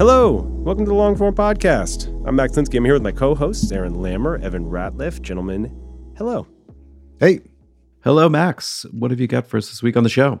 Hello, 0.00 0.46
welcome 0.64 0.86
to 0.86 0.88
the 0.88 0.96
Longform 0.96 1.34
Podcast. 1.34 2.06
I'm 2.26 2.34
Max 2.34 2.54
Linsky. 2.54 2.78
I'm 2.78 2.86
here 2.86 2.94
with 2.94 3.02
my 3.02 3.12
co-hosts, 3.12 3.70
Aaron 3.70 3.96
Lammer, 3.96 4.42
Evan 4.42 4.64
Ratliff. 4.64 5.20
Gentlemen, 5.20 5.70
hello. 6.16 6.46
Hey, 7.18 7.40
Hello, 8.02 8.26
Max. 8.30 8.86
What 8.92 9.10
have 9.10 9.20
you 9.20 9.26
got 9.26 9.46
for 9.46 9.58
us 9.58 9.68
this 9.68 9.82
week 9.82 9.98
on 9.98 10.02
the 10.02 10.08
show? 10.08 10.40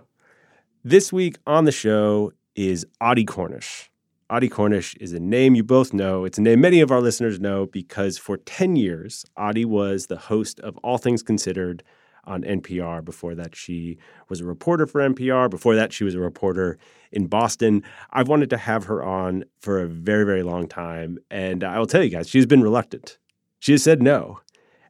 This 0.82 1.12
week 1.12 1.36
on 1.46 1.66
the 1.66 1.72
show 1.72 2.32
is 2.54 2.86
Audie 3.02 3.26
Cornish. 3.26 3.90
Audie 4.30 4.48
Cornish 4.48 4.94
is 4.94 5.12
a 5.12 5.20
name 5.20 5.54
you 5.54 5.62
both 5.62 5.92
know. 5.92 6.24
It's 6.24 6.38
a 6.38 6.40
name 6.40 6.62
many 6.62 6.80
of 6.80 6.90
our 6.90 7.02
listeners 7.02 7.38
know 7.38 7.66
because 7.66 8.16
for 8.16 8.38
10 8.38 8.76
years, 8.76 9.26
Audie 9.36 9.66
was 9.66 10.06
the 10.06 10.16
host 10.16 10.58
of 10.60 10.78
All 10.78 10.96
Things 10.96 11.22
Considered 11.22 11.82
on 12.24 12.42
NPR. 12.42 13.04
Before 13.04 13.34
that, 13.34 13.54
she 13.56 13.98
was 14.28 14.40
a 14.40 14.44
reporter 14.44 14.86
for 14.86 15.00
NPR. 15.00 15.50
Before 15.50 15.74
that, 15.74 15.92
she 15.92 16.04
was 16.04 16.14
a 16.14 16.20
reporter 16.20 16.78
in 17.12 17.26
Boston. 17.26 17.82
I've 18.12 18.28
wanted 18.28 18.50
to 18.50 18.56
have 18.56 18.84
her 18.84 19.02
on 19.02 19.44
for 19.60 19.80
a 19.80 19.86
very, 19.86 20.24
very 20.24 20.42
long 20.42 20.68
time. 20.68 21.18
And 21.30 21.64
I 21.64 21.78
will 21.78 21.86
tell 21.86 22.02
you 22.02 22.10
guys, 22.10 22.28
she's 22.28 22.46
been 22.46 22.62
reluctant. 22.62 23.18
She 23.58 23.72
has 23.72 23.82
said 23.82 24.02
no. 24.02 24.40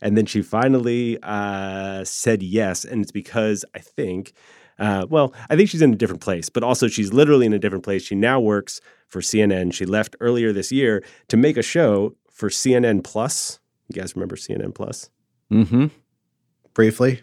And 0.03 0.17
then 0.17 0.27
she 0.27 0.43
finally 0.43 1.19
uh, 1.23 2.05
said 2.05 2.43
yes. 2.43 2.85
And 2.85 3.03
it's 3.03 3.13
because 3.13 3.65
I 3.75 3.81
think, 3.81 4.33
uh, 4.79 5.07
well, 5.11 5.35
I 5.51 5.57
think 5.57 5.69
she's 5.69 5.83
in 5.83 5.93
a 5.93 5.97
different 5.97 6.23
place, 6.23 6.49
but 6.49 6.63
also 6.63 6.89
she's 6.89 7.13
literally 7.13 7.47
in 7.47 7.53
a 7.53 7.59
different 7.59 7.85
place. 7.85 8.03
She 8.03 8.15
now 8.15 8.41
works 8.41 8.81
for 9.09 9.21
CNN. 9.21 9.75
She 9.75 9.85
left 9.85 10.17
earlier 10.21 10.53
this 10.53 10.73
year 10.73 11.05
to 11.29 11.37
make 11.37 11.57
a 11.57 11.63
show 11.63 12.15
for 12.31 12.49
CNN 12.49 13.05
Plus. 13.05 13.61
You 13.89 14.01
guys 14.01 14.17
remember 14.17 14.37
CNN 14.37 14.75
Plus? 14.75 15.11
Mm-hmm. 15.53 15.87
Briefly. 16.81 17.21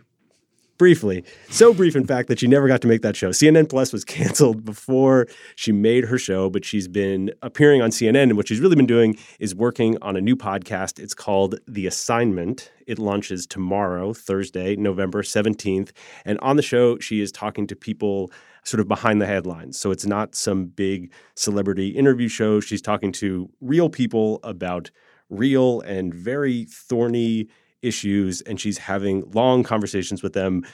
briefly. 0.77 1.23
So 1.50 1.73
brief, 1.73 1.95
in 1.95 2.05
fact, 2.05 2.27
that 2.27 2.38
she 2.38 2.45
never 2.45 2.67
got 2.67 2.80
to 2.81 2.88
make 2.88 3.02
that 3.02 3.16
show. 3.16 3.31
CNN 3.31 3.67
Plus 3.67 3.91
was 3.91 4.05
canceled 4.17 4.63
before 4.63 5.25
she 5.55 5.72
made 5.72 6.03
her 6.05 6.19
show, 6.19 6.47
but 6.52 6.63
she's 6.63 6.88
been 6.88 7.31
appearing 7.41 7.81
on 7.81 7.89
CNN. 7.89 8.23
And 8.23 8.38
what 8.38 8.47
she's 8.47 8.59
really 8.59 8.75
been 8.75 8.85
doing 8.85 9.17
is 9.39 9.55
working 9.55 9.97
on 10.03 10.16
a 10.16 10.22
new 10.22 10.35
podcast. 10.35 11.00
It's 11.00 11.16
called 11.16 11.55
The 11.67 11.88
Assignment. 11.88 12.72
It 12.85 13.00
launches 13.00 13.47
tomorrow, 13.47 14.13
Thursday, 14.13 14.75
November 14.75 15.23
17th. 15.23 15.89
And 16.23 16.38
on 16.41 16.55
the 16.55 16.61
show, 16.61 17.00
she 17.00 17.19
is 17.19 17.31
talking 17.31 17.66
to 17.66 17.75
people 17.75 18.31
sort 18.63 18.80
of 18.80 18.88
behind 18.88 19.19
the 19.19 19.25
headlines. 19.25 19.79
So 19.79 19.89
it's 19.89 20.06
not 20.06 20.35
some 20.35 20.66
big 20.66 21.12
celebrity 21.34 21.88
interview 21.89 22.28
show. 22.28 22.59
She's 22.59 22.84
talking 22.84 23.12
to 23.13 23.50
real 23.59 23.89
people 23.89 24.39
about 24.44 24.91
real 25.31 25.81
and 25.81 26.13
very 26.13 26.66
thorny 26.66 27.47
issues, 27.81 28.41
and 28.41 28.59
she's 28.59 28.77
having 28.79 29.29
long 29.31 29.63
conversations 29.63 30.23
with 30.23 30.33
them. 30.33 30.65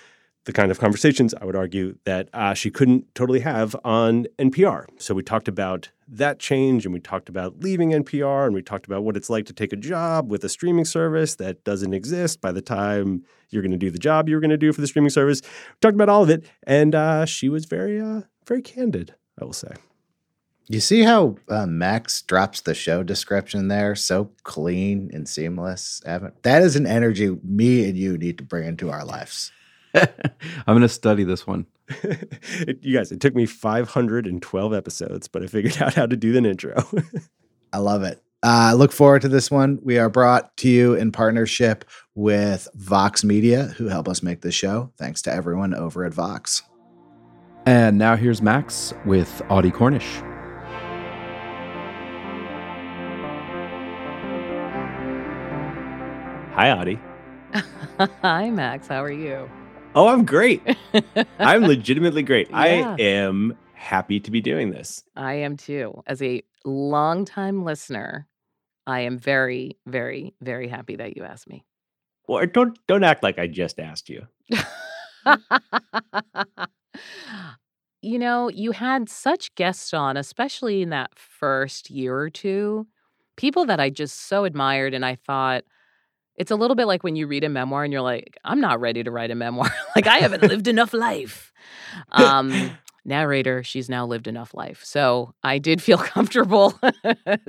The 0.45 0.51
kind 0.51 0.71
of 0.71 0.79
conversations 0.79 1.33
I 1.33 1.45
would 1.45 1.55
argue 1.55 1.97
that 2.03 2.27
uh, 2.33 2.53
she 2.53 2.69
couldn't 2.69 3.15
totally 3.15 3.39
have 3.39 3.77
on 3.85 4.25
NPR. 4.37 4.87
So 4.97 5.13
we 5.13 5.23
talked 5.23 5.47
about 5.47 5.89
that 6.05 6.39
change, 6.39 6.85
and 6.85 6.93
we 6.93 6.99
talked 6.99 7.29
about 7.29 7.61
leaving 7.61 7.91
NPR, 7.91 8.45
and 8.45 8.53
we 8.53 8.61
talked 8.61 8.85
about 8.85 9.03
what 9.03 9.15
it's 9.15 9.29
like 9.29 9.45
to 9.45 9.53
take 9.53 9.71
a 9.71 9.77
job 9.77 10.29
with 10.29 10.43
a 10.43 10.49
streaming 10.49 10.83
service 10.83 11.35
that 11.35 11.63
doesn't 11.63 11.93
exist 11.93 12.41
by 12.41 12.51
the 12.51 12.61
time 12.61 13.23
you're 13.49 13.61
going 13.61 13.71
to 13.71 13.77
do 13.77 13.89
the 13.89 13.97
job 13.97 14.27
you 14.27 14.35
were 14.35 14.41
going 14.41 14.49
to 14.49 14.57
do 14.57 14.73
for 14.73 14.81
the 14.81 14.87
streaming 14.87 15.11
service. 15.11 15.41
We 15.41 15.77
talked 15.79 15.95
about 15.95 16.09
all 16.09 16.23
of 16.23 16.29
it, 16.29 16.45
and 16.67 16.93
uh, 16.93 17.25
she 17.25 17.47
was 17.47 17.63
very, 17.63 18.01
uh, 18.01 18.23
very 18.45 18.61
candid. 18.61 19.15
I 19.41 19.45
will 19.45 19.53
say. 19.53 19.73
You 20.67 20.79
see 20.79 21.03
how 21.03 21.35
uh, 21.49 21.65
Max 21.65 22.21
drops 22.21 22.61
the 22.61 22.73
show 22.73 23.03
description 23.03 23.67
there? 23.67 23.95
So 23.95 24.31
clean 24.43 25.11
and 25.13 25.27
seamless. 25.27 26.01
Evan. 26.05 26.31
That 26.43 26.61
is 26.61 26.75
an 26.75 26.87
energy 26.87 27.37
me 27.43 27.87
and 27.87 27.97
you 27.97 28.17
need 28.17 28.37
to 28.37 28.43
bring 28.43 28.67
into 28.67 28.89
our 28.89 29.03
lives. 29.03 29.51
I'm 29.93 30.07
going 30.65 30.81
to 30.81 30.89
study 30.89 31.23
this 31.23 31.45
one. 31.45 31.65
it, 31.89 32.79
you 32.81 32.97
guys, 32.97 33.11
it 33.11 33.19
took 33.19 33.35
me 33.35 33.45
512 33.45 34.73
episodes, 34.73 35.27
but 35.27 35.43
I 35.43 35.47
figured 35.47 35.81
out 35.81 35.93
how 35.93 36.05
to 36.05 36.15
do 36.15 36.37
an 36.37 36.45
intro. 36.45 36.75
I 37.73 37.79
love 37.79 38.03
it. 38.03 38.21
Uh, 38.41 38.73
look 38.75 38.91
forward 38.91 39.21
to 39.21 39.29
this 39.29 39.49
one. 39.49 39.79
We 39.83 39.97
are 39.97 40.09
brought 40.09 40.55
to 40.57 40.69
you 40.69 40.95
in 40.95 41.11
partnership 41.11 41.85
with 42.13 42.67
Vox 42.75 43.23
Media, 43.23 43.73
who 43.77 43.87
help 43.87 44.07
us 44.09 44.21
make 44.21 44.41
this 44.41 44.55
show. 44.55 44.91
Thanks 44.97 45.21
to 45.23 45.33
everyone 45.33 45.73
over 45.73 46.03
at 46.03 46.13
Vox. 46.13 46.61
And 47.65 47.97
now 47.97 48.17
here's 48.17 48.41
Max 48.41 48.93
with 49.05 49.41
Audie 49.49 49.71
Cornish. 49.71 50.21
Hi, 56.63 56.71
Audie. 56.71 56.97
Hi, 58.21 58.49
Max. 58.49 58.87
How 58.87 59.03
are 59.03 59.11
you? 59.11 59.49
Oh, 59.95 60.07
I'm 60.07 60.23
great. 60.23 60.61
I'm 61.39 61.63
legitimately 61.63 62.23
great. 62.23 62.49
Yeah. 62.49 62.55
I 62.55 62.95
am 63.01 63.57
happy 63.73 64.21
to 64.21 64.31
be 64.31 64.39
doing 64.39 64.71
this. 64.71 65.03
I 65.17 65.33
am 65.33 65.57
too. 65.57 66.01
As 66.07 66.21
a 66.21 66.41
longtime 66.63 67.65
listener, 67.65 68.29
I 68.87 69.01
am 69.01 69.19
very, 69.19 69.77
very, 69.87 70.35
very 70.39 70.69
happy 70.69 70.95
that 70.95 71.17
you 71.17 71.25
asked 71.25 71.49
me. 71.49 71.65
Well, 72.29 72.45
don't 72.45 72.79
don't 72.87 73.03
act 73.03 73.23
like 73.23 73.37
I 73.37 73.47
just 73.47 73.77
asked 73.77 74.07
you. 74.07 74.25
you 78.01 78.17
know, 78.17 78.47
you 78.47 78.71
had 78.71 79.09
such 79.09 79.53
guests 79.55 79.93
on, 79.93 80.15
especially 80.15 80.81
in 80.81 80.91
that 80.91 81.11
first 81.19 81.89
year 81.89 82.17
or 82.17 82.29
two, 82.29 82.87
people 83.35 83.65
that 83.65 83.81
I 83.81 83.89
just 83.89 84.29
so 84.29 84.45
admired. 84.45 84.93
And 84.93 85.05
I 85.05 85.15
thought, 85.15 85.65
it's 86.35 86.51
a 86.51 86.55
little 86.55 86.75
bit 86.75 86.85
like 86.85 87.03
when 87.03 87.15
you 87.15 87.27
read 87.27 87.43
a 87.43 87.49
memoir 87.49 87.83
and 87.83 87.93
you're 87.93 88.01
like, 88.01 88.37
I'm 88.43 88.59
not 88.59 88.79
ready 88.79 89.03
to 89.03 89.11
write 89.11 89.31
a 89.31 89.35
memoir. 89.35 89.71
like, 89.95 90.07
I 90.07 90.17
haven't 90.17 90.43
lived 90.43 90.67
enough 90.67 90.93
life. 90.93 91.53
Um, 92.11 92.71
narrator, 93.05 93.63
she's 93.63 93.89
now 93.89 94.05
lived 94.05 94.27
enough 94.27 94.53
life. 94.53 94.83
So 94.83 95.33
I 95.43 95.57
did 95.59 95.81
feel 95.81 95.97
comfortable 96.15 96.79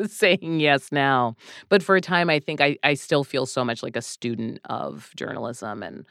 saying 0.07 0.61
yes 0.61 0.91
now. 0.93 1.37
But 1.69 1.83
for 1.83 1.97
a 1.97 2.01
time, 2.01 2.29
I 2.29 2.41
think 2.41 2.61
I, 2.61 2.77
I 2.83 2.95
still 2.95 3.25
feel 3.25 3.47
so 3.47 3.65
much 3.65 3.83
like 3.83 3.97
a 3.97 4.03
student 4.03 4.61
of 4.65 5.13
journalism. 5.17 5.83
And 5.83 6.05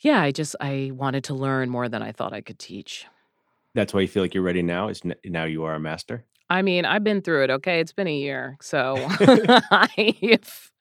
yeah, 0.00 0.20
I 0.20 0.30
just, 0.30 0.56
I 0.60 0.90
wanted 0.94 1.24
to 1.24 1.34
learn 1.34 1.70
more 1.70 1.88
than 1.88 2.02
I 2.02 2.12
thought 2.12 2.32
I 2.32 2.40
could 2.40 2.58
teach. 2.58 3.06
That's 3.74 3.94
why 3.94 4.00
you 4.00 4.08
feel 4.08 4.22
like 4.22 4.34
you're 4.34 4.42
ready 4.42 4.62
now. 4.62 4.88
Is 4.88 5.02
n- 5.04 5.14
now 5.24 5.44
you 5.44 5.64
are 5.64 5.74
a 5.74 5.80
master. 5.80 6.24
I 6.50 6.62
mean, 6.62 6.84
I've 6.84 7.04
been 7.04 7.20
through 7.20 7.44
it, 7.44 7.50
okay? 7.50 7.80
It's 7.80 7.92
been 7.92 8.08
a 8.08 8.16
year. 8.16 8.56
So 8.60 8.96
I've, 9.70 10.72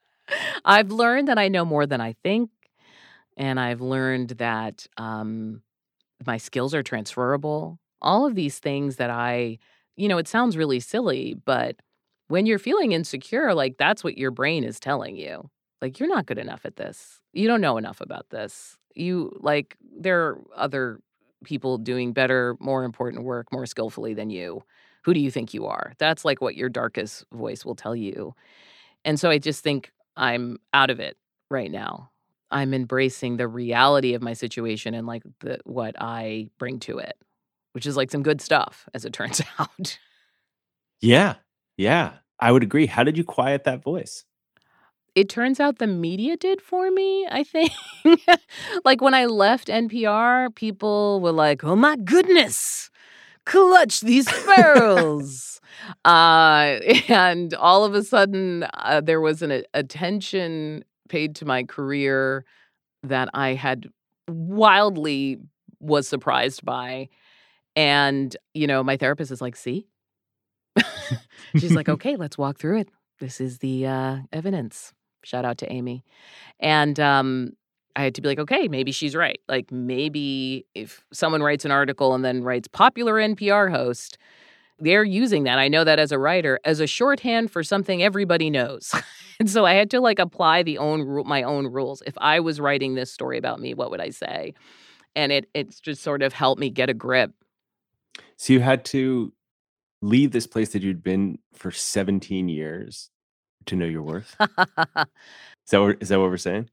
I've 0.66 0.92
learned 0.92 1.28
that 1.28 1.38
I 1.38 1.48
know 1.48 1.66
more 1.66 1.86
than 1.86 2.02
I 2.02 2.14
think. 2.24 2.50
And 3.38 3.60
I've 3.60 3.82
learned 3.82 4.30
that 4.32 4.88
um, 4.98 5.62
my 6.26 6.38
skills 6.38 6.74
are 6.74 6.84
transferable. 6.84 7.80
All 8.02 8.26
of 8.26 8.36
these 8.36 8.60
things 8.60 8.96
that 8.98 9.10
I, 9.10 9.60
you 9.96 10.08
know, 10.08 10.18
it 10.18 10.28
sounds 10.28 10.58
really 10.58 10.80
silly, 10.80 11.36
but 11.46 11.76
when 12.28 12.46
you're 12.46 12.60
feeling 12.60 12.92
insecure, 12.92 13.54
like 13.54 13.78
that's 13.78 14.04
what 14.04 14.18
your 14.18 14.32
brain 14.32 14.64
is 14.64 14.80
telling 14.80 15.16
you. 15.16 15.50
Like, 15.82 16.00
you're 16.00 16.10
not 16.10 16.26
good 16.26 16.40
enough 16.40 16.66
at 16.66 16.76
this. 16.78 17.22
You 17.34 17.48
don't 17.48 17.62
know 17.62 17.78
enough 17.78 18.02
about 18.02 18.32
this. 18.32 18.78
You, 18.96 19.38
like, 19.42 19.78
there 20.00 20.26
are 20.26 20.42
other 20.56 21.00
people 21.44 21.78
doing 21.78 22.14
better, 22.14 22.58
more 22.60 22.84
important 22.84 23.24
work 23.24 23.52
more 23.52 23.68
skillfully 23.68 24.16
than 24.16 24.32
you. 24.32 24.64
Who 25.04 25.14
do 25.14 25.20
you 25.20 25.30
think 25.30 25.54
you 25.54 25.68
are? 25.68 25.94
That's 26.00 26.26
like 26.26 26.42
what 26.42 26.56
your 26.56 26.70
darkest 26.70 27.26
voice 27.32 27.64
will 27.64 27.76
tell 27.76 27.96
you. 27.96 28.34
And 29.06 29.20
so 29.20 29.30
I 29.30 29.38
just 29.38 29.64
think 29.64 29.92
I'm 30.18 30.58
out 30.74 30.90
of 30.90 31.00
it 31.00 31.18
right 31.50 31.72
now. 31.72 32.12
I'm 32.52 32.74
embracing 32.74 33.38
the 33.38 33.48
reality 33.48 34.14
of 34.14 34.22
my 34.22 34.34
situation 34.34 34.94
and 34.94 35.06
like 35.06 35.24
the 35.42 35.60
what 35.64 35.96
I 36.00 36.50
bring 36.58 36.80
to 36.82 36.98
it, 36.98 37.18
which 37.74 37.86
is 37.86 37.98
like 37.98 38.12
some 38.12 38.24
good 38.24 38.42
stuff 38.42 38.88
as 38.94 39.06
it 39.06 39.14
turns 39.14 39.42
out. 39.60 40.00
Yeah, 41.00 41.36
yeah, 41.78 42.14
I 42.40 42.52
would 42.52 42.64
agree. 42.64 42.88
How 42.88 43.04
did 43.04 43.18
you 43.18 43.24
quiet 43.24 43.64
that 43.66 43.84
voice? 43.84 44.26
it 45.18 45.30
turns 45.30 45.60
out 45.60 45.80
the 45.80 45.88
media 45.88 46.38
did 46.38 46.62
for 46.62 46.92
me, 46.92 47.26
I 47.32 47.44
think. 47.44 47.72
like 48.86 49.02
when 49.02 49.16
I 49.16 49.26
left 49.26 49.68
NPR, 49.68 50.54
people 50.54 51.20
were 51.22 51.32
like, 51.32 51.64
oh 51.64 51.76
my 51.76 51.96
goodness, 51.96 52.92
clutch 53.48 54.02
these 54.02 54.28
pearls. 54.28 55.62
uh, 56.06 56.80
and 57.08 57.54
all 57.54 57.86
of 57.86 57.96
a 57.96 58.04
sudden, 58.04 58.68
uh, 58.74 59.02
there 59.02 59.22
was 59.22 59.42
an 59.42 59.64
attention 59.74 60.84
paid 61.10 61.36
to 61.38 61.46
my 61.46 61.64
career 61.64 62.46
that 63.04 63.30
I 63.34 63.54
had 63.54 63.88
wildly 64.28 65.38
was 65.80 66.08
surprised 66.08 66.66
by. 66.66 67.10
And, 67.76 68.36
you 68.54 68.68
know, 68.68 68.84
my 68.84 68.98
therapist 68.98 69.32
is 69.32 69.42
like, 69.42 69.56
see? 69.56 69.88
She's 71.56 71.74
like, 71.74 71.90
okay, 71.96 72.16
let's 72.16 72.38
walk 72.38 72.58
through 72.58 72.80
it. 72.80 72.90
This 73.20 73.40
is 73.40 73.60
the 73.60 73.88
uh, 73.88 74.18
evidence. 74.34 74.94
Shout 75.24 75.46
out 75.46 75.58
to 75.60 75.72
Amy. 75.72 76.04
And 76.60 77.00
um, 77.00 77.54
I 77.98 78.04
had 78.04 78.16
to 78.16 78.22
be 78.22 78.28
like, 78.30 78.40
okay, 78.40 78.68
maybe 78.68 78.92
she's 78.92 79.16
right. 79.16 79.42
Like, 79.50 79.72
maybe 79.72 80.66
if 80.76 81.04
someone 81.12 81.42
writes 81.42 81.66
an 81.66 81.72
article 81.72 82.14
and 82.14 82.24
then 82.24 82.44
writes 82.44 82.68
popular 82.68 83.16
NPR 83.16 83.72
host, 83.72 84.20
they're 84.80 85.04
using 85.04 85.46
that. 85.46 85.58
I 85.58 85.68
know 85.68 85.84
that 85.84 85.98
as 85.98 86.12
a 86.12 86.20
writer 86.20 86.60
as 86.64 86.80
a 86.80 86.86
shorthand 86.86 87.50
for 87.50 87.64
something 87.64 88.04
everybody 88.04 88.52
knows. 88.52 88.94
and 89.40 89.50
so 89.50 89.66
I 89.66 89.74
had 89.74 89.90
to 89.92 90.00
like 90.00 90.20
apply 90.20 90.62
the 90.62 90.78
own 90.78 91.28
my 91.28 91.42
own 91.42 91.66
rules. 91.66 92.04
If 92.06 92.14
I 92.20 92.40
was 92.40 92.60
writing 92.60 92.94
this 92.94 93.12
story 93.12 93.40
about 93.40 93.60
me, 93.60 93.74
what 93.74 93.90
would 93.90 94.00
I 94.00 94.12
say? 94.12 94.54
And 95.16 95.32
it 95.32 95.50
it's 95.56 95.80
just 95.80 96.04
sort 96.04 96.22
of 96.22 96.34
helped 96.34 96.60
me 96.60 96.70
get 96.70 96.92
a 96.92 96.94
grip. 96.94 97.32
So 98.36 98.54
you 98.54 98.60
had 98.60 98.86
to 98.86 99.34
leave 100.04 100.32
this 100.32 100.46
place 100.46 100.70
that 100.70 100.84
you'd 100.84 101.04
been 101.04 101.40
for 101.54 101.72
17 101.72 102.48
years 102.48 103.10
to 103.66 103.76
know 103.76 103.86
your 103.86 104.04
worth. 104.04 104.36
is 104.40 104.48
that 105.72 105.82
what, 105.82 105.98
is 106.00 106.10
that 106.10 106.20
what 106.20 106.30
we're 106.30 106.38
saying? 106.38 106.70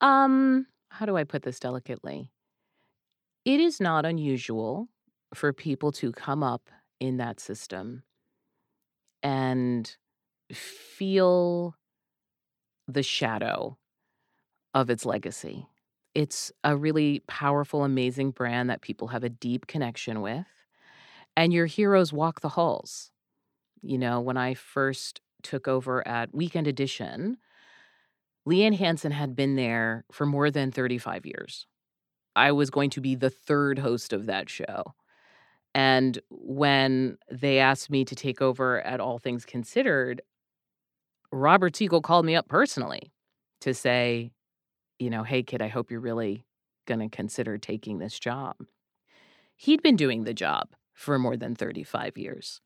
Um, 0.00 0.66
how 0.90 1.06
do 1.06 1.16
I 1.16 1.24
put 1.24 1.42
this 1.42 1.60
delicately? 1.60 2.30
It 3.44 3.60
is 3.60 3.80
not 3.80 4.04
unusual 4.04 4.88
for 5.34 5.52
people 5.52 5.92
to 5.92 6.12
come 6.12 6.42
up 6.42 6.70
in 7.00 7.16
that 7.18 7.40
system 7.40 8.02
and 9.22 9.96
feel 10.52 11.74
the 12.86 13.02
shadow 13.02 13.76
of 14.74 14.90
its 14.90 15.04
legacy. 15.04 15.66
It's 16.14 16.52
a 16.64 16.76
really 16.76 17.20
powerful, 17.26 17.84
amazing 17.84 18.32
brand 18.32 18.70
that 18.70 18.82
people 18.82 19.08
have 19.08 19.24
a 19.24 19.28
deep 19.28 19.66
connection 19.66 20.20
with. 20.20 20.46
And 21.36 21.52
your 21.52 21.66
heroes 21.66 22.12
walk 22.12 22.40
the 22.40 22.50
halls. 22.50 23.10
You 23.82 23.98
know, 23.98 24.20
when 24.20 24.36
I 24.36 24.54
first 24.54 25.20
took 25.42 25.68
over 25.68 26.06
at 26.06 26.34
Weekend 26.34 26.66
Edition, 26.66 27.38
Liane 28.48 28.72
Hansen 28.72 29.12
had 29.12 29.36
been 29.36 29.56
there 29.56 30.06
for 30.10 30.24
more 30.24 30.50
than 30.50 30.72
35 30.72 31.26
years. 31.26 31.66
I 32.34 32.52
was 32.52 32.70
going 32.70 32.88
to 32.90 33.00
be 33.02 33.14
the 33.14 33.28
third 33.28 33.78
host 33.78 34.14
of 34.14 34.24
that 34.24 34.48
show. 34.48 34.94
And 35.74 36.18
when 36.30 37.18
they 37.30 37.58
asked 37.58 37.90
me 37.90 38.06
to 38.06 38.14
take 38.14 38.40
over 38.40 38.80
at 38.80 39.00
All 39.00 39.18
Things 39.18 39.44
Considered, 39.44 40.22
Robert 41.30 41.76
Siegel 41.76 42.00
called 42.00 42.24
me 42.24 42.36
up 42.36 42.48
personally 42.48 43.12
to 43.60 43.74
say, 43.74 44.32
you 44.98 45.10
know, 45.10 45.24
hey, 45.24 45.42
kid, 45.42 45.60
I 45.60 45.68
hope 45.68 45.90
you're 45.90 46.00
really 46.00 46.46
going 46.86 47.00
to 47.00 47.14
consider 47.14 47.58
taking 47.58 47.98
this 47.98 48.18
job. 48.18 48.56
He'd 49.56 49.82
been 49.82 49.96
doing 49.96 50.24
the 50.24 50.32
job 50.32 50.70
for 50.94 51.18
more 51.18 51.36
than 51.36 51.54
35 51.54 52.16
years. 52.16 52.62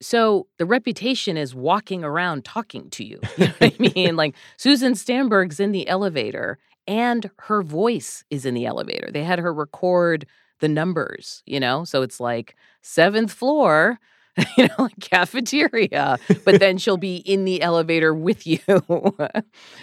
So 0.00 0.46
the 0.58 0.66
reputation 0.66 1.36
is 1.36 1.54
walking 1.54 2.04
around 2.04 2.44
talking 2.44 2.90
to 2.90 3.04
you. 3.04 3.20
You 3.38 3.46
know 3.46 3.52
what 3.58 3.74
I 3.74 3.90
mean? 3.94 4.16
Like 4.16 4.34
Susan 4.56 4.94
Stamberg's 4.94 5.60
in 5.60 5.72
the 5.72 5.88
elevator 5.88 6.58
and 6.86 7.30
her 7.38 7.62
voice 7.62 8.24
is 8.30 8.46
in 8.46 8.54
the 8.54 8.66
elevator. 8.66 9.10
They 9.12 9.22
had 9.24 9.38
her 9.38 9.52
record 9.52 10.26
the 10.60 10.68
numbers, 10.68 11.42
you 11.46 11.60
know? 11.60 11.84
So 11.84 12.02
it's 12.02 12.18
like 12.18 12.56
seventh 12.82 13.32
floor, 13.32 13.98
you 14.56 14.64
know, 14.68 14.74
like 14.78 14.98
cafeteria, 15.00 16.18
but 16.44 16.60
then 16.60 16.78
she'll 16.78 16.96
be 16.96 17.16
in 17.16 17.44
the 17.44 17.62
elevator 17.62 18.14
with 18.14 18.46
you. 18.46 18.58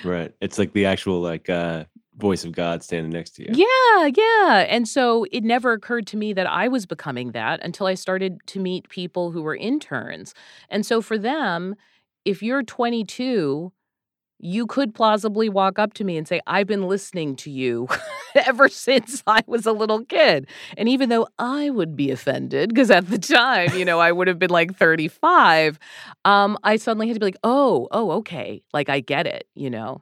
right. 0.03 0.33
It's 0.41 0.57
like 0.57 0.73
the 0.73 0.85
actual 0.85 1.21
like 1.21 1.49
uh 1.49 1.85
voice 2.17 2.45
of 2.45 2.53
God 2.53 2.83
standing 2.83 3.11
next 3.11 3.31
to 3.31 3.43
you. 3.43 3.49
Yeah, 3.53 4.09
yeah. 4.15 4.65
And 4.69 4.87
so 4.87 5.25
it 5.31 5.43
never 5.43 5.73
occurred 5.73 6.07
to 6.07 6.17
me 6.17 6.33
that 6.33 6.47
I 6.47 6.67
was 6.67 6.85
becoming 6.85 7.31
that 7.31 7.63
until 7.63 7.87
I 7.87 7.93
started 7.93 8.39
to 8.47 8.59
meet 8.59 8.89
people 8.89 9.31
who 9.31 9.41
were 9.41 9.55
interns. 9.55 10.33
And 10.69 10.85
so 10.85 11.01
for 11.01 11.17
them, 11.17 11.75
if 12.23 12.41
you're 12.41 12.63
22 12.63 13.71
you 14.39 14.67
could 14.67 14.93
plausibly 14.93 15.49
walk 15.49 15.79
up 15.79 15.93
to 15.93 16.03
me 16.03 16.17
and 16.17 16.27
say, 16.27 16.41
I've 16.45 16.67
been 16.67 16.87
listening 16.87 17.35
to 17.37 17.51
you 17.51 17.87
ever 18.35 18.67
since 18.67 19.23
I 19.25 19.41
was 19.47 19.65
a 19.65 19.71
little 19.71 20.03
kid. 20.03 20.47
And 20.77 20.89
even 20.89 21.09
though 21.09 21.27
I 21.39 21.69
would 21.69 21.95
be 21.95 22.11
offended, 22.11 22.69
because 22.69 22.91
at 22.91 23.09
the 23.09 23.17
time, 23.17 23.75
you 23.77 23.85
know, 23.85 23.99
I 23.99 24.11
would 24.11 24.27
have 24.27 24.39
been 24.39 24.49
like 24.49 24.75
35, 24.75 25.79
um, 26.25 26.57
I 26.63 26.75
suddenly 26.75 27.07
had 27.07 27.15
to 27.15 27.19
be 27.19 27.27
like, 27.27 27.37
oh, 27.43 27.87
oh, 27.91 28.11
okay. 28.11 28.61
Like 28.73 28.89
I 28.89 28.99
get 28.99 29.25
it, 29.25 29.47
you 29.55 29.69
know? 29.69 30.01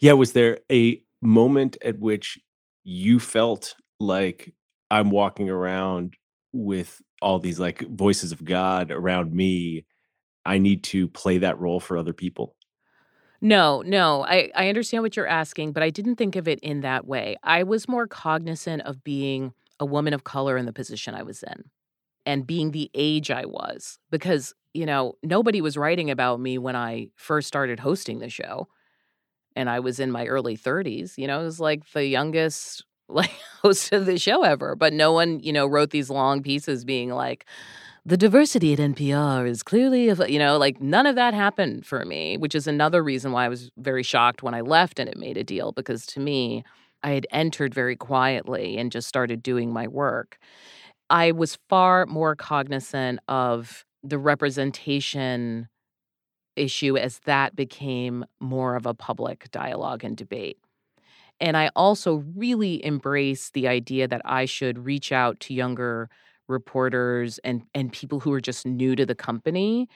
Yeah. 0.00 0.14
Was 0.14 0.32
there 0.32 0.58
a 0.70 1.00
moment 1.22 1.76
at 1.84 1.98
which 1.98 2.38
you 2.84 3.18
felt 3.18 3.74
like 3.98 4.52
I'm 4.90 5.10
walking 5.10 5.50
around 5.50 6.14
with 6.52 7.00
all 7.20 7.38
these 7.38 7.58
like 7.58 7.80
voices 7.88 8.32
of 8.32 8.44
God 8.44 8.90
around 8.90 9.32
me? 9.32 9.86
I 10.44 10.58
need 10.58 10.84
to 10.84 11.08
play 11.08 11.38
that 11.38 11.58
role 11.58 11.80
for 11.80 11.98
other 11.98 12.12
people? 12.12 12.54
No, 13.40 13.82
no. 13.82 14.24
I, 14.24 14.50
I 14.54 14.68
understand 14.68 15.02
what 15.02 15.16
you're 15.16 15.26
asking, 15.26 15.72
but 15.72 15.82
I 15.82 15.90
didn't 15.90 16.16
think 16.16 16.36
of 16.36 16.48
it 16.48 16.60
in 16.60 16.80
that 16.80 17.06
way. 17.06 17.36
I 17.42 17.64
was 17.64 17.88
more 17.88 18.06
cognizant 18.06 18.82
of 18.82 19.04
being 19.04 19.52
a 19.78 19.84
woman 19.84 20.14
of 20.14 20.24
color 20.24 20.56
in 20.56 20.64
the 20.64 20.72
position 20.72 21.14
I 21.14 21.22
was 21.22 21.42
in 21.42 21.64
and 22.24 22.46
being 22.46 22.70
the 22.70 22.90
age 22.94 23.30
I 23.30 23.44
was 23.44 23.98
because, 24.10 24.54
you 24.72 24.86
know, 24.86 25.16
nobody 25.22 25.60
was 25.60 25.76
writing 25.76 26.10
about 26.10 26.40
me 26.40 26.56
when 26.58 26.76
I 26.76 27.08
first 27.16 27.46
started 27.46 27.80
hosting 27.80 28.20
the 28.20 28.30
show. 28.30 28.68
And 29.56 29.68
I 29.68 29.80
was 29.80 29.98
in 29.98 30.12
my 30.12 30.26
early 30.26 30.56
30s. 30.56 31.18
You 31.18 31.26
know, 31.26 31.40
it 31.40 31.44
was 31.44 31.58
like 31.60 31.90
the 31.92 32.06
youngest 32.06 32.84
like 33.08 33.32
host 33.62 33.92
of 33.92 34.06
the 34.06 34.18
show 34.18 34.42
ever. 34.42 34.76
But 34.76 34.92
no 34.92 35.12
one, 35.12 35.40
you 35.40 35.52
know, 35.52 35.66
wrote 35.66 35.90
these 35.90 36.10
long 36.10 36.42
pieces 36.42 36.84
being 36.84 37.10
like, 37.10 37.46
the 38.04 38.16
diversity 38.16 38.72
at 38.72 38.78
NPR 38.78 39.48
is 39.48 39.64
clearly, 39.64 40.04
you 40.04 40.38
know, 40.38 40.58
like 40.58 40.80
none 40.80 41.06
of 41.06 41.16
that 41.16 41.34
happened 41.34 41.84
for 41.84 42.04
me, 42.04 42.36
which 42.36 42.54
is 42.54 42.68
another 42.68 43.02
reason 43.02 43.32
why 43.32 43.46
I 43.46 43.48
was 43.48 43.72
very 43.78 44.04
shocked 44.04 44.44
when 44.44 44.54
I 44.54 44.60
left 44.60 45.00
and 45.00 45.08
it 45.08 45.16
made 45.16 45.36
a 45.36 45.42
deal 45.42 45.72
because 45.72 46.06
to 46.06 46.20
me, 46.20 46.62
I 47.02 47.10
had 47.10 47.26
entered 47.32 47.74
very 47.74 47.96
quietly 47.96 48.78
and 48.78 48.92
just 48.92 49.08
started 49.08 49.42
doing 49.42 49.72
my 49.72 49.88
work. 49.88 50.38
I 51.10 51.32
was 51.32 51.58
far 51.68 52.06
more 52.06 52.36
cognizant 52.36 53.18
of 53.26 53.84
the 54.04 54.18
representation 54.18 55.68
issue 56.56 56.96
as 56.96 57.20
that 57.20 57.56
became 57.56 58.24
more 58.40 58.76
of 58.76 58.86
a 58.86 58.94
public 58.94 59.50
dialogue 59.50 60.04
and 60.04 60.16
debate. 60.16 60.58
And 61.40 61.56
I 61.56 61.70
also 61.76 62.24
really 62.34 62.84
embraced 62.84 63.52
the 63.54 63.68
idea 63.68 64.08
that 64.08 64.22
I 64.24 64.46
should 64.46 64.78
reach 64.84 65.12
out 65.12 65.38
to 65.40 65.54
younger 65.54 66.08
reporters 66.48 67.38
and 67.38 67.62
and 67.74 67.92
people 67.92 68.20
who 68.20 68.32
are 68.32 68.40
just 68.40 68.66
new 68.66 68.96
to 68.96 69.04
the 69.04 69.14
company 69.14 69.88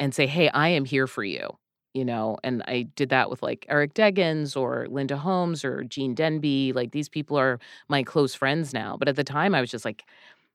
and 0.00 0.14
say, 0.14 0.26
"Hey, 0.26 0.48
I 0.50 0.68
am 0.68 0.84
here 0.84 1.06
for 1.06 1.24
you." 1.24 1.58
You 1.94 2.04
know, 2.06 2.38
and 2.44 2.62
I 2.68 2.84
did 2.96 3.10
that 3.10 3.30
with 3.30 3.42
like 3.42 3.66
Eric 3.68 3.94
Deggans 3.94 4.56
or 4.56 4.86
Linda 4.90 5.16
Holmes 5.18 5.64
or 5.64 5.84
Gene 5.84 6.14
Demby. 6.16 6.74
Like 6.74 6.92
these 6.92 7.08
people 7.08 7.36
are 7.38 7.60
my 7.88 8.02
close 8.02 8.34
friends 8.34 8.72
now. 8.74 8.96
But 8.98 9.08
at 9.08 9.16
the 9.16 9.24
time 9.24 9.54
I 9.54 9.60
was 9.60 9.70
just 9.70 9.84
like, 9.84 10.04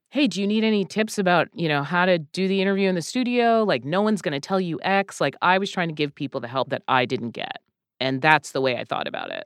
hey, 0.10 0.28
do 0.28 0.40
you 0.42 0.48
need 0.48 0.64
any 0.64 0.86
tips 0.86 1.18
about, 1.18 1.48
you 1.54 1.68
know, 1.68 1.84
how 1.84 2.06
to 2.06 2.18
do 2.18 2.48
the 2.48 2.62
interview 2.62 2.88
in 2.88 2.96
the 2.96 3.02
studio? 3.02 3.64
Like, 3.64 3.84
no 3.84 4.02
one's 4.02 4.22
going 4.22 4.40
to 4.40 4.46
tell 4.46 4.60
you 4.60 4.80
X. 4.82 5.20
Like, 5.20 5.36
I 5.42 5.58
was 5.58 5.70
trying 5.70 5.90
to 5.90 5.94
give 5.94 6.16
people 6.16 6.40
the 6.40 6.48
help 6.48 6.70
that 6.70 6.84
I 6.88 7.06
didn't 7.06 7.32
get. 7.32 7.58
And 8.00 8.22
that's 8.22 8.52
the 8.52 8.62
way 8.62 8.78
I 8.78 8.86
thought 8.86 9.08
about 9.08 9.32
it. 9.32 9.46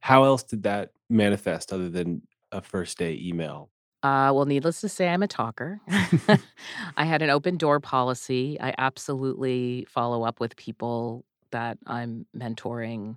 How 0.00 0.24
else 0.24 0.44
did 0.44 0.62
that 0.62 0.90
manifest 1.10 1.72
other 1.72 1.88
than 1.88 2.22
a 2.52 2.60
first 2.60 2.98
day 2.98 3.18
email? 3.20 3.70
Uh, 4.02 4.30
well, 4.32 4.44
needless 4.44 4.80
to 4.82 4.88
say, 4.88 5.08
I'm 5.08 5.22
a 5.22 5.28
talker. 5.28 5.80
I 6.96 7.04
had 7.04 7.22
an 7.22 7.30
open 7.30 7.56
door 7.56 7.80
policy. 7.80 8.56
I 8.60 8.74
absolutely 8.78 9.86
follow 9.88 10.22
up 10.22 10.38
with 10.38 10.54
people 10.56 11.24
that 11.50 11.78
I'm 11.86 12.26
mentoring. 12.36 13.16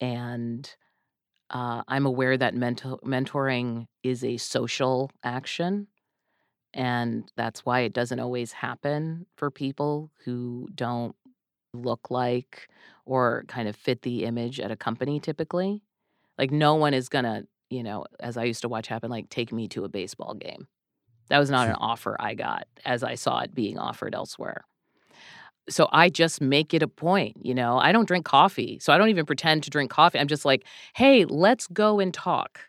And 0.00 0.74
uh, 1.50 1.82
I'm 1.86 2.06
aware 2.06 2.36
that 2.36 2.54
mentor- 2.54 3.00
mentoring 3.04 3.86
is 4.02 4.24
a 4.24 4.36
social 4.38 5.10
action. 5.22 5.88
And 6.76 7.32
that's 7.36 7.64
why 7.66 7.80
it 7.80 7.92
doesn't 7.92 8.20
always 8.20 8.52
happen 8.52 9.26
for 9.36 9.50
people 9.50 10.12
who 10.24 10.68
don't 10.74 11.16
look 11.74 12.10
like 12.10 12.68
or 13.04 13.44
kind 13.48 13.68
of 13.68 13.74
fit 13.74 14.02
the 14.02 14.24
image 14.24 14.60
at 14.60 14.70
a 14.70 14.76
company 14.76 15.18
typically. 15.18 15.82
Like, 16.38 16.52
no 16.52 16.74
one 16.74 16.94
is 16.94 17.08
going 17.08 17.24
to 17.24 17.46
you 17.70 17.82
know, 17.82 18.04
as 18.20 18.36
I 18.36 18.44
used 18.44 18.62
to 18.62 18.68
watch 18.68 18.86
happen, 18.86 19.10
like 19.10 19.28
take 19.28 19.52
me 19.52 19.68
to 19.68 19.84
a 19.84 19.88
baseball 19.88 20.34
game. 20.34 20.68
That 21.28 21.38
was 21.38 21.50
not 21.50 21.68
an 21.68 21.74
offer 21.80 22.16
I 22.20 22.34
got 22.34 22.66
as 22.84 23.02
I 23.02 23.14
saw 23.16 23.40
it 23.40 23.54
being 23.54 23.78
offered 23.78 24.14
elsewhere. 24.14 24.64
so 25.68 25.88
I 25.92 26.10
just 26.10 26.40
make 26.40 26.74
it 26.74 26.82
a 26.82 26.88
point, 26.88 27.38
you 27.44 27.54
know. 27.54 27.78
I 27.78 27.90
don't 27.92 28.06
drink 28.06 28.24
coffee. 28.24 28.78
So 28.80 28.92
I 28.92 28.98
don't 28.98 29.08
even 29.08 29.26
pretend 29.26 29.64
to 29.64 29.70
drink 29.70 29.90
coffee. 29.90 30.18
I'm 30.18 30.28
just 30.28 30.44
like, 30.44 30.64
"Hey, 30.94 31.24
let's 31.24 31.66
go 31.66 31.98
and 32.00 32.14
talk." 32.14 32.60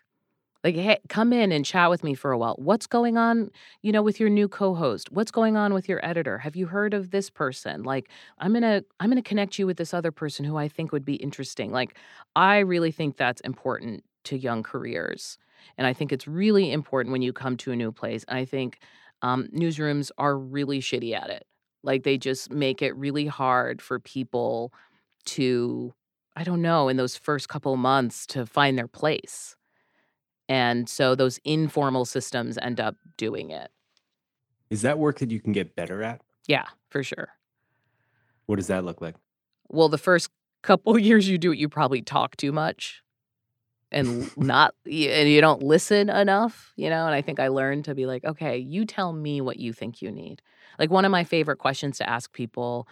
Like, 0.64 0.74
"Hey, 0.74 0.98
come 1.08 1.32
in 1.32 1.52
and 1.52 1.64
chat 1.64 1.88
with 1.88 2.02
me 2.02 2.14
for 2.14 2.32
a 2.32 2.38
while. 2.38 2.56
What's 2.58 2.86
going 2.86 3.16
on, 3.16 3.50
you 3.82 3.92
know, 3.92 4.02
with 4.02 4.18
your 4.18 4.28
new 4.28 4.48
co-host? 4.48 5.10
What's 5.12 5.30
going 5.30 5.56
on 5.56 5.72
with 5.72 5.88
your 5.88 6.04
editor? 6.04 6.38
Have 6.38 6.56
you 6.56 6.66
heard 6.66 6.94
of 6.94 7.10
this 7.10 7.30
person? 7.30 7.84
Like, 7.84 8.10
I'm 8.38 8.54
to 8.54 8.84
I'm 9.00 9.12
to 9.12 9.22
connect 9.22 9.58
you 9.58 9.66
with 9.66 9.76
this 9.76 9.94
other 9.94 10.10
person 10.10 10.44
who 10.44 10.56
I 10.56 10.68
think 10.68 10.90
would 10.92 11.04
be 11.04 11.14
interesting." 11.16 11.70
Like, 11.70 11.96
I 12.34 12.58
really 12.58 12.90
think 12.90 13.16
that's 13.16 13.40
important 13.42 14.04
to 14.24 14.36
young 14.38 14.62
careers. 14.64 15.38
And 15.76 15.86
I 15.86 15.92
think 15.92 16.12
it's 16.12 16.26
really 16.26 16.72
important 16.72 17.12
when 17.12 17.22
you 17.22 17.32
come 17.32 17.56
to 17.58 17.72
a 17.72 17.76
new 17.76 17.92
place. 17.92 18.24
And 18.28 18.38
I 18.38 18.44
think 18.44 18.80
um, 19.22 19.48
newsrooms 19.54 20.10
are 20.18 20.36
really 20.38 20.80
shitty 20.80 21.14
at 21.14 21.30
it. 21.30 21.46
Like 21.82 22.02
they 22.02 22.18
just 22.18 22.50
make 22.50 22.82
it 22.82 22.96
really 22.96 23.26
hard 23.26 23.80
for 23.80 23.98
people 24.00 24.72
to, 25.26 25.94
I 26.36 26.44
don't 26.44 26.62
know, 26.62 26.88
in 26.88 26.96
those 26.96 27.16
first 27.16 27.48
couple 27.48 27.76
months 27.76 28.26
to 28.28 28.46
find 28.46 28.76
their 28.78 28.88
place. 28.88 29.56
And 30.48 30.88
so 30.88 31.14
those 31.14 31.38
informal 31.44 32.04
systems 32.04 32.58
end 32.60 32.80
up 32.80 32.96
doing 33.16 33.50
it. 33.50 33.70
Is 34.70 34.82
that 34.82 34.98
work 34.98 35.18
that 35.18 35.30
you 35.30 35.40
can 35.40 35.52
get 35.52 35.76
better 35.76 36.02
at? 36.02 36.20
Yeah, 36.46 36.66
for 36.90 37.02
sure. 37.02 37.28
What 38.46 38.56
does 38.56 38.68
that 38.68 38.84
look 38.84 39.00
like? 39.00 39.14
Well, 39.68 39.88
the 39.88 39.98
first 39.98 40.30
couple 40.62 40.98
years 40.98 41.28
you 41.28 41.38
do 41.38 41.52
it, 41.52 41.58
you 41.58 41.68
probably 41.68 42.02
talk 42.02 42.36
too 42.36 42.52
much 42.52 43.02
and 43.90 44.36
not 44.36 44.74
and 44.84 45.28
you 45.28 45.40
don't 45.40 45.62
listen 45.62 46.10
enough, 46.10 46.72
you 46.76 46.90
know, 46.90 47.06
and 47.06 47.14
I 47.14 47.22
think 47.22 47.40
I 47.40 47.48
learned 47.48 47.84
to 47.86 47.94
be 47.94 48.06
like, 48.06 48.24
okay, 48.24 48.58
you 48.58 48.84
tell 48.84 49.12
me 49.12 49.40
what 49.40 49.58
you 49.58 49.72
think 49.72 50.02
you 50.02 50.10
need. 50.10 50.42
Like 50.78 50.90
one 50.90 51.04
of 51.04 51.10
my 51.10 51.24
favorite 51.24 51.58
questions 51.58 51.98
to 51.98 52.08
ask 52.08 52.32
people, 52.32 52.86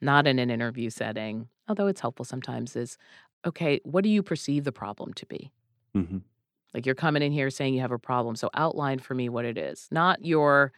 not 0.00 0.26
in 0.26 0.38
an 0.38 0.50
interview 0.50 0.90
setting, 0.90 1.48
although 1.68 1.86
it's 1.86 2.00
helpful 2.00 2.24
sometimes, 2.24 2.76
is 2.76 2.98
okay, 3.46 3.80
what 3.84 4.04
do 4.04 4.10
you 4.10 4.22
perceive 4.22 4.64
the 4.64 4.72
problem 4.72 5.14
to 5.14 5.26
be? 5.26 5.50
Mm-hmm. 5.96 6.18
Like 6.74 6.86
you're 6.86 6.94
coming 6.94 7.22
in 7.22 7.32
here 7.32 7.50
saying 7.50 7.74
you 7.74 7.80
have 7.80 7.92
a 7.92 7.98
problem. 7.98 8.36
So 8.36 8.50
outline 8.54 8.98
for 8.98 9.14
me 9.14 9.28
what 9.28 9.44
it 9.44 9.58
is, 9.58 9.88
not 9.90 10.24
your 10.24 10.72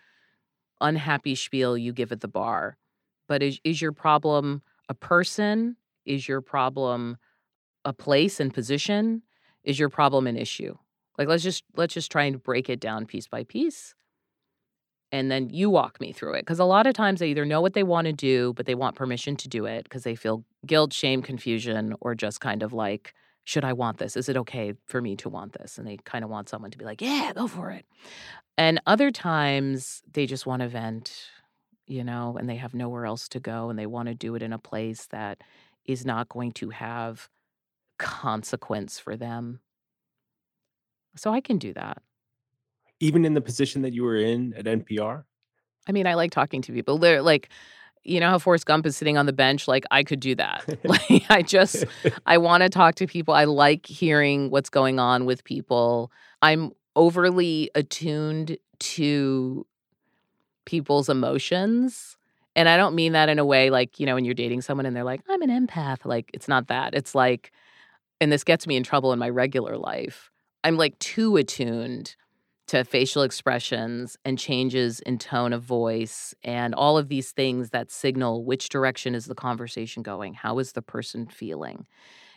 unhappy 0.80 1.34
spiel 1.34 1.78
you 1.78 1.92
give 1.92 2.12
at 2.12 2.20
the 2.20 2.28
bar, 2.28 2.76
but 3.28 3.42
is, 3.42 3.60
is 3.64 3.80
your 3.80 3.92
problem 3.92 4.62
a 4.88 4.94
person? 4.94 5.76
Is 6.04 6.28
your 6.28 6.40
problem 6.40 7.16
a 7.84 7.92
place 7.92 8.40
and 8.40 8.52
position? 8.52 9.22
Is 9.62 9.78
your 9.78 9.88
problem 9.88 10.26
an 10.26 10.36
issue? 10.36 10.76
Like 11.16 11.28
let's 11.28 11.42
just 11.42 11.64
let's 11.76 11.94
just 11.94 12.10
try 12.10 12.24
and 12.24 12.42
break 12.42 12.68
it 12.68 12.80
down 12.80 13.06
piece 13.06 13.28
by 13.28 13.44
piece 13.44 13.94
and 15.14 15.30
then 15.30 15.48
you 15.48 15.70
walk 15.70 16.00
me 16.00 16.10
through 16.10 16.34
it 16.34 16.40
because 16.40 16.58
a 16.58 16.64
lot 16.64 16.88
of 16.88 16.94
times 16.94 17.20
they 17.20 17.28
either 17.28 17.44
know 17.44 17.60
what 17.60 17.74
they 17.74 17.84
want 17.84 18.06
to 18.06 18.12
do 18.12 18.52
but 18.54 18.66
they 18.66 18.74
want 18.74 18.96
permission 18.96 19.36
to 19.36 19.48
do 19.48 19.64
it 19.64 19.84
because 19.84 20.02
they 20.02 20.16
feel 20.16 20.44
guilt 20.66 20.92
shame 20.92 21.22
confusion 21.22 21.94
or 22.00 22.16
just 22.16 22.40
kind 22.40 22.64
of 22.64 22.72
like 22.72 23.14
should 23.44 23.64
i 23.64 23.72
want 23.72 23.98
this? 23.98 24.16
Is 24.16 24.28
it 24.28 24.36
okay 24.38 24.74
for 24.86 25.00
me 25.00 25.16
to 25.16 25.28
want 25.28 25.52
this? 25.52 25.78
And 25.78 25.86
they 25.86 25.98
kind 26.04 26.24
of 26.24 26.30
want 26.30 26.48
someone 26.48 26.70
to 26.70 26.78
be 26.78 26.84
like 26.84 27.00
yeah 27.00 27.32
go 27.34 27.46
for 27.46 27.70
it. 27.70 27.86
And 28.56 28.80
other 28.86 29.10
times 29.10 30.02
they 30.10 30.26
just 30.26 30.46
want 30.46 30.62
to 30.62 30.68
vent 30.68 31.28
you 31.86 32.02
know 32.02 32.36
and 32.38 32.48
they 32.48 32.56
have 32.56 32.74
nowhere 32.74 33.04
else 33.04 33.28
to 33.28 33.40
go 33.40 33.68
and 33.68 33.78
they 33.78 33.86
want 33.86 34.08
to 34.08 34.14
do 34.14 34.34
it 34.34 34.42
in 34.42 34.52
a 34.52 34.58
place 34.58 35.06
that 35.10 35.42
is 35.84 36.06
not 36.06 36.28
going 36.28 36.52
to 36.52 36.70
have 36.70 37.28
consequence 37.98 38.98
for 38.98 39.16
them. 39.16 39.60
So 41.16 41.32
i 41.32 41.40
can 41.40 41.58
do 41.58 41.72
that. 41.74 41.98
Even 43.00 43.24
in 43.24 43.34
the 43.34 43.40
position 43.40 43.82
that 43.82 43.92
you 43.92 44.02
were 44.04 44.16
in 44.16 44.54
at 44.54 44.64
NPR? 44.64 45.24
I 45.86 45.92
mean, 45.92 46.06
I 46.06 46.14
like 46.14 46.30
talking 46.30 46.62
to 46.62 46.72
people. 46.72 46.98
They're 46.98 47.22
like, 47.22 47.50
you 48.04 48.20
know 48.20 48.30
how 48.30 48.38
Forrest 48.38 48.66
Gump 48.66 48.86
is 48.86 48.96
sitting 48.96 49.18
on 49.18 49.26
the 49.26 49.32
bench? 49.32 49.66
Like, 49.66 49.84
I 49.90 50.04
could 50.04 50.20
do 50.20 50.34
that. 50.36 50.64
like, 50.84 51.24
I 51.28 51.42
just, 51.42 51.84
I 52.26 52.38
want 52.38 52.62
to 52.62 52.68
talk 52.68 52.94
to 52.96 53.06
people. 53.06 53.34
I 53.34 53.44
like 53.44 53.86
hearing 53.86 54.50
what's 54.50 54.70
going 54.70 54.98
on 54.98 55.24
with 55.24 55.44
people. 55.44 56.12
I'm 56.42 56.72
overly 56.96 57.70
attuned 57.74 58.58
to 58.78 59.66
people's 60.64 61.08
emotions. 61.08 62.16
And 62.56 62.68
I 62.68 62.76
don't 62.76 62.94
mean 62.94 63.12
that 63.12 63.28
in 63.28 63.38
a 63.38 63.44
way 63.44 63.70
like, 63.70 63.98
you 63.98 64.06
know, 64.06 64.14
when 64.14 64.24
you're 64.24 64.34
dating 64.34 64.62
someone 64.62 64.86
and 64.86 64.94
they're 64.94 65.04
like, 65.04 65.22
I'm 65.28 65.42
an 65.42 65.50
empath. 65.50 66.04
Like, 66.04 66.30
it's 66.32 66.46
not 66.46 66.68
that. 66.68 66.94
It's 66.94 67.14
like, 67.14 67.50
and 68.20 68.30
this 68.30 68.44
gets 68.44 68.66
me 68.66 68.76
in 68.76 68.84
trouble 68.84 69.12
in 69.12 69.18
my 69.18 69.28
regular 69.28 69.76
life. 69.76 70.30
I'm 70.62 70.76
like 70.76 70.98
too 70.98 71.36
attuned 71.36 72.16
to 72.66 72.84
facial 72.84 73.22
expressions 73.22 74.16
and 74.24 74.38
changes 74.38 75.00
in 75.00 75.18
tone 75.18 75.52
of 75.52 75.62
voice 75.62 76.34
and 76.42 76.74
all 76.74 76.96
of 76.96 77.08
these 77.08 77.32
things 77.32 77.70
that 77.70 77.90
signal 77.90 78.44
which 78.44 78.68
direction 78.68 79.14
is 79.14 79.26
the 79.26 79.34
conversation 79.34 80.02
going 80.02 80.34
how 80.34 80.58
is 80.58 80.72
the 80.72 80.82
person 80.82 81.26
feeling 81.26 81.86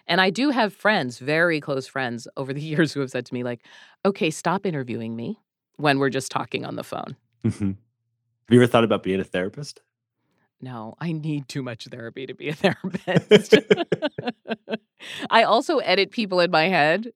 and 0.08 0.20
i 0.20 0.30
do 0.30 0.50
have 0.50 0.74
friends 0.74 1.20
very 1.20 1.60
close 1.62 1.88
friends 1.88 2.28
over 2.38 2.54
the 2.54 2.62
years 2.74 2.94
who 2.94 3.00
have 3.00 3.12
said 3.12 3.26
to 3.26 3.34
me 3.34 3.44
like 3.44 3.66
okay 4.06 4.30
stop 4.30 4.66
interviewing 4.66 5.16
me 5.16 5.40
when 5.78 6.00
we're 6.00 6.10
just 6.10 6.32
talking 6.32 6.66
on 6.66 6.76
the 6.76 6.84
phone 6.84 7.16
mm-hmm. 7.46 7.68
have 7.68 7.76
you 8.50 8.60
ever 8.60 8.68
thought 8.68 8.84
about 8.84 9.04
being 9.04 9.20
a 9.20 9.24
therapist 9.26 9.82
no, 10.60 10.96
I 11.00 11.12
need 11.12 11.48
too 11.48 11.62
much 11.62 11.86
therapy 11.86 12.26
to 12.26 12.34
be 12.34 12.50
a 12.50 12.54
therapist. 12.56 13.54
I 15.30 15.44
also 15.44 15.78
edit 15.80 16.12
people 16.12 16.40
in 16.40 16.50
my 16.50 16.68
head 16.68 17.12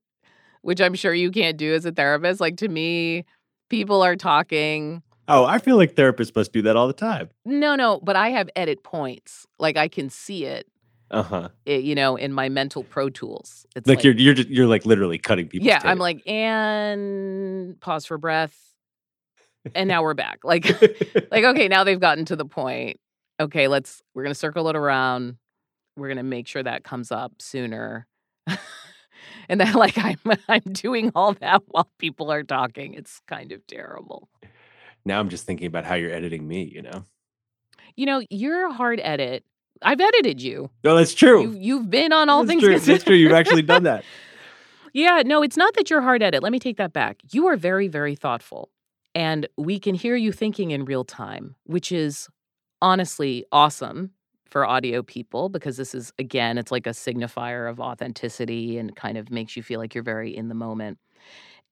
which 0.61 0.81
I'm 0.81 0.93
sure 0.93 1.13
you 1.13 1.31
can't 1.31 1.57
do 1.57 1.73
as 1.73 1.85
a 1.85 1.91
therapist. 1.91 2.39
Like 2.39 2.57
to 2.57 2.67
me, 2.67 3.25
people 3.69 4.01
are 4.01 4.15
talking. 4.15 5.03
Oh, 5.27 5.45
I 5.45 5.59
feel 5.59 5.77
like 5.77 5.95
therapists 5.95 6.35
must 6.35 6.51
do 6.51 6.61
that 6.63 6.75
all 6.75 6.87
the 6.87 6.93
time. 6.93 7.29
No, 7.45 7.75
no, 7.75 7.99
but 8.03 8.15
I 8.15 8.29
have 8.29 8.49
edit 8.55 8.83
points. 8.83 9.47
Like 9.59 9.77
I 9.77 9.87
can 9.87 10.09
see 10.09 10.45
it. 10.45 10.67
Uh-huh. 11.09 11.49
You 11.65 11.93
know, 11.93 12.15
in 12.15 12.31
my 12.31 12.47
mental 12.47 12.83
pro 12.83 13.09
tools. 13.09 13.65
It's 13.75 13.87
like, 13.87 13.97
like 13.97 14.03
you're 14.05 14.13
you're 14.13 14.33
just, 14.33 14.47
you're 14.49 14.67
like 14.67 14.85
literally 14.85 15.17
cutting 15.17 15.47
people. 15.47 15.67
Yeah, 15.67 15.81
I'm 15.83 15.97
like 15.97 16.25
and 16.27 17.79
pause 17.81 18.05
for 18.05 18.17
breath. 18.17 18.57
And 19.75 19.87
now 19.89 20.03
we're 20.03 20.13
back. 20.13 20.39
Like 20.43 20.69
like 21.31 21.43
okay, 21.43 21.67
now 21.67 21.83
they've 21.83 21.99
gotten 21.99 22.25
to 22.25 22.35
the 22.35 22.45
point. 22.45 22.97
Okay, 23.41 23.67
let's 23.67 24.01
we're 24.13 24.23
going 24.23 24.33
to 24.33 24.39
circle 24.39 24.69
it 24.69 24.75
around. 24.75 25.35
We're 25.97 26.07
going 26.07 26.17
to 26.17 26.23
make 26.23 26.47
sure 26.47 26.63
that 26.63 26.83
comes 26.85 27.11
up 27.11 27.33
sooner 27.41 28.07
and 29.49 29.59
then 29.59 29.73
like 29.75 29.97
I'm 29.97 30.19
I'm 30.47 30.73
doing 30.73 31.11
all 31.15 31.33
that 31.35 31.63
while 31.67 31.89
people 31.97 32.31
are 32.31 32.43
talking. 32.43 32.93
It's 32.93 33.21
kind 33.27 33.51
of 33.51 33.65
terrible. 33.67 34.29
Now 35.05 35.19
I'm 35.19 35.29
just 35.29 35.45
thinking 35.45 35.67
about 35.67 35.85
how 35.85 35.95
you're 35.95 36.13
editing 36.13 36.47
me, 36.47 36.63
you 36.63 36.81
know. 36.81 37.03
You 37.95 38.05
know, 38.05 38.21
you're 38.29 38.67
a 38.67 38.73
hard 38.73 38.99
edit. 39.03 39.43
I've 39.81 39.99
edited 39.99 40.41
you. 40.41 40.69
No, 40.83 40.95
that's 40.95 41.13
true. 41.13 41.51
You, 41.53 41.79
have 41.79 41.89
been 41.89 42.13
on 42.13 42.29
all 42.29 42.43
that's 42.43 42.49
things. 42.49 42.63
True. 42.63 42.79
That's 42.79 43.03
true. 43.03 43.15
You've 43.15 43.31
actually 43.31 43.63
done 43.63 43.83
that. 43.83 44.03
yeah, 44.93 45.23
no, 45.25 45.41
it's 45.41 45.57
not 45.57 45.73
that 45.73 45.89
you're 45.89 46.01
hard 46.01 46.21
edit. 46.21 46.43
Let 46.43 46.51
me 46.51 46.59
take 46.59 46.77
that 46.77 46.93
back. 46.93 47.17
You 47.31 47.47
are 47.47 47.57
very, 47.57 47.87
very 47.87 48.15
thoughtful. 48.15 48.69
And 49.15 49.47
we 49.57 49.79
can 49.79 49.95
hear 49.95 50.15
you 50.15 50.31
thinking 50.31 50.71
in 50.71 50.85
real 50.85 51.03
time, 51.03 51.55
which 51.65 51.91
is 51.91 52.29
honestly 52.81 53.45
awesome 53.51 54.11
for 54.51 54.65
audio 54.65 55.01
people 55.01 55.49
because 55.49 55.77
this 55.77 55.95
is 55.95 56.13
again 56.19 56.57
it's 56.57 56.71
like 56.71 56.85
a 56.85 56.91
signifier 56.91 57.69
of 57.69 57.79
authenticity 57.79 58.77
and 58.77 58.95
kind 58.95 59.17
of 59.17 59.31
makes 59.31 59.57
you 59.57 59.63
feel 59.63 59.79
like 59.79 59.95
you're 59.95 60.03
very 60.03 60.35
in 60.35 60.49
the 60.49 60.55
moment. 60.55 60.99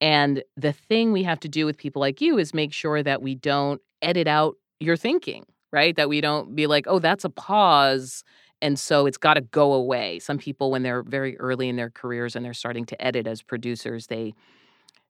And 0.01 0.43
the 0.55 0.71
thing 0.73 1.11
we 1.11 1.23
have 1.23 1.41
to 1.41 1.49
do 1.49 1.65
with 1.65 1.77
people 1.77 1.99
like 1.99 2.21
you 2.21 2.37
is 2.37 2.53
make 2.53 2.73
sure 2.73 3.03
that 3.03 3.21
we 3.21 3.35
don't 3.35 3.81
edit 4.01 4.27
out 4.27 4.55
your 4.79 4.97
thinking 4.97 5.45
right? 5.71 5.95
That 5.95 6.09
we 6.09 6.21
don't 6.21 6.55
be 6.55 6.67
like 6.67 6.85
oh 6.87 6.99
that's 6.99 7.25
a 7.25 7.29
pause 7.29 8.23
and 8.61 8.77
so 8.77 9.05
it's 9.05 9.17
got 9.17 9.35
to 9.35 9.41
go 9.41 9.73
away. 9.73 10.19
Some 10.19 10.37
people 10.37 10.71
when 10.71 10.83
they're 10.83 11.03
very 11.03 11.39
early 11.39 11.69
in 11.69 11.77
their 11.77 11.89
careers 11.89 12.35
and 12.35 12.43
they're 12.43 12.53
starting 12.53 12.85
to 12.87 13.01
edit 13.01 13.27
as 13.27 13.41
producers 13.41 14.07
they 14.07 14.33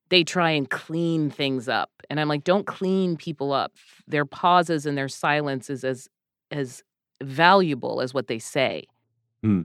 they 0.10 0.24
try 0.24 0.52
and 0.52 0.70
clean 0.70 1.30
things 1.30 1.70
up. 1.70 1.92
And 2.10 2.20
i'm 2.20 2.28
like 2.28 2.44
don't 2.44 2.66
clean 2.66 3.18
people 3.18 3.54
up. 3.54 3.74
Their 4.08 4.26
pauses 4.26 4.86
and 4.86 4.98
their 4.98 5.08
silences 5.10 5.84
as 5.84 6.08
as 6.52 6.84
valuable 7.22 8.02
as 8.02 8.14
what 8.14 8.28
they 8.28 8.40
say. 8.40 8.86
Hmm. 9.44 9.62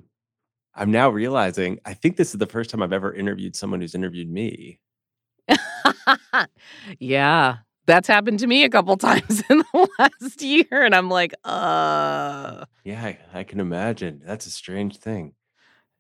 I'm 0.75 0.91
now 0.91 1.09
realizing 1.09 1.79
I 1.85 1.95
think 1.95 2.17
this 2.17 2.35
is 2.35 2.39
the 2.39 2.47
first 2.47 2.71
time 2.71 2.83
I've 2.83 2.93
ever 2.93 3.13
interviewed 3.13 3.55
someone 3.55 3.81
who's 3.81 3.95
interviewed 3.95 4.31
me. 4.31 4.81
yeah, 6.99 7.59
that's 7.87 8.09
happened 8.09 8.39
to 8.41 8.47
me 8.47 8.65
a 8.65 8.71
couple 8.71 8.97
times 8.99 9.43
in 9.49 9.59
the 9.59 9.89
last 9.99 10.43
year. 10.43 10.67
And 10.71 10.95
I'm 10.95 11.09
like, 11.09 11.35
uh. 11.45 12.65
Yeah, 12.85 13.05
I, 13.05 13.19
I 13.33 13.45
can 13.45 13.61
imagine. 13.61 14.23
That's 14.25 14.47
a 14.47 14.51
strange 14.51 14.97
thing. 14.99 15.35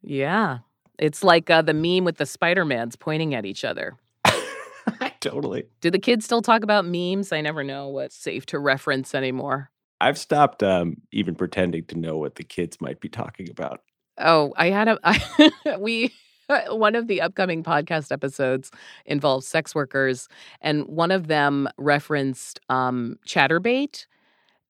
Yeah. 0.03 0.59
It's 0.99 1.25
like 1.25 1.51
uh, 1.51 1.63
the 1.63 1.75
meme 1.75 2.05
with 2.05 2.19
the 2.19 2.27
Spider-Mans 2.27 2.97
pointing 2.97 3.35
at 3.35 3.45
each 3.45 3.65
other. 3.65 3.97
totally. 5.21 5.65
Do 5.81 5.91
the 5.91 5.99
kids 5.99 6.25
still 6.25 6.43
talk 6.43 6.63
about 6.63 6.85
memes? 6.85 7.33
I 7.33 7.41
never 7.41 7.65
know 7.65 7.89
what's 7.89 8.17
safe 8.17 8.47
to 8.47 8.59
reference 8.59 9.15
anymore. 9.15 9.71
I've 10.05 10.19
stopped 10.19 10.63
um, 10.63 10.99
even 11.13 11.35
pretending 11.35 11.87
to 11.87 11.99
know 11.99 12.19
what 12.19 12.35
the 12.35 12.45
kids 12.45 12.79
might 12.79 13.01
be 13.01 13.09
talking 13.09 13.49
about. 13.49 13.81
Oh, 14.19 14.53
I 14.55 14.69
had 14.69 14.89
a 14.89 14.99
I, 15.03 15.51
we 15.79 16.13
one 16.69 16.95
of 16.95 17.07
the 17.07 17.23
upcoming 17.23 17.63
podcast 17.63 18.13
episodes 18.13 18.71
involves 19.07 19.49
sex 19.49 19.75
workers, 19.75 20.29
and 20.61 20.87
one 20.87 21.11
of 21.11 21.29
them 21.29 21.69
referenced 21.79 22.61
um, 22.69 23.19
Chaturbate, 23.27 24.05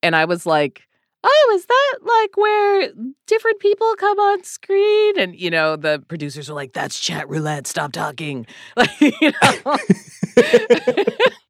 and 0.04 0.14
I 0.14 0.24
was 0.24 0.46
like, 0.46 0.86
oh, 1.24 1.52
is 1.56 1.66
that 1.66 1.98
like 2.02 2.36
where 2.36 2.92
different 3.26 3.58
people 3.58 3.92
come 3.98 4.20
on 4.20 4.44
screen? 4.44 5.18
And, 5.18 5.34
you 5.34 5.50
know, 5.50 5.74
the 5.74 6.04
producers 6.06 6.48
are 6.48 6.54
like, 6.54 6.74
that's 6.74 7.00
chat 7.00 7.28
roulette. 7.28 7.66
Stop 7.66 7.92
talking. 7.92 8.46
Like, 8.76 9.00
you 9.00 9.32
know, 9.42 9.78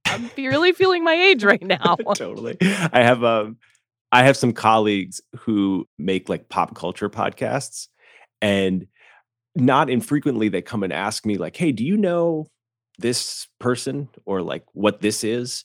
I'm 0.07 0.31
really 0.37 0.73
feeling 0.73 1.03
my 1.03 1.15
age 1.15 1.43
right 1.43 1.63
now. 1.63 1.97
totally. 2.15 2.57
I 2.61 3.03
have 3.03 3.25
um 3.25 3.57
I 4.15 4.23
have 4.23 4.37
some 4.37 4.53
colleagues 4.53 5.21
who 5.41 5.89
make 5.99 6.29
like 6.29 6.49
pop 6.49 6.77
culture 6.77 7.11
podcasts 7.11 7.89
and 8.41 8.87
not 9.57 9.91
infrequently 9.91 10.49
they 10.49 10.63
come 10.63 10.85
and 10.85 10.93
ask 10.93 11.27
me 11.27 11.37
like, 11.37 11.57
"Hey, 11.57 11.73
do 11.73 11.85
you 11.85 11.97
know 11.97 12.47
this 12.97 13.49
person 13.59 14.09
or 14.25 14.41
like 14.41 14.63
what 14.73 15.01
this 15.01 15.25
is?" 15.25 15.65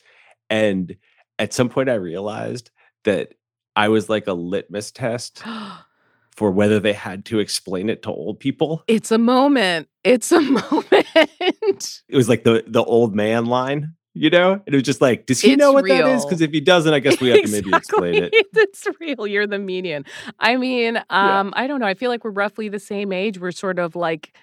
And 0.49 0.95
at 1.37 1.53
some 1.53 1.69
point 1.69 1.89
I 1.89 1.93
realized 1.93 2.71
that 3.03 3.35
I 3.75 3.89
was 3.89 4.09
like 4.09 4.25
a 4.25 4.33
litmus 4.33 4.89
test 4.89 5.43
for 6.35 6.49
whether 6.49 6.79
they 6.79 6.93
had 6.93 7.25
to 7.25 7.37
explain 7.37 7.87
it 7.87 8.01
to 8.03 8.09
old 8.09 8.39
people. 8.39 8.83
it's 8.87 9.11
a 9.11 9.19
moment. 9.19 9.89
It's 10.03 10.31
a 10.31 10.41
moment. 10.41 12.01
It 12.09 12.15
was 12.15 12.27
like 12.27 12.45
the 12.45 12.63
the 12.65 12.83
old 12.83 13.13
man 13.13 13.45
line, 13.45 13.93
you 14.19 14.29
know? 14.29 14.51
And 14.51 14.67
it 14.67 14.75
was 14.75 14.83
just 14.83 14.99
like, 14.99 15.25
does 15.25 15.39
he 15.39 15.55
know 15.55 15.69
It's 15.69 15.73
what 15.75 15.87
that 15.87 16.05
is? 16.09 16.25
Because 16.25 16.41
if 16.41 16.51
he 16.51 16.59
doesn't, 16.59 16.93
I 16.93 16.99
guess 16.99 17.21
we 17.21 17.29
have 17.29 17.41
to 17.41 17.51
maybe 17.51 17.71
explain 17.73 18.15
it. 18.15 18.33
It's 18.53 18.85
real. 18.99 19.25
You're 19.25 19.47
the 19.47 19.57
median. 19.57 20.03
I 20.39 20.57
mean, 20.57 20.97
um, 21.09 21.53
I 21.55 21.65
don't 21.67 21.79
know. 21.79 21.85
I 21.85 21.93
feel 21.93 22.09
like 22.09 22.25
we're 22.25 22.31
roughly 22.31 22.67
the 22.67 22.79
same 22.79 23.13
age. 23.13 23.39
We're 23.39 23.51
sort 23.51 23.79
of 23.79 23.95
like 23.95 24.35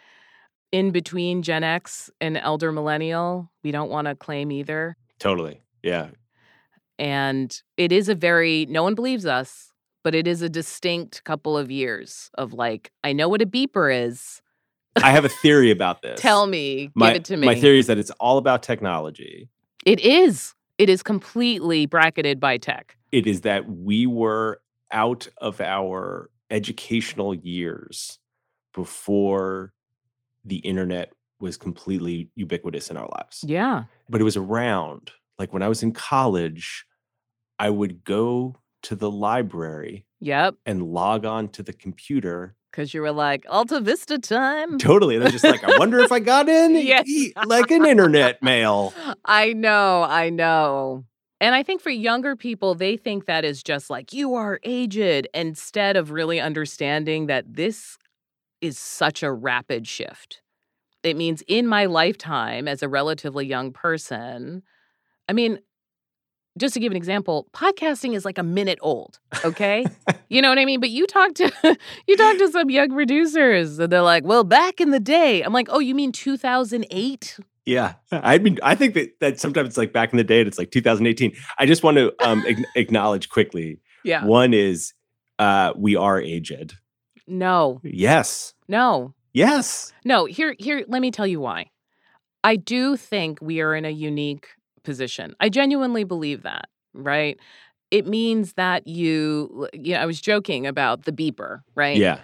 in 0.72 0.90
between 0.90 1.42
Gen 1.42 1.62
X 1.62 2.10
and 2.20 2.38
elder 2.38 2.72
millennial. 2.72 3.50
We 3.62 3.70
don't 3.70 3.90
want 3.90 4.06
to 4.06 4.14
claim 4.14 4.50
either. 4.50 4.96
Totally. 5.18 5.60
Yeah. 5.82 6.08
And 6.98 7.54
it 7.76 7.92
is 7.92 8.08
a 8.08 8.14
very, 8.14 8.64
no 8.70 8.82
one 8.82 8.94
believes 8.94 9.26
us, 9.26 9.72
but 10.02 10.14
it 10.14 10.26
is 10.26 10.40
a 10.40 10.48
distinct 10.48 11.22
couple 11.24 11.58
of 11.58 11.70
years 11.70 12.30
of 12.38 12.54
like, 12.54 12.90
I 13.04 13.12
know 13.12 13.28
what 13.28 13.42
a 13.42 13.46
beeper 13.46 13.94
is. 13.94 14.40
I 14.96 15.10
have 15.10 15.26
a 15.26 15.30
theory 15.30 15.70
about 15.70 16.00
this. 16.00 16.18
Tell 16.22 16.46
me, 16.46 16.90
my, 16.94 17.08
give 17.08 17.16
it 17.16 17.24
to 17.26 17.36
me. 17.36 17.46
My 17.46 17.54
theory 17.54 17.78
is 17.78 17.86
that 17.88 17.98
it's 17.98 18.10
all 18.12 18.38
about 18.38 18.62
technology. 18.62 19.50
It 19.86 20.00
is. 20.00 20.52
It 20.78 20.90
is 20.90 21.02
completely 21.02 21.86
bracketed 21.86 22.40
by 22.40 22.58
tech. 22.58 22.96
It 23.12 23.26
is 23.26 23.42
that 23.42 23.70
we 23.70 24.04
were 24.06 24.60
out 24.92 25.28
of 25.38 25.60
our 25.60 26.28
educational 26.50 27.34
years 27.34 28.18
before 28.74 29.72
the 30.44 30.56
internet 30.58 31.12
was 31.38 31.56
completely 31.56 32.30
ubiquitous 32.34 32.90
in 32.90 32.96
our 32.96 33.08
lives. 33.16 33.44
Yeah. 33.46 33.84
But 34.08 34.20
it 34.20 34.24
was 34.24 34.36
around. 34.36 35.12
Like 35.38 35.52
when 35.52 35.62
I 35.62 35.68
was 35.68 35.82
in 35.84 35.92
college, 35.92 36.84
I 37.58 37.70
would 37.70 38.02
go 38.04 38.56
to 38.82 38.96
the 38.96 39.10
library 39.10 40.04
Yep. 40.20 40.56
and 40.66 40.82
log 40.82 41.24
on 41.24 41.48
to 41.50 41.62
the 41.62 41.72
computer. 41.72 42.55
Because 42.70 42.92
you 42.92 43.00
were 43.00 43.12
like, 43.12 43.46
Alta 43.48 43.80
Vista 43.80 44.18
time. 44.18 44.78
Totally. 44.78 45.14
And 45.16 45.24
I 45.24 45.26
was 45.26 45.32
just 45.40 45.44
like, 45.44 45.64
I 45.64 45.78
wonder 45.78 45.98
if 46.00 46.12
I 46.12 46.18
got 46.20 46.48
in 46.48 46.74
Yes. 46.76 47.08
like 47.46 47.70
an 47.70 47.86
internet 47.86 48.42
mail. 48.42 48.92
I 49.24 49.52
know, 49.54 50.02
I 50.02 50.28
know. 50.30 51.04
And 51.40 51.54
I 51.54 51.62
think 51.62 51.80
for 51.80 51.90
younger 51.90 52.36
people, 52.36 52.74
they 52.74 52.96
think 52.96 53.26
that 53.26 53.44
is 53.44 53.62
just 53.62 53.88
like, 53.90 54.12
you 54.12 54.34
are 54.34 54.58
aged, 54.62 55.28
instead 55.34 55.96
of 55.96 56.10
really 56.10 56.40
understanding 56.40 57.26
that 57.26 57.44
this 57.54 57.98
is 58.60 58.78
such 58.78 59.22
a 59.22 59.30
rapid 59.32 59.86
shift. 59.86 60.40
It 61.02 61.16
means 61.16 61.42
in 61.46 61.66
my 61.66 61.86
lifetime 61.86 62.66
as 62.66 62.82
a 62.82 62.88
relatively 62.88 63.46
young 63.46 63.72
person, 63.72 64.62
I 65.28 65.32
mean, 65.34 65.58
just 66.58 66.74
to 66.74 66.80
give 66.80 66.90
an 66.92 66.96
example, 66.96 67.46
podcasting 67.52 68.14
is 68.14 68.24
like 68.24 68.38
a 68.38 68.42
minute 68.42 68.78
old, 68.82 69.18
okay? 69.44 69.84
you 70.28 70.40
know 70.42 70.48
what 70.48 70.58
I 70.58 70.64
mean? 70.64 70.80
But 70.80 70.90
you 70.90 71.06
talk 71.06 71.34
to 71.34 71.50
you 72.06 72.16
talk 72.16 72.38
to 72.38 72.48
some 72.50 72.70
young 72.70 72.90
producers 72.90 73.78
and 73.78 73.92
they're 73.92 74.02
like, 74.02 74.24
"Well, 74.24 74.44
back 74.44 74.80
in 74.80 74.90
the 74.90 75.00
day." 75.00 75.42
I'm 75.42 75.52
like, 75.52 75.68
"Oh, 75.70 75.78
you 75.80 75.94
mean 75.94 76.12
2008?" 76.12 77.38
Yeah, 77.64 77.94
I 78.12 78.38
mean, 78.38 78.58
I 78.62 78.74
think 78.76 78.94
that 78.94 79.18
that 79.20 79.40
sometimes 79.40 79.68
it's 79.68 79.76
like 79.76 79.92
back 79.92 80.12
in 80.12 80.16
the 80.18 80.24
day, 80.24 80.38
and 80.40 80.48
it's 80.48 80.58
like 80.58 80.70
2018. 80.70 81.32
I 81.58 81.66
just 81.66 81.82
want 81.82 81.96
to 81.96 82.12
um, 82.26 82.44
ac- 82.48 82.64
acknowledge 82.76 83.28
quickly. 83.28 83.80
Yeah. 84.04 84.24
One 84.24 84.54
is 84.54 84.94
uh, 85.38 85.72
we 85.76 85.96
are 85.96 86.20
aged. 86.20 86.74
No. 87.26 87.80
Yes, 87.82 88.54
No. 88.68 89.14
yes. 89.32 89.92
No, 90.04 90.26
here 90.26 90.54
here 90.58 90.84
let 90.86 91.02
me 91.02 91.10
tell 91.10 91.26
you 91.26 91.40
why. 91.40 91.70
I 92.44 92.54
do 92.54 92.96
think 92.96 93.40
we 93.42 93.60
are 93.60 93.74
in 93.74 93.84
a 93.84 93.90
unique 93.90 94.46
position. 94.86 95.36
I 95.40 95.50
genuinely 95.50 96.04
believe 96.04 96.44
that, 96.44 96.70
right? 96.94 97.38
It 97.90 98.06
means 98.06 98.54
that 98.54 98.86
you 98.88 99.68
yeah, 99.74 100.02
I 100.02 100.06
was 100.06 100.20
joking 100.20 100.66
about 100.66 101.04
the 101.04 101.12
beeper, 101.12 101.62
right? 101.74 101.98
Yeah, 101.98 102.20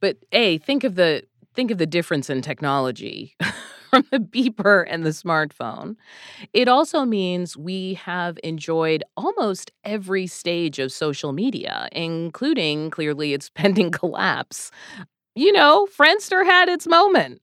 But 0.00 0.18
A, 0.32 0.58
think 0.58 0.84
of 0.84 0.96
the 0.96 1.24
think 1.54 1.70
of 1.70 1.78
the 1.78 1.86
difference 1.86 2.30
in 2.30 2.42
technology 2.42 3.36
from 3.90 4.04
the 4.10 4.18
beeper 4.18 4.84
and 4.88 5.04
the 5.06 5.10
smartphone. 5.10 5.96
It 6.52 6.68
also 6.68 7.04
means 7.04 7.56
we 7.56 7.94
have 7.94 8.38
enjoyed 8.44 9.04
almost 9.16 9.72
every 9.84 10.26
stage 10.26 10.78
of 10.78 10.92
social 10.92 11.32
media, 11.32 11.88
including 11.92 12.90
clearly 12.90 13.32
its 13.34 13.50
pending 13.54 13.90
collapse. 13.92 14.70
You 15.34 15.52
know, 15.52 15.86
Friendster 15.96 16.44
had 16.44 16.68
its 16.68 16.86
moment. 16.86 17.40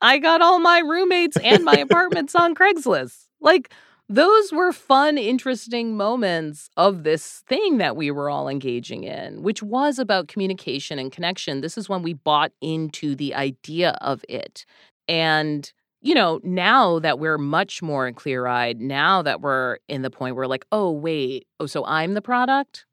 I 0.00 0.18
got 0.18 0.42
all 0.42 0.58
my 0.60 0.80
roommates 0.80 1.38
and 1.38 1.64
my 1.64 1.76
apartments 1.86 2.34
on 2.34 2.54
Craigslist. 2.54 3.26
Like 3.40 3.72
those 4.10 4.52
were 4.52 4.72
fun, 4.72 5.16
interesting 5.16 5.96
moments 5.96 6.68
of 6.76 7.04
this 7.04 7.44
thing 7.48 7.78
that 7.78 7.94
we 7.94 8.10
were 8.10 8.28
all 8.28 8.48
engaging 8.48 9.04
in, 9.04 9.40
which 9.40 9.62
was 9.62 10.00
about 10.00 10.26
communication 10.26 10.98
and 10.98 11.12
connection. 11.12 11.60
This 11.60 11.78
is 11.78 11.88
when 11.88 12.02
we 12.02 12.12
bought 12.12 12.50
into 12.60 13.14
the 13.14 13.36
idea 13.36 13.96
of 14.00 14.24
it. 14.28 14.66
And, 15.06 15.72
you 16.00 16.12
know, 16.12 16.40
now 16.42 16.98
that 16.98 17.20
we're 17.20 17.38
much 17.38 17.82
more 17.82 18.10
clear 18.10 18.48
eyed, 18.48 18.80
now 18.80 19.22
that 19.22 19.42
we're 19.42 19.78
in 19.86 20.02
the 20.02 20.10
point 20.10 20.34
where, 20.34 20.48
like, 20.48 20.66
oh, 20.72 20.90
wait, 20.90 21.46
oh, 21.60 21.66
so 21.66 21.84
I'm 21.84 22.14
the 22.14 22.22
product? 22.22 22.86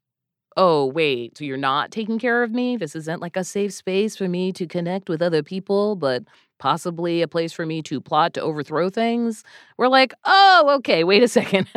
Oh, 0.56 0.86
wait, 0.86 1.36
so 1.36 1.44
you're 1.44 1.56
not 1.56 1.90
taking 1.90 2.20
care 2.20 2.44
of 2.44 2.52
me? 2.52 2.76
This 2.76 2.94
isn't 2.94 3.20
like 3.20 3.36
a 3.36 3.42
safe 3.42 3.72
space 3.72 4.14
for 4.14 4.28
me 4.28 4.52
to 4.52 4.68
connect 4.68 5.08
with 5.08 5.20
other 5.20 5.42
people, 5.42 5.96
but 5.96 6.22
possibly 6.58 7.22
a 7.22 7.28
place 7.28 7.52
for 7.52 7.66
me 7.66 7.82
to 7.82 8.00
plot 8.00 8.34
to 8.34 8.42
overthrow 8.42 8.90
things. 8.90 9.44
We're 9.76 9.88
like, 9.88 10.14
oh, 10.24 10.74
okay, 10.78 11.04
wait 11.04 11.22
a 11.22 11.28
second. 11.38 11.68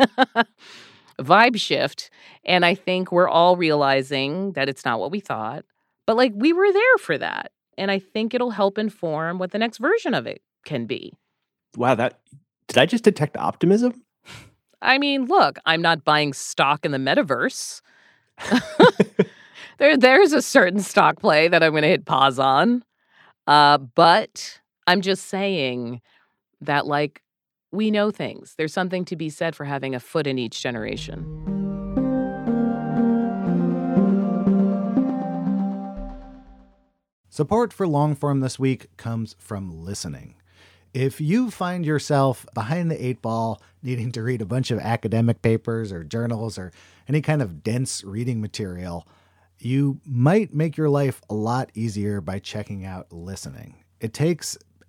Vibe 1.20 1.58
shift. 1.58 2.10
And 2.44 2.64
I 2.64 2.74
think 2.74 3.12
we're 3.12 3.28
all 3.28 3.56
realizing 3.56 4.52
that 4.52 4.68
it's 4.68 4.84
not 4.84 4.98
what 4.98 5.10
we 5.10 5.20
thought, 5.20 5.64
but 6.06 6.16
like 6.16 6.32
we 6.34 6.52
were 6.52 6.72
there 6.72 6.98
for 6.98 7.18
that. 7.18 7.52
And 7.78 7.90
I 7.90 7.98
think 7.98 8.34
it'll 8.34 8.50
help 8.50 8.78
inform 8.78 9.38
what 9.38 9.52
the 9.52 9.58
next 9.58 9.78
version 9.78 10.14
of 10.14 10.26
it 10.26 10.42
can 10.64 10.86
be. 10.86 11.12
wow. 11.76 11.94
That 11.94 12.18
did 12.68 12.78
I 12.78 12.86
just 12.86 13.04
detect 13.04 13.36
optimism? 13.36 14.02
I 14.80 14.98
mean, 14.98 15.26
look, 15.26 15.58
I'm 15.64 15.82
not 15.82 16.04
buying 16.04 16.32
stock 16.32 16.84
in 16.84 16.90
the 16.90 16.98
metaverse. 16.98 17.82
there, 19.78 19.96
there's 19.96 20.32
a 20.32 20.42
certain 20.42 20.80
stock 20.80 21.20
play 21.20 21.48
that 21.48 21.62
I'm 21.62 21.72
going 21.72 21.82
to 21.82 21.88
hit 21.88 22.04
pause 22.04 22.38
on. 22.38 22.82
Uh, 23.46 23.78
but 23.78 24.60
I'm 24.86 25.00
just 25.00 25.26
saying 25.26 26.00
that, 26.60 26.86
like, 26.86 27.22
we 27.70 27.90
know 27.90 28.10
things. 28.10 28.54
There's 28.58 28.72
something 28.72 29.04
to 29.06 29.16
be 29.16 29.30
said 29.30 29.54
for 29.56 29.64
having 29.64 29.94
a 29.94 30.00
foot 30.00 30.26
in 30.26 30.38
each 30.38 30.60
generation. 30.60 31.24
Support 37.30 37.72
for 37.72 37.86
Longform 37.86 38.42
this 38.42 38.58
week 38.58 38.94
comes 38.98 39.36
from 39.38 39.70
listening. 39.70 40.34
If 40.92 41.18
you 41.18 41.50
find 41.50 41.86
yourself 41.86 42.44
behind 42.52 42.90
the 42.90 43.02
eight 43.02 43.22
ball, 43.22 43.62
needing 43.82 44.12
to 44.12 44.22
read 44.22 44.42
a 44.42 44.46
bunch 44.46 44.70
of 44.70 44.78
academic 44.78 45.40
papers 45.40 45.90
or 45.90 46.04
journals 46.04 46.58
or 46.58 46.72
any 47.08 47.22
kind 47.22 47.40
of 47.40 47.62
dense 47.62 48.04
reading 48.04 48.42
material, 48.42 49.08
you 49.58 50.00
might 50.04 50.52
make 50.52 50.76
your 50.76 50.90
life 50.90 51.22
a 51.30 51.34
lot 51.34 51.70
easier 51.72 52.20
by 52.20 52.38
checking 52.38 52.84
out 52.84 53.10
listening. 53.10 53.82
It 54.00 54.12
takes 54.12 54.58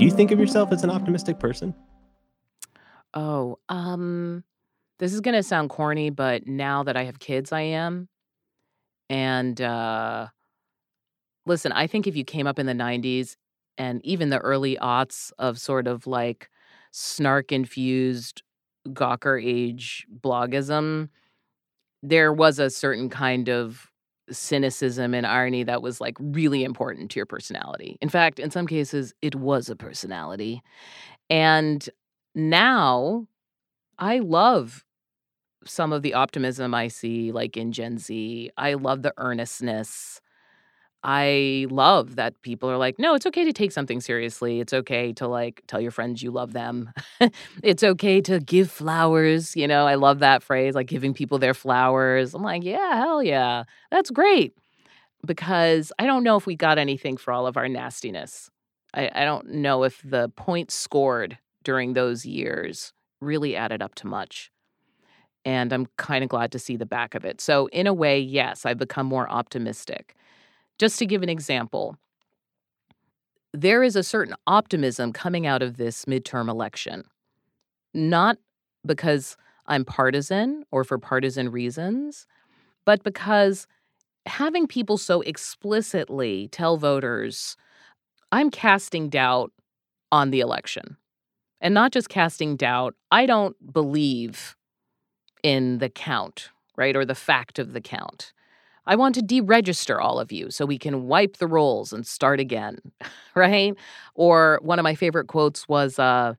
Do 0.00 0.06
you 0.06 0.10
think 0.10 0.30
of 0.30 0.40
yourself 0.40 0.72
as 0.72 0.82
an 0.82 0.88
optimistic 0.88 1.38
person? 1.38 1.74
Oh, 3.12 3.58
um, 3.68 4.44
this 4.98 5.12
is 5.12 5.20
gonna 5.20 5.42
sound 5.42 5.68
corny, 5.68 6.08
but 6.08 6.46
now 6.46 6.84
that 6.84 6.96
I 6.96 7.02
have 7.04 7.18
kids, 7.18 7.52
I 7.52 7.60
am. 7.60 8.08
And 9.10 9.60
uh, 9.60 10.28
listen, 11.44 11.70
I 11.72 11.86
think 11.86 12.06
if 12.06 12.16
you 12.16 12.24
came 12.24 12.46
up 12.46 12.58
in 12.58 12.64
the 12.64 12.72
90s 12.72 13.36
and 13.76 14.00
even 14.02 14.30
the 14.30 14.38
early 14.38 14.78
aughts 14.80 15.32
of 15.38 15.58
sort 15.58 15.86
of 15.86 16.06
like 16.06 16.48
snark 16.92 17.52
infused 17.52 18.42
Gawker 18.88 19.38
age 19.44 20.06
blogism, 20.18 21.10
there 22.02 22.32
was 22.32 22.58
a 22.58 22.70
certain 22.70 23.10
kind 23.10 23.50
of 23.50 23.89
cynicism 24.30 25.14
and 25.14 25.26
irony 25.26 25.62
that 25.64 25.82
was 25.82 26.00
like 26.00 26.16
really 26.20 26.64
important 26.64 27.10
to 27.10 27.18
your 27.18 27.26
personality. 27.26 27.96
In 28.00 28.08
fact, 28.08 28.38
in 28.38 28.50
some 28.50 28.66
cases, 28.66 29.12
it 29.22 29.34
was 29.34 29.68
a 29.68 29.76
personality. 29.76 30.62
And 31.28 31.88
now 32.34 33.26
I 33.98 34.18
love 34.18 34.84
some 35.64 35.92
of 35.92 36.02
the 36.02 36.14
optimism 36.14 36.74
I 36.74 36.88
see, 36.88 37.32
like 37.32 37.56
in 37.56 37.72
Gen 37.72 37.98
Z. 37.98 38.50
I 38.56 38.74
love 38.74 39.02
the 39.02 39.12
earnestness. 39.18 40.20
I 41.02 41.66
love 41.70 42.16
that 42.16 42.40
people 42.42 42.70
are 42.70 42.76
like, 42.76 42.98
no, 42.98 43.14
it's 43.14 43.26
okay 43.26 43.44
to 43.44 43.52
take 43.52 43.72
something 43.72 44.00
seriously. 44.00 44.60
It's 44.60 44.72
okay 44.72 45.12
to 45.14 45.26
like 45.26 45.62
tell 45.66 45.80
your 45.80 45.90
friends 45.90 46.22
you 46.22 46.30
love 46.30 46.52
them. 46.52 46.92
it's 47.62 47.82
okay 47.82 48.20
to 48.22 48.38
give 48.40 48.70
flowers. 48.70 49.56
You 49.56 49.66
know, 49.66 49.86
I 49.86 49.94
love 49.94 50.18
that 50.18 50.42
phrase, 50.42 50.74
like 50.74 50.88
giving 50.88 51.14
people 51.14 51.38
their 51.38 51.54
flowers. 51.54 52.34
I'm 52.34 52.42
like, 52.42 52.64
yeah, 52.64 52.96
hell 52.96 53.22
yeah. 53.22 53.64
That's 53.90 54.10
great. 54.10 54.54
Because 55.26 55.90
I 55.98 56.06
don't 56.06 56.22
know 56.22 56.36
if 56.36 56.46
we 56.46 56.54
got 56.54 56.78
anything 56.78 57.16
for 57.16 57.32
all 57.32 57.46
of 57.46 57.56
our 57.56 57.68
nastiness. 57.68 58.50
I, 58.92 59.10
I 59.14 59.24
don't 59.24 59.48
know 59.48 59.84
if 59.84 60.02
the 60.04 60.28
points 60.30 60.74
scored 60.74 61.38
during 61.64 61.94
those 61.94 62.26
years 62.26 62.92
really 63.20 63.56
added 63.56 63.82
up 63.82 63.94
to 63.96 64.06
much. 64.06 64.50
And 65.44 65.72
I'm 65.72 65.86
kind 65.96 66.22
of 66.22 66.28
glad 66.28 66.52
to 66.52 66.58
see 66.58 66.76
the 66.76 66.86
back 66.86 67.14
of 67.14 67.24
it. 67.24 67.40
So, 67.40 67.66
in 67.68 67.86
a 67.86 67.94
way, 67.94 68.20
yes, 68.20 68.66
I've 68.66 68.76
become 68.76 69.06
more 69.06 69.30
optimistic. 69.30 70.14
Just 70.80 70.98
to 71.00 71.04
give 71.04 71.22
an 71.22 71.28
example, 71.28 71.98
there 73.52 73.82
is 73.82 73.96
a 73.96 74.02
certain 74.02 74.34
optimism 74.46 75.12
coming 75.12 75.46
out 75.46 75.60
of 75.60 75.76
this 75.76 76.06
midterm 76.06 76.48
election, 76.48 77.04
not 77.92 78.38
because 78.86 79.36
I'm 79.66 79.84
partisan 79.84 80.64
or 80.70 80.84
for 80.84 80.96
partisan 80.96 81.50
reasons, 81.50 82.26
but 82.86 83.04
because 83.04 83.66
having 84.24 84.66
people 84.66 84.96
so 84.96 85.20
explicitly 85.20 86.48
tell 86.50 86.78
voters, 86.78 87.58
I'm 88.32 88.50
casting 88.50 89.10
doubt 89.10 89.52
on 90.10 90.30
the 90.30 90.40
election. 90.40 90.96
And 91.60 91.74
not 91.74 91.92
just 91.92 92.08
casting 92.08 92.56
doubt, 92.56 92.94
I 93.10 93.26
don't 93.26 93.54
believe 93.70 94.56
in 95.42 95.76
the 95.76 95.90
count, 95.90 96.48
right? 96.74 96.96
Or 96.96 97.04
the 97.04 97.14
fact 97.14 97.58
of 97.58 97.74
the 97.74 97.82
count. 97.82 98.32
I 98.86 98.96
want 98.96 99.14
to 99.16 99.22
deregister 99.22 100.00
all 100.00 100.18
of 100.18 100.32
you 100.32 100.50
so 100.50 100.66
we 100.66 100.78
can 100.78 101.06
wipe 101.06 101.36
the 101.36 101.46
rolls 101.46 101.92
and 101.92 102.06
start 102.06 102.40
again, 102.40 102.78
right? 103.34 103.74
Or 104.14 104.58
one 104.62 104.78
of 104.78 104.84
my 104.84 104.94
favorite 104.94 105.26
quotes 105.28 105.68
was 105.68 105.98
uh, 105.98 106.34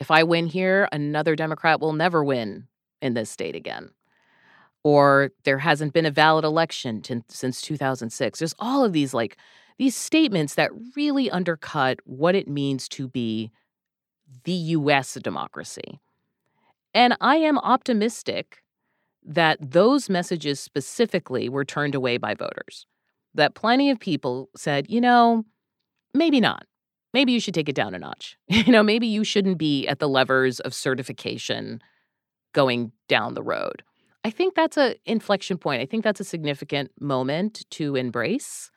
if 0.00 0.10
I 0.10 0.24
win 0.24 0.46
here, 0.46 0.88
another 0.92 1.36
Democrat 1.36 1.80
will 1.80 1.92
never 1.92 2.24
win 2.24 2.66
in 3.00 3.14
this 3.14 3.30
state 3.30 3.54
again. 3.54 3.90
Or 4.84 5.30
there 5.44 5.58
hasn't 5.58 5.92
been 5.92 6.06
a 6.06 6.10
valid 6.10 6.44
election 6.44 7.02
t- 7.02 7.22
since 7.28 7.62
2006. 7.62 8.38
There's 8.38 8.54
all 8.58 8.84
of 8.84 8.92
these 8.92 9.14
like 9.14 9.36
these 9.78 9.96
statements 9.96 10.54
that 10.56 10.70
really 10.96 11.30
undercut 11.30 12.00
what 12.04 12.34
it 12.34 12.48
means 12.48 12.88
to 12.90 13.08
be 13.08 13.50
the 14.44 14.52
US 14.52 15.14
democracy. 15.14 16.00
And 16.94 17.16
I 17.20 17.36
am 17.36 17.58
optimistic 17.58 18.61
that 19.24 19.58
those 19.60 20.10
messages 20.10 20.60
specifically 20.60 21.48
were 21.48 21.64
turned 21.64 21.94
away 21.94 22.16
by 22.16 22.34
voters. 22.34 22.86
That 23.34 23.54
plenty 23.54 23.90
of 23.90 23.98
people 23.98 24.50
said, 24.56 24.90
you 24.90 25.00
know, 25.00 25.44
maybe 26.14 26.40
not. 26.40 26.66
Maybe 27.14 27.32
you 27.32 27.40
should 27.40 27.54
take 27.54 27.68
it 27.68 27.74
down 27.74 27.94
a 27.94 27.98
notch. 27.98 28.36
You 28.48 28.72
know, 28.72 28.82
maybe 28.82 29.06
you 29.06 29.24
shouldn't 29.24 29.58
be 29.58 29.86
at 29.86 29.98
the 29.98 30.08
levers 30.08 30.60
of 30.60 30.74
certification 30.74 31.82
going 32.52 32.92
down 33.08 33.34
the 33.34 33.42
road. 33.42 33.82
I 34.24 34.30
think 34.30 34.54
that's 34.54 34.76
a 34.76 34.94
inflection 35.04 35.58
point. 35.58 35.82
I 35.82 35.86
think 35.86 36.04
that's 36.04 36.20
a 36.20 36.24
significant 36.24 36.90
moment 37.00 37.64
to 37.70 37.96
embrace. 37.96 38.70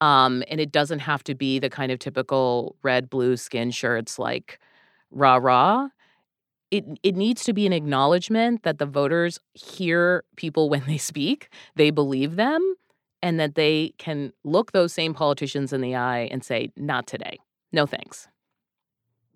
Um, 0.00 0.42
and 0.48 0.60
it 0.60 0.72
doesn't 0.72 1.00
have 1.00 1.22
to 1.24 1.34
be 1.34 1.58
the 1.58 1.70
kind 1.70 1.92
of 1.92 1.98
typical 1.98 2.76
red, 2.82 3.10
blue 3.10 3.36
skin 3.36 3.70
shirts 3.70 4.18
like 4.18 4.58
rah 5.10 5.36
rah 5.36 5.88
it 6.70 6.84
it 7.02 7.16
needs 7.16 7.44
to 7.44 7.52
be 7.52 7.66
an 7.66 7.72
acknowledgement 7.72 8.62
that 8.62 8.78
the 8.78 8.86
voters 8.86 9.38
hear 9.54 10.24
people 10.36 10.68
when 10.68 10.84
they 10.86 10.98
speak, 10.98 11.48
they 11.76 11.90
believe 11.90 12.36
them, 12.36 12.74
and 13.22 13.38
that 13.40 13.54
they 13.54 13.94
can 13.98 14.32
look 14.44 14.72
those 14.72 14.92
same 14.92 15.14
politicians 15.14 15.72
in 15.72 15.80
the 15.80 15.94
eye 15.96 16.28
and 16.30 16.44
say, 16.44 16.72
"Not 16.76 17.06
today. 17.06 17.38
No 17.72 17.86
thanks." 17.86 18.28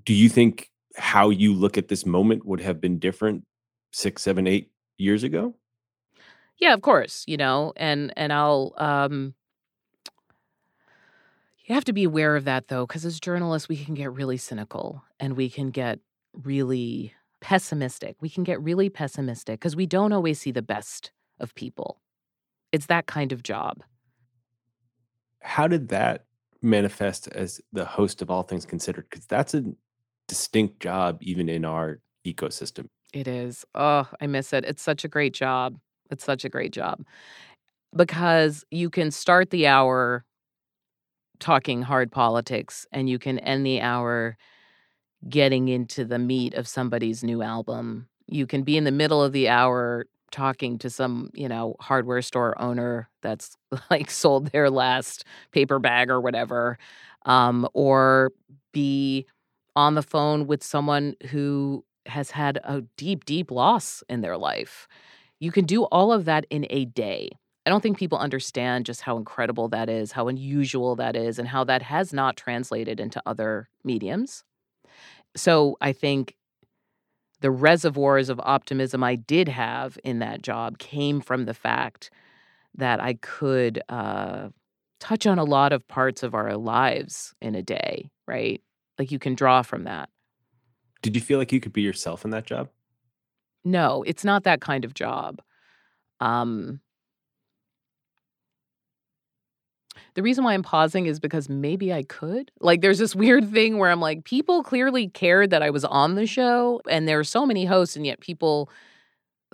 Do 0.04 0.14
you 0.14 0.28
think 0.28 0.70
how 0.96 1.30
you 1.30 1.54
look 1.54 1.76
at 1.76 1.88
this 1.88 2.06
moment 2.06 2.46
would 2.46 2.60
have 2.60 2.80
been 2.80 2.98
different 2.98 3.44
six, 3.90 4.22
seven, 4.22 4.46
eight 4.46 4.70
years 4.98 5.24
ago? 5.24 5.54
Yeah, 6.58 6.74
of 6.74 6.82
course. 6.82 7.24
You 7.26 7.36
know, 7.36 7.72
and 7.76 8.12
and 8.16 8.32
I'll 8.32 8.74
um 8.76 9.34
you 11.64 11.74
have 11.74 11.84
to 11.84 11.92
be 11.92 12.04
aware 12.04 12.36
of 12.36 12.44
that 12.44 12.68
though, 12.68 12.86
because 12.86 13.04
as 13.04 13.18
journalists, 13.18 13.68
we 13.68 13.76
can 13.76 13.94
get 13.94 14.12
really 14.12 14.36
cynical 14.36 15.02
and 15.18 15.36
we 15.36 15.48
can 15.48 15.70
get 15.70 15.98
really 16.32 17.14
pessimistic. 17.44 18.16
We 18.22 18.30
can 18.30 18.42
get 18.42 18.58
really 18.62 18.88
pessimistic 18.88 19.60
because 19.60 19.76
we 19.76 19.84
don't 19.84 20.14
always 20.14 20.40
see 20.40 20.50
the 20.50 20.62
best 20.62 21.12
of 21.38 21.54
people. 21.54 22.00
It's 22.72 22.86
that 22.86 23.06
kind 23.06 23.32
of 23.32 23.42
job. 23.42 23.82
How 25.42 25.68
did 25.68 25.88
that 25.88 26.24
manifest 26.62 27.28
as 27.28 27.60
the 27.70 27.84
host 27.84 28.22
of 28.22 28.30
All 28.30 28.44
Things 28.44 28.64
Considered? 28.64 29.06
Because 29.10 29.26
that's 29.26 29.52
a 29.52 29.62
distinct 30.26 30.80
job, 30.80 31.18
even 31.20 31.50
in 31.50 31.66
our 31.66 32.00
ecosystem. 32.26 32.86
It 33.12 33.28
is. 33.28 33.66
Oh, 33.74 34.08
I 34.22 34.26
miss 34.26 34.54
it. 34.54 34.64
It's 34.64 34.82
such 34.82 35.04
a 35.04 35.08
great 35.08 35.34
job. 35.34 35.76
It's 36.10 36.24
such 36.24 36.46
a 36.46 36.48
great 36.48 36.72
job 36.72 37.04
because 37.94 38.64
you 38.70 38.88
can 38.88 39.10
start 39.10 39.50
the 39.50 39.66
hour 39.66 40.24
talking 41.40 41.82
hard 41.82 42.10
politics 42.10 42.86
and 42.90 43.10
you 43.10 43.18
can 43.18 43.38
end 43.40 43.66
the 43.66 43.82
hour 43.82 44.38
getting 45.28 45.68
into 45.68 46.04
the 46.04 46.18
meat 46.18 46.54
of 46.54 46.68
somebody's 46.68 47.24
new 47.24 47.42
album. 47.42 48.08
You 48.26 48.46
can 48.46 48.62
be 48.62 48.76
in 48.76 48.84
the 48.84 48.92
middle 48.92 49.22
of 49.22 49.32
the 49.32 49.48
hour 49.48 50.06
talking 50.30 50.78
to 50.78 50.90
some, 50.90 51.30
you 51.32 51.48
know, 51.48 51.76
hardware 51.80 52.22
store 52.22 52.60
owner 52.60 53.08
that's 53.22 53.56
like 53.90 54.10
sold 54.10 54.50
their 54.50 54.70
last 54.70 55.24
paper 55.52 55.78
bag 55.78 56.10
or 56.10 56.20
whatever, 56.20 56.78
um, 57.24 57.68
or 57.72 58.32
be 58.72 59.26
on 59.76 59.94
the 59.94 60.02
phone 60.02 60.46
with 60.46 60.62
someone 60.62 61.14
who 61.30 61.84
has 62.06 62.30
had 62.30 62.58
a 62.64 62.82
deep, 62.96 63.24
deep 63.24 63.50
loss 63.50 64.02
in 64.08 64.20
their 64.20 64.36
life. 64.36 64.88
You 65.40 65.50
can 65.50 65.64
do 65.64 65.84
all 65.84 66.12
of 66.12 66.26
that 66.26 66.46
in 66.50 66.66
a 66.70 66.84
day. 66.84 67.30
I 67.66 67.70
don't 67.70 67.80
think 67.80 67.98
people 67.98 68.18
understand 68.18 68.84
just 68.84 69.00
how 69.00 69.16
incredible 69.16 69.68
that 69.68 69.88
is, 69.88 70.12
how 70.12 70.28
unusual 70.28 70.96
that 70.96 71.16
is, 71.16 71.38
and 71.38 71.48
how 71.48 71.64
that 71.64 71.82
has 71.82 72.12
not 72.12 72.36
translated 72.36 73.00
into 73.00 73.22
other 73.24 73.68
mediums. 73.84 74.44
So 75.36 75.76
I 75.80 75.92
think 75.92 76.36
the 77.40 77.50
reservoirs 77.50 78.28
of 78.28 78.40
optimism 78.40 79.02
I 79.04 79.16
did 79.16 79.48
have 79.48 79.98
in 80.04 80.20
that 80.20 80.42
job 80.42 80.78
came 80.78 81.20
from 81.20 81.44
the 81.44 81.54
fact 81.54 82.10
that 82.76 83.00
I 83.00 83.14
could 83.14 83.82
uh, 83.88 84.48
touch 85.00 85.26
on 85.26 85.38
a 85.38 85.44
lot 85.44 85.72
of 85.72 85.86
parts 85.86 86.22
of 86.22 86.34
our 86.34 86.56
lives 86.56 87.34
in 87.40 87.54
a 87.54 87.62
day, 87.62 88.10
right? 88.26 88.62
Like 88.98 89.10
you 89.10 89.18
can 89.18 89.34
draw 89.34 89.62
from 89.62 89.84
that. 89.84 90.08
Did 91.02 91.14
you 91.14 91.20
feel 91.20 91.38
like 91.38 91.52
you 91.52 91.60
could 91.60 91.72
be 91.72 91.82
yourself 91.82 92.24
in 92.24 92.30
that 92.30 92.46
job? 92.46 92.70
No, 93.64 94.02
it's 94.06 94.24
not 94.24 94.44
that 94.44 94.60
kind 94.60 94.84
of 94.84 94.94
job. 94.94 95.42
Um, 96.20 96.80
The 100.14 100.22
reason 100.22 100.44
why 100.44 100.54
I'm 100.54 100.62
pausing 100.62 101.06
is 101.06 101.18
because 101.18 101.48
maybe 101.48 101.92
I 101.92 102.04
could. 102.04 102.50
Like, 102.60 102.80
there's 102.80 102.98
this 102.98 103.14
weird 103.24 103.50
thing 103.52 103.78
where 103.78 103.90
I'm 103.90 104.00
like, 104.00 104.24
people 104.24 104.62
clearly 104.62 105.08
cared 105.08 105.50
that 105.50 105.62
I 105.62 105.70
was 105.70 105.84
on 105.84 106.14
the 106.14 106.26
show, 106.26 106.80
and 106.88 107.08
there 107.08 107.18
are 107.18 107.24
so 107.24 107.44
many 107.44 107.64
hosts, 107.64 107.96
and 107.96 108.06
yet 108.06 108.20
people 108.20 108.70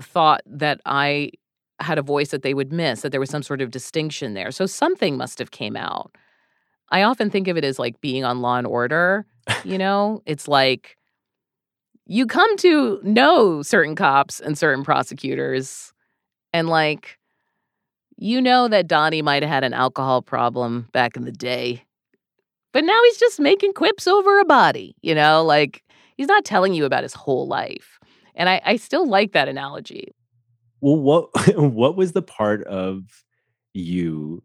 thought 0.01 0.43
that 0.47 0.81
I 0.87 1.33
had 1.81 1.99
a 1.99 2.03
voice 2.03 2.31
that 2.31 2.43
they 2.43 2.55
would 2.55 2.73
miss, 2.73 3.01
that 3.01 3.11
there 3.11 3.21
was 3.21 3.31
some 3.31 3.43
sort 3.43 3.63
of 3.63 3.71
distinction 3.71 4.35
there. 4.35 4.51
So 4.51 4.67
something 4.67 5.17
must 5.17 5.39
have 5.39 5.51
came 5.51 5.77
out. 5.77 6.15
I 6.91 7.03
often 7.03 7.31
think 7.31 7.49
of 7.49 7.57
it 7.57 7.65
as 7.65 7.79
like 7.79 8.01
being 8.01 8.25
on 8.25 8.41
Law 8.41 8.57
and 8.57 8.67
Order. 8.67 9.25
You 9.65 9.79
know, 9.79 10.23
it's 10.27 10.47
like 10.49 10.97
you 12.07 12.27
come 12.27 12.57
to 12.59 13.01
know 13.03 13.63
certain 13.63 13.95
cops 13.95 14.41
and 14.41 14.59
certain 14.59 14.85
prosecutors, 14.85 15.93
and 16.53 16.69
like 16.69 17.20
you 18.21 18.41
know 18.41 18.69
that 18.69 18.87
Donnie 18.87 19.23
might 19.23 19.43
have 19.43 19.51
had 19.51 19.65
an 19.65 19.73
alcohol 19.73 20.21
problem 20.21 20.89
back 20.93 21.17
in 21.17 21.25
the 21.25 21.33
day, 21.33 21.83
but 22.73 22.85
now 22.85 23.01
he's 23.05 23.19
just 23.19 23.41
making 23.41 23.73
quips 23.73 24.07
over 24.07 24.39
a 24.39 24.45
body. 24.45 24.95
You 25.01 25.15
know, 25.15 25.43
like 25.43 25.83
he's 26.17 26.29
not 26.29 26.45
telling 26.45 26.75
you 26.75 26.85
about 26.85 27.03
his 27.03 27.15
whole 27.15 27.49
life. 27.49 27.99
And 28.35 28.49
I, 28.49 28.61
I 28.65 28.77
still 28.77 29.09
like 29.09 29.33
that 29.33 29.49
analogy. 29.49 30.15
Well, 30.81 30.97
what 30.97 31.31
what 31.57 31.97
was 31.97 32.13
the 32.13 32.23
part 32.23 32.63
of 32.65 33.25
you 33.73 34.43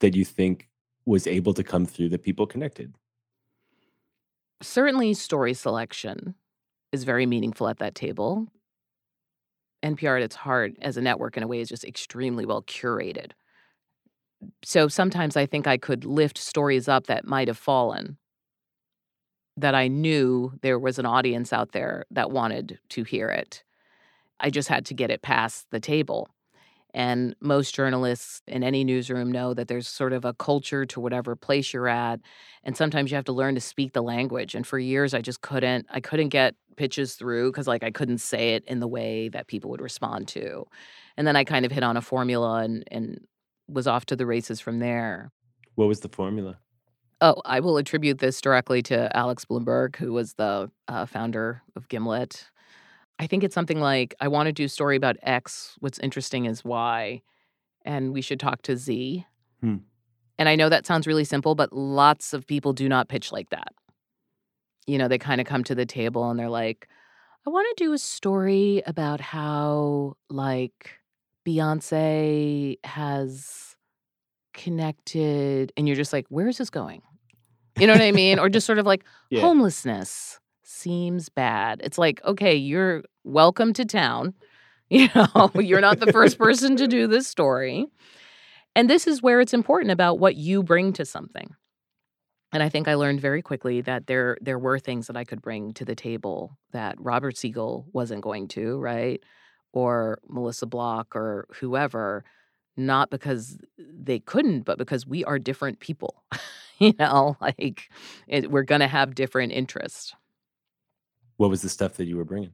that 0.00 0.14
you 0.14 0.24
think 0.24 0.68
was 1.04 1.26
able 1.26 1.54
to 1.54 1.64
come 1.64 1.86
through 1.86 2.10
that 2.10 2.22
people 2.22 2.46
connected? 2.46 2.94
Certainly, 4.62 5.14
story 5.14 5.54
selection 5.54 6.34
is 6.92 7.04
very 7.04 7.26
meaningful 7.26 7.68
at 7.68 7.78
that 7.78 7.94
table. 7.94 8.46
NPR 9.82 10.16
at 10.16 10.22
its 10.22 10.36
heart 10.36 10.72
as 10.80 10.96
a 10.96 11.00
network, 11.00 11.36
in 11.36 11.42
a 11.42 11.46
way, 11.46 11.60
is 11.60 11.68
just 11.68 11.84
extremely 11.84 12.44
well 12.44 12.62
curated. 12.62 13.32
So 14.64 14.88
sometimes 14.88 15.36
I 15.36 15.46
think 15.46 15.66
I 15.66 15.78
could 15.78 16.04
lift 16.04 16.38
stories 16.38 16.88
up 16.88 17.06
that 17.06 17.26
might 17.26 17.48
have 17.48 17.58
fallen, 17.58 18.18
that 19.56 19.74
I 19.74 19.88
knew 19.88 20.52
there 20.62 20.78
was 20.78 20.98
an 20.98 21.06
audience 21.06 21.52
out 21.52 21.72
there 21.72 22.04
that 22.10 22.30
wanted 22.30 22.78
to 22.90 23.02
hear 23.02 23.28
it. 23.28 23.64
I 24.38 24.50
just 24.50 24.68
had 24.68 24.86
to 24.86 24.94
get 24.94 25.10
it 25.10 25.22
past 25.22 25.66
the 25.70 25.80
table. 25.80 26.28
And 26.98 27.36
most 27.40 27.76
journalists 27.76 28.42
in 28.48 28.64
any 28.64 28.82
newsroom 28.82 29.30
know 29.30 29.54
that 29.54 29.68
there's 29.68 29.86
sort 29.86 30.12
of 30.12 30.24
a 30.24 30.34
culture 30.34 30.84
to 30.86 30.98
whatever 30.98 31.36
place 31.36 31.72
you're 31.72 31.86
at. 31.86 32.18
And 32.64 32.76
sometimes 32.76 33.12
you 33.12 33.14
have 33.14 33.24
to 33.26 33.32
learn 33.32 33.54
to 33.54 33.60
speak 33.60 33.92
the 33.92 34.02
language. 34.02 34.56
And 34.56 34.66
for 34.66 34.80
years, 34.80 35.14
I 35.14 35.20
just 35.20 35.40
couldn't, 35.40 35.86
I 35.90 36.00
couldn't 36.00 36.30
get 36.30 36.56
pitches 36.74 37.14
through 37.14 37.52
because 37.52 37.68
like 37.68 37.84
I 37.84 37.92
couldn't 37.92 38.18
say 38.18 38.54
it 38.54 38.64
in 38.64 38.80
the 38.80 38.88
way 38.88 39.28
that 39.28 39.46
people 39.46 39.70
would 39.70 39.80
respond 39.80 40.26
to. 40.28 40.64
And 41.16 41.24
then 41.24 41.36
I 41.36 41.44
kind 41.44 41.64
of 41.64 41.70
hit 41.70 41.84
on 41.84 41.96
a 41.96 42.02
formula 42.02 42.64
and, 42.64 42.82
and 42.90 43.20
was 43.68 43.86
off 43.86 44.04
to 44.06 44.16
the 44.16 44.26
races 44.26 44.58
from 44.58 44.80
there. 44.80 45.30
What 45.76 45.86
was 45.86 46.00
the 46.00 46.08
formula? 46.08 46.58
Oh, 47.20 47.40
I 47.44 47.60
will 47.60 47.76
attribute 47.76 48.18
this 48.18 48.40
directly 48.40 48.82
to 48.82 49.16
Alex 49.16 49.44
Blumberg, 49.44 49.94
who 49.94 50.12
was 50.12 50.34
the 50.34 50.68
uh, 50.88 51.06
founder 51.06 51.62
of 51.76 51.88
Gimlet. 51.88 52.48
I 53.18 53.26
think 53.26 53.42
it's 53.44 53.54
something 53.54 53.80
like 53.80 54.14
I 54.20 54.28
want 54.28 54.46
to 54.46 54.52
do 54.52 54.64
a 54.64 54.68
story 54.68 54.96
about 54.96 55.16
X. 55.22 55.74
What's 55.80 55.98
interesting 55.98 56.44
is 56.46 56.64
Y, 56.64 57.22
and 57.84 58.12
we 58.12 58.20
should 58.22 58.38
talk 58.40 58.62
to 58.62 58.76
Z. 58.76 59.26
Hmm. 59.60 59.76
And 60.38 60.48
I 60.48 60.54
know 60.54 60.68
that 60.68 60.86
sounds 60.86 61.06
really 61.06 61.24
simple, 61.24 61.54
but 61.56 61.72
lots 61.72 62.32
of 62.32 62.46
people 62.46 62.72
do 62.72 62.88
not 62.88 63.08
pitch 63.08 63.32
like 63.32 63.50
that. 63.50 63.72
You 64.86 64.96
know, 64.98 65.08
they 65.08 65.18
kind 65.18 65.40
of 65.40 65.46
come 65.48 65.64
to 65.64 65.74
the 65.74 65.84
table 65.84 66.30
and 66.30 66.38
they're 66.38 66.48
like, 66.48 66.86
I 67.46 67.50
want 67.50 67.66
to 67.76 67.84
do 67.84 67.92
a 67.92 67.98
story 67.98 68.82
about 68.86 69.20
how, 69.20 70.16
like, 70.30 70.92
Beyonce 71.46 72.76
has 72.84 73.74
connected. 74.54 75.72
And 75.76 75.86
you're 75.88 75.96
just 75.96 76.12
like, 76.12 76.26
where 76.28 76.48
is 76.48 76.58
this 76.58 76.70
going? 76.70 77.02
You 77.78 77.86
know 77.86 77.92
what 77.94 78.02
I 78.02 78.12
mean? 78.12 78.38
or 78.38 78.48
just 78.48 78.66
sort 78.70 78.78
of 78.78 78.86
like 78.86 79.04
Yeah. 79.30 79.40
homelessness 79.40 80.40
seems 80.78 81.28
bad. 81.28 81.80
It's 81.84 81.98
like, 81.98 82.24
okay, 82.24 82.54
you're 82.54 83.04
welcome 83.24 83.72
to 83.74 83.84
town. 83.84 84.34
You 84.90 85.10
know, 85.14 85.50
you're 85.56 85.82
not 85.82 86.00
the 86.00 86.10
first 86.12 86.38
person 86.38 86.76
to 86.76 86.88
do 86.88 87.06
this 87.06 87.26
story. 87.26 87.88
And 88.74 88.88
this 88.88 89.06
is 89.06 89.22
where 89.22 89.38
it's 89.38 89.52
important 89.52 89.90
about 89.90 90.18
what 90.18 90.36
you 90.36 90.62
bring 90.62 90.94
to 90.94 91.04
something. 91.04 91.54
And 92.52 92.62
I 92.62 92.68
think 92.68 92.88
I 92.88 92.94
learned 92.94 93.20
very 93.20 93.42
quickly 93.42 93.82
that 93.82 94.06
there 94.06 94.38
there 94.40 94.58
were 94.58 94.78
things 94.78 95.06
that 95.08 95.16
I 95.16 95.24
could 95.24 95.42
bring 95.42 95.74
to 95.74 95.84
the 95.84 95.94
table 95.94 96.56
that 96.72 96.94
Robert 96.98 97.36
Siegel 97.36 97.86
wasn't 97.92 98.22
going 98.22 98.48
to, 98.48 98.78
right? 98.78 99.22
Or 99.72 100.20
Melissa 100.26 100.66
Block 100.66 101.14
or 101.14 101.46
whoever, 101.60 102.24
not 102.76 103.10
because 103.10 103.58
they 103.78 104.20
couldn't, 104.20 104.62
but 104.62 104.78
because 104.78 105.06
we 105.06 105.24
are 105.24 105.38
different 105.38 105.80
people. 105.80 106.22
you 106.78 106.94
know, 106.98 107.36
like 107.40 107.90
it, 108.26 108.50
we're 108.50 108.62
going 108.62 108.80
to 108.80 108.88
have 108.88 109.14
different 109.14 109.52
interests. 109.52 110.14
What 111.38 111.50
was 111.50 111.62
the 111.62 111.68
stuff 111.68 111.94
that 111.94 112.06
you 112.06 112.16
were 112.16 112.24
bringing? 112.24 112.52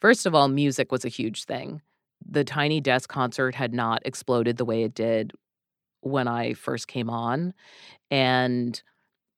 First 0.00 0.26
of 0.26 0.34
all, 0.34 0.48
music 0.48 0.92
was 0.92 1.04
a 1.04 1.08
huge 1.08 1.44
thing. 1.44 1.80
The 2.28 2.44
Tiny 2.44 2.80
Desk 2.80 3.08
concert 3.08 3.54
had 3.54 3.72
not 3.72 4.02
exploded 4.04 4.56
the 4.56 4.64
way 4.64 4.82
it 4.82 4.94
did 4.94 5.32
when 6.00 6.28
I 6.28 6.54
first 6.54 6.88
came 6.88 7.08
on. 7.08 7.54
And 8.10 8.80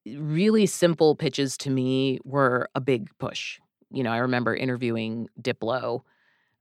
really 0.07 0.67
simple 0.67 1.15
pitches 1.15 1.57
to 1.59 1.71
me 1.71 2.19
were 2.25 2.69
a 2.75 2.81
big 2.81 3.11
push. 3.19 3.61
You 3.91 4.03
know, 4.03 4.11
I 4.11 4.19
remember 4.19 4.57
interviewing 4.57 5.29
Diplo. 5.41 6.01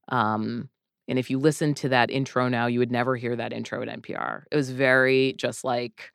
Um, 0.10 0.70
and 1.08 1.18
if 1.18 1.30
you 1.30 1.40
listen 1.40 1.74
to 1.76 1.90
that 1.90 2.12
intro 2.12 2.50
now, 2.50 2.68
you 2.68 2.80
would 2.80 2.92
never 2.92 3.16
hear 3.16 3.36
that 3.36 3.54
intro 3.54 3.82
at 3.82 3.88
NPR. 3.88 4.44
It 4.52 4.56
was 4.56 4.72
very 4.72 5.34
just 5.38 5.64
like 5.64 6.12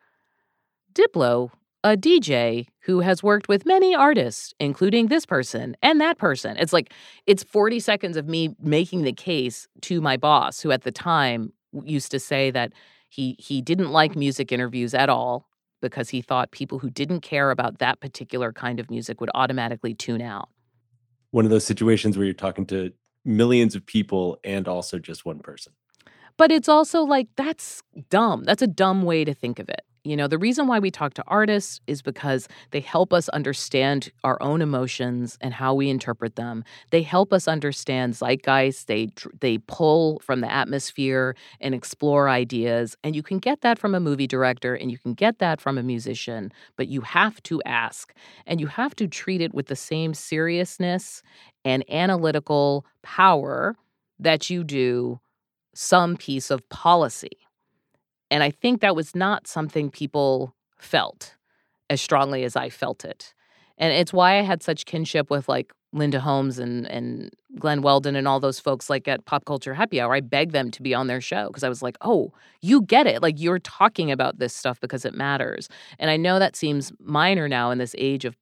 Diplo, 0.93 1.51
a 1.83 1.97
DJ 1.97 2.67
who 2.81 2.99
has 2.99 3.23
worked 3.23 3.47
with 3.47 3.65
many 3.65 3.95
artists, 3.95 4.53
including 4.59 5.07
this 5.07 5.25
person 5.25 5.75
and 5.81 5.99
that 5.99 6.17
person. 6.17 6.57
It's 6.57 6.73
like, 6.73 6.93
it's 7.25 7.43
40 7.43 7.79
seconds 7.79 8.17
of 8.17 8.27
me 8.27 8.55
making 8.61 9.03
the 9.03 9.13
case 9.13 9.67
to 9.81 10.01
my 10.01 10.17
boss, 10.17 10.61
who 10.61 10.71
at 10.71 10.83
the 10.83 10.91
time 10.91 11.53
used 11.83 12.11
to 12.11 12.19
say 12.19 12.51
that 12.51 12.73
he 13.09 13.35
he 13.39 13.61
didn't 13.61 13.91
like 13.91 14.15
music 14.15 14.51
interviews 14.51 14.93
at 14.93 15.09
all 15.09 15.47
because 15.81 16.09
he 16.09 16.21
thought 16.21 16.51
people 16.51 16.79
who 16.79 16.89
didn't 16.89 17.21
care 17.21 17.51
about 17.51 17.79
that 17.79 17.99
particular 17.99 18.53
kind 18.53 18.79
of 18.79 18.89
music 18.89 19.19
would 19.19 19.31
automatically 19.33 19.93
tune 19.93 20.21
out. 20.21 20.49
One 21.31 21.43
of 21.45 21.51
those 21.51 21.65
situations 21.65 22.17
where 22.17 22.25
you're 22.25 22.33
talking 22.33 22.65
to 22.67 22.91
millions 23.25 23.75
of 23.75 23.85
people 23.85 24.39
and 24.43 24.67
also 24.67 24.99
just 24.99 25.25
one 25.25 25.39
person. 25.39 25.73
But 26.37 26.51
it's 26.51 26.69
also 26.69 27.01
like 27.01 27.27
that's 27.35 27.81
dumb. 28.09 28.43
That's 28.43 28.61
a 28.61 28.67
dumb 28.67 29.03
way 29.03 29.25
to 29.25 29.33
think 29.33 29.59
of 29.59 29.69
it. 29.69 29.81
You 30.03 30.17
know, 30.17 30.27
the 30.27 30.39
reason 30.39 30.65
why 30.65 30.79
we 30.79 30.89
talk 30.89 31.13
to 31.13 31.23
artists 31.27 31.79
is 31.85 32.01
because 32.01 32.47
they 32.71 32.79
help 32.79 33.13
us 33.13 33.29
understand 33.29 34.11
our 34.23 34.41
own 34.41 34.59
emotions 34.63 35.37
and 35.41 35.53
how 35.53 35.75
we 35.75 35.89
interpret 35.91 36.35
them. 36.35 36.63
They 36.89 37.03
help 37.03 37.31
us 37.31 37.47
understand 37.47 38.15
zeitgeist. 38.15 38.87
They 38.87 39.09
they 39.41 39.59
pull 39.59 40.19
from 40.19 40.41
the 40.41 40.51
atmosphere 40.51 41.35
and 41.59 41.75
explore 41.75 42.29
ideas. 42.29 42.95
And 43.03 43.15
you 43.15 43.21
can 43.21 43.37
get 43.37 43.61
that 43.61 43.77
from 43.77 43.93
a 43.93 43.99
movie 43.99 44.25
director 44.25 44.73
and 44.73 44.89
you 44.89 44.97
can 44.97 45.13
get 45.13 45.37
that 45.37 45.61
from 45.61 45.77
a 45.77 45.83
musician, 45.83 46.51
but 46.77 46.87
you 46.87 47.01
have 47.01 47.41
to 47.43 47.61
ask 47.67 48.11
and 48.47 48.59
you 48.59 48.65
have 48.67 48.95
to 48.95 49.07
treat 49.07 49.39
it 49.39 49.53
with 49.53 49.67
the 49.67 49.75
same 49.75 50.15
seriousness 50.15 51.21
and 51.63 51.87
analytical 51.91 52.87
power 53.03 53.75
that 54.17 54.49
you 54.49 54.63
do 54.63 55.19
some 55.75 56.17
piece 56.17 56.49
of 56.51 56.67
policy. 56.69 57.37
And 58.31 58.43
I 58.43 58.49
think 58.49 58.81
that 58.81 58.95
was 58.95 59.13
not 59.13 59.45
something 59.45 59.91
people 59.91 60.55
felt 60.79 61.35
as 61.89 62.01
strongly 62.01 62.45
as 62.45 62.55
I 62.55 62.69
felt 62.69 63.03
it. 63.03 63.33
And 63.77 63.93
it's 63.93 64.13
why 64.13 64.39
I 64.39 64.41
had 64.41 64.63
such 64.63 64.85
kinship 64.85 65.29
with 65.29 65.49
like 65.49 65.73
Linda 65.91 66.21
Holmes 66.21 66.57
and, 66.57 66.87
and 66.89 67.29
Glenn 67.59 67.81
Weldon 67.81 68.15
and 68.15 68.27
all 68.27 68.39
those 68.39 68.59
folks 68.59 68.89
like 68.89 69.07
at 69.09 69.25
Pop 69.25 69.43
Culture 69.43 69.73
Happy 69.73 69.99
Hour. 69.99 70.15
I 70.15 70.21
begged 70.21 70.53
them 70.53 70.71
to 70.71 70.81
be 70.81 70.93
on 70.93 71.07
their 71.07 71.19
show 71.19 71.47
because 71.47 71.63
I 71.63 71.69
was 71.69 71.81
like, 71.81 71.97
oh, 72.01 72.31
you 72.61 72.83
get 72.83 73.05
it. 73.05 73.21
Like 73.21 73.39
you're 73.39 73.59
talking 73.59 74.09
about 74.11 74.39
this 74.39 74.55
stuff 74.55 74.79
because 74.79 75.03
it 75.03 75.13
matters. 75.13 75.67
And 75.99 76.09
I 76.09 76.15
know 76.15 76.39
that 76.39 76.55
seems 76.55 76.93
minor 76.99 77.49
now 77.49 77.71
in 77.71 77.77
this 77.77 77.93
age 77.97 78.23
of 78.23 78.37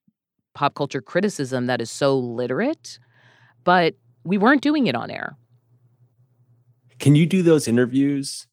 pop 0.53 0.75
culture 0.75 1.01
criticism 1.01 1.65
that 1.65 1.81
is 1.81 1.89
so 1.89 2.17
literate, 2.17 2.99
but 3.63 3.95
we 4.23 4.37
weren't 4.37 4.61
doing 4.61 4.85
it 4.85 4.93
on 4.93 5.09
air. 5.09 5.35
Can 6.99 7.15
you 7.15 7.25
do 7.25 7.41
those 7.41 7.67
interviews 7.67 8.45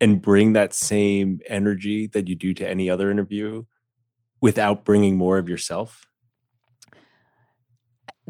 and 0.00 0.22
bring 0.22 0.54
that 0.54 0.72
same 0.72 1.40
energy 1.46 2.06
that 2.08 2.28
you 2.28 2.34
do 2.34 2.54
to 2.54 2.68
any 2.68 2.88
other 2.88 3.10
interview 3.10 3.64
without 4.40 4.84
bringing 4.84 5.16
more 5.16 5.38
of 5.38 5.48
yourself? 5.48 6.06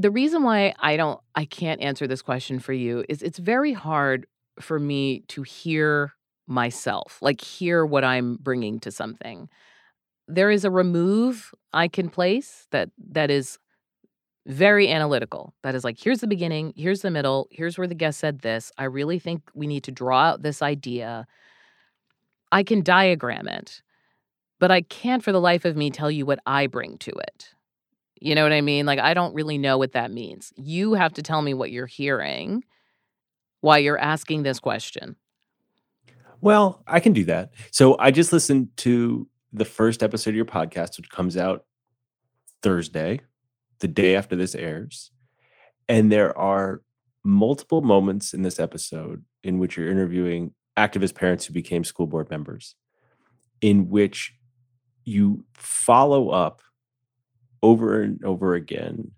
the 0.00 0.11
reason 0.11 0.42
why 0.42 0.74
I 0.80 0.96
don't 0.96 1.20
I 1.35 1.44
can't 1.44 1.80
answer 1.83 2.06
this 2.06 2.22
question 2.22 2.59
for 2.59 2.72
you 2.72 3.04
is 3.09 3.22
it's 3.22 3.38
very 3.38 3.74
hard 3.74 4.26
for 4.59 4.78
me 4.78 5.20
to 5.28 5.42
hear 5.42 6.14
myself, 6.46 7.18
like 7.20 7.40
hear 7.40 7.85
what 7.85 8.02
I'm 8.02 8.37
bringing 8.37 8.80
to 8.80 8.90
something. 8.90 9.48
There 10.26 10.50
is 10.50 10.64
a 10.64 10.70
remove 10.70 11.52
I 11.72 11.88
can 11.88 12.09
place 12.09 12.66
that 12.70 12.90
that 13.11 13.30
is 13.30 13.59
very 14.46 14.90
analytical. 14.90 15.54
That 15.62 15.74
is 15.74 15.85
like 15.85 15.98
here's 16.00 16.20
the 16.20 16.26
beginning, 16.26 16.72
here's 16.76 17.02
the 17.02 17.11
middle, 17.11 17.48
here's 17.50 17.76
where 17.76 17.87
the 17.87 17.94
guest 17.94 18.20
said 18.20 18.40
this. 18.40 18.72
I 18.78 18.85
really 18.85 19.18
think 19.18 19.42
we 19.54 19.66
need 19.66 19.85
to 19.85 19.92
draw 19.92 20.22
out 20.22 20.42
this 20.42 20.62
idea. 20.62 21.26
I 22.52 22.62
can 22.62 22.82
diagram 22.82 23.48
it, 23.48 23.82
but 24.58 24.70
I 24.70 24.82
can't 24.82 25.22
for 25.22 25.32
the 25.32 25.40
life 25.40 25.64
of 25.64 25.76
me 25.76 25.90
tell 25.90 26.10
you 26.10 26.26
what 26.26 26.40
I 26.46 26.66
bring 26.66 26.98
to 26.98 27.10
it. 27.10 27.54
You 28.20 28.34
know 28.34 28.42
what 28.42 28.52
I 28.52 28.60
mean? 28.60 28.86
Like, 28.86 28.98
I 28.98 29.14
don't 29.14 29.34
really 29.34 29.56
know 29.56 29.78
what 29.78 29.92
that 29.92 30.10
means. 30.10 30.52
You 30.56 30.94
have 30.94 31.14
to 31.14 31.22
tell 31.22 31.40
me 31.40 31.54
what 31.54 31.70
you're 31.70 31.86
hearing 31.86 32.64
while 33.60 33.78
you're 33.78 33.98
asking 33.98 34.42
this 34.42 34.60
question. 34.60 35.16
Well, 36.42 36.82
I 36.86 37.00
can 37.00 37.12
do 37.12 37.24
that. 37.24 37.52
So 37.70 37.96
I 37.98 38.10
just 38.10 38.32
listened 38.32 38.68
to 38.78 39.28
the 39.52 39.64
first 39.64 40.02
episode 40.02 40.30
of 40.30 40.36
your 40.36 40.44
podcast, 40.44 40.96
which 40.96 41.10
comes 41.10 41.36
out 41.36 41.64
Thursday, 42.62 43.20
the 43.80 43.88
day 43.88 44.16
after 44.16 44.36
this 44.36 44.54
airs. 44.54 45.10
And 45.88 46.10
there 46.12 46.36
are 46.38 46.82
multiple 47.24 47.82
moments 47.82 48.32
in 48.32 48.42
this 48.42 48.60
episode 48.60 49.24
in 49.42 49.58
which 49.58 49.76
you're 49.76 49.90
interviewing 49.90 50.52
activist 50.76 51.14
parents 51.14 51.44
who 51.44 51.52
became 51.52 51.85
school 51.85 52.06
board 52.06 52.30
members, 52.30 52.74
in 53.61 53.88
which 53.88 54.35
you 55.04 55.44
follow 55.54 56.30
up 56.30 56.62
over 57.62 58.02
and 58.02 58.24
over 58.24 58.54
again 58.54 59.11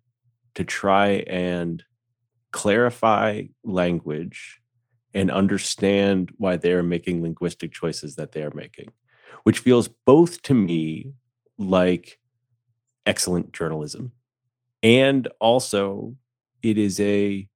to 0.54 0.64
try 0.64 1.24
and 1.26 1.82
clarify 2.50 3.42
language 3.64 4.60
and 5.14 5.30
understand 5.30 6.32
why 6.38 6.56
they're 6.56 6.82
making 6.82 7.22
linguistic 7.22 7.72
choices 7.72 8.16
that 8.16 8.32
they 8.32 8.42
are 8.42 8.54
making, 8.54 8.90
which 9.44 9.58
feels 9.58 9.88
both 9.88 10.42
to 10.42 10.54
me 10.54 11.12
like 11.58 12.18
excellent 13.06 13.52
journalism 13.52 14.12
and 14.82 15.28
also 15.40 16.16
it 16.62 16.78
is 16.78 16.98
a 17.00 17.46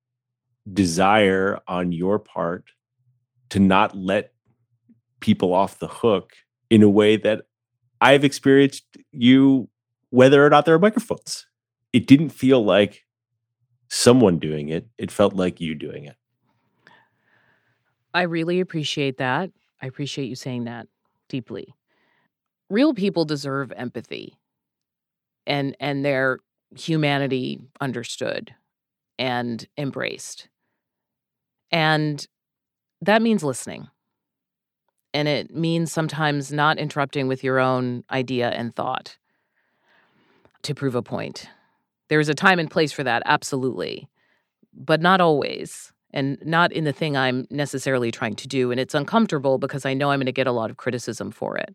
desire 0.72 1.61
on 1.66 1.92
your 1.92 2.18
part 2.18 2.64
to 3.50 3.59
not 3.59 3.96
let 3.96 4.32
people 5.20 5.52
off 5.52 5.78
the 5.78 5.88
hook 5.88 6.32
in 6.70 6.82
a 6.82 6.88
way 6.88 7.16
that 7.16 7.42
I've 8.00 8.24
experienced 8.24 8.85
you, 9.12 9.68
whether 10.11 10.44
or 10.44 10.50
not 10.50 10.64
there 10.64 10.74
are 10.74 10.78
microphones. 10.78 11.46
It 11.92 12.06
didn't 12.06 12.30
feel 12.30 12.64
like 12.64 13.04
someone 13.88 14.38
doing 14.38 14.68
it, 14.68 14.88
it 14.98 15.11
felt 15.11 15.35
like 15.35 15.61
you 15.61 15.74
doing 15.74 16.04
it. 16.04 16.16
I 18.12 18.22
really 18.22 18.61
appreciate 18.61 19.18
that. 19.18 19.50
I 19.80 19.87
appreciate 19.87 20.26
you 20.26 20.35
saying 20.35 20.64
that 20.64 20.88
deeply. 21.28 21.74
Real 22.68 22.94
people 22.94 23.24
deserve 23.24 23.72
empathy 23.72 24.38
and 25.46 25.76
and 25.78 26.04
their 26.04 26.40
humanity 26.74 27.61
understood 27.80 28.54
and 29.18 29.66
embraced. 29.78 30.48
And 31.70 32.26
that 33.02 33.22
means 33.22 33.44
listening. 33.44 33.88
And 35.14 35.28
it 35.28 35.54
means 35.54 35.92
sometimes 35.92 36.52
not 36.52 36.78
interrupting 36.78 37.28
with 37.28 37.42
your 37.42 37.59
own 37.59 38.04
idea 38.11 38.50
and 38.50 38.74
thought 38.74 39.16
to 40.62 40.74
prove 40.74 40.94
a 40.94 41.02
point. 41.02 41.48
There's 42.09 42.28
a 42.28 42.35
time 42.35 42.59
and 42.59 42.70
place 42.70 42.92
for 42.92 43.02
that, 43.04 43.22
absolutely, 43.24 44.09
but 44.74 45.00
not 45.00 45.20
always, 45.20 45.92
and 46.12 46.38
not 46.44 46.72
in 46.72 46.85
the 46.85 46.92
thing 46.92 47.16
I'm 47.16 47.46
necessarily 47.50 48.11
trying 48.11 48.37
to 48.37 48.48
do. 48.48 48.70
And 48.70 48.78
it's 48.78 48.94
uncomfortable 48.94 49.59
because 49.59 49.87
I 49.87 49.94
know 49.94 50.11
I'm 50.11 50.18
going 50.18 50.26
to 50.26 50.32
get 50.32 50.46
a 50.46 50.52
lot 50.52 50.70
of 50.70 50.76
criticism 50.76 51.30
for 51.30 51.56
it. 51.56 51.74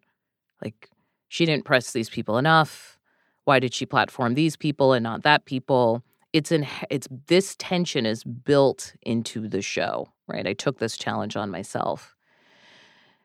Like, 0.63 0.89
she 1.27 1.45
didn't 1.45 1.65
press 1.65 1.93
these 1.93 2.09
people 2.09 2.37
enough. 2.37 2.99
Why 3.45 3.59
did 3.59 3.73
she 3.73 3.85
platform 3.85 4.35
these 4.35 4.55
people 4.55 4.93
and 4.93 5.03
not 5.03 5.23
that 5.23 5.45
people? 5.45 6.03
It's 6.33 6.51
in 6.51 6.65
it's 6.89 7.07
this 7.27 7.55
tension 7.57 8.05
is 8.05 8.23
built 8.23 8.93
into 9.01 9.47
the 9.47 9.61
show, 9.61 10.07
right? 10.27 10.47
I 10.47 10.53
took 10.53 10.79
this 10.79 10.97
challenge 10.97 11.35
on 11.35 11.49
myself. 11.49 12.15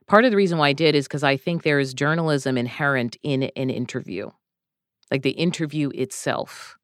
Part 0.07 0.25
of 0.25 0.31
the 0.31 0.37
reason 0.37 0.59
why 0.59 0.69
I 0.69 0.73
did 0.73 0.95
is 0.95 1.07
because 1.07 1.25
I 1.25 1.37
think 1.37 1.63
there 1.63 1.81
is 1.81 1.95
journalism 1.95 2.57
inherent 2.57 3.17
in 3.23 3.45
an 3.57 3.71
interview. 3.71 4.31
Like 5.11 5.23
the 5.23 5.31
interview 5.31 5.91
itself 5.95 6.79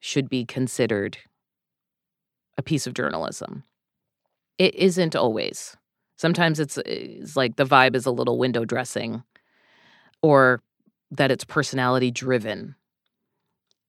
should 0.00 0.28
be 0.28 0.44
considered 0.44 1.18
a 2.56 2.62
piece 2.62 2.86
of 2.86 2.94
journalism. 2.94 3.64
It 4.58 4.74
isn't 4.74 5.14
always. 5.14 5.76
Sometimes 6.16 6.58
it's, 6.58 6.78
it's 6.86 7.36
like 7.36 7.56
the 7.56 7.64
vibe 7.64 7.94
is 7.94 8.06
a 8.06 8.10
little 8.10 8.38
window 8.38 8.64
dressing 8.64 9.22
or 10.22 10.62
that 11.10 11.30
it's 11.30 11.44
personality 11.44 12.10
driven. 12.10 12.74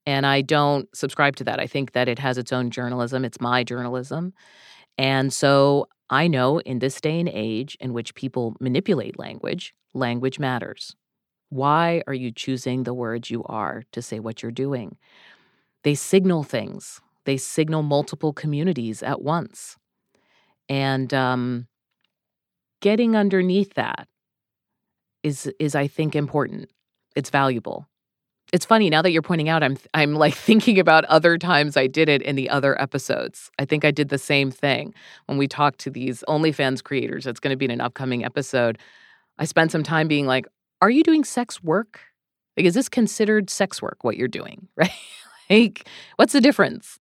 And 0.08 0.26
I 0.26 0.42
don't 0.42 0.88
subscribe 0.96 1.36
to 1.36 1.44
that. 1.44 1.60
I 1.60 1.68
think 1.68 1.92
that 1.92 2.08
it 2.08 2.18
has 2.18 2.38
its 2.38 2.54
own 2.54 2.72
journalism, 2.72 3.26
it's 3.26 3.42
my 3.42 3.66
journalism. 3.66 4.34
And 4.98 5.34
so 5.34 5.90
I 6.10 6.30
know 6.30 6.60
in 6.60 6.80
this 6.80 7.02
day 7.02 7.20
and 7.20 7.28
age 7.28 7.78
in 7.82 7.92
which 7.92 8.16
people 8.16 8.56
manipulate 8.62 9.20
language, 9.20 9.76
language 9.94 10.40
matters. 10.40 10.96
Why 11.50 12.04
are 12.08 12.14
you 12.14 12.32
choosing 12.32 12.84
the 12.84 12.94
words 12.94 13.30
you 13.30 13.44
are 13.48 13.84
to 13.92 14.02
say 14.02 14.22
what 14.22 14.42
you're 14.42 14.52
doing? 14.52 14.98
They 15.84 15.94
signal 15.94 16.44
things, 16.44 17.02
they 17.26 17.36
signal 17.36 17.84
multiple 17.84 18.32
communities 18.32 19.04
at 19.04 19.22
once. 19.22 19.76
And 20.70 21.14
um, 21.14 21.68
getting 22.82 23.18
underneath 23.18 23.74
that 23.74 24.08
is, 25.22 25.52
is, 25.60 25.76
I 25.76 25.88
think, 25.88 26.16
important. 26.16 26.70
It's 27.14 27.30
valuable. 27.30 27.88
It's 28.54 28.66
funny 28.66 28.90
now 28.90 29.02
that 29.02 29.12
you're 29.12 29.22
pointing 29.22 29.50
out 29.50 29.64
I'm 29.64 29.78
I'm 29.94 30.14
like 30.16 30.34
thinking 30.50 30.80
about 30.80 31.06
other 31.06 31.38
times 31.38 31.76
I 31.76 31.88
did 31.88 32.10
it 32.10 32.22
in 32.22 32.36
the 32.36 32.50
other 32.50 32.80
episodes. 32.82 33.52
I 33.60 33.66
think 33.66 33.84
I 33.84 33.92
did 33.92 34.10
the 34.10 34.18
same 34.18 34.52
thing 34.52 34.94
when 35.26 35.38
we 35.38 35.48
talked 35.48 35.80
to 35.80 35.90
these 35.90 36.24
OnlyFans 36.28 36.84
creators. 36.84 37.28
It's 37.28 37.40
going 37.40 37.54
to 37.54 37.58
be 37.58 37.66
in 37.66 37.72
an 37.72 37.82
upcoming 37.82 38.24
episode. 38.24 38.78
I 39.38 39.46
spent 39.46 39.72
some 39.72 39.84
time 39.84 40.08
being 40.08 40.26
like, 40.26 40.46
"Are 40.82 40.90
you 40.90 41.04
doing 41.04 41.24
sex 41.24 41.62
work? 41.64 42.00
Like 42.56 42.66
is 42.66 42.74
this 42.74 42.90
considered 42.90 43.50
sex 43.50 43.82
work 43.82 44.04
what 44.04 44.18
you're 44.18 44.28
doing?" 44.28 44.68
Right? 44.78 44.92
like 45.50 45.88
what's 46.18 46.34
the 46.34 46.42
difference? 46.42 47.00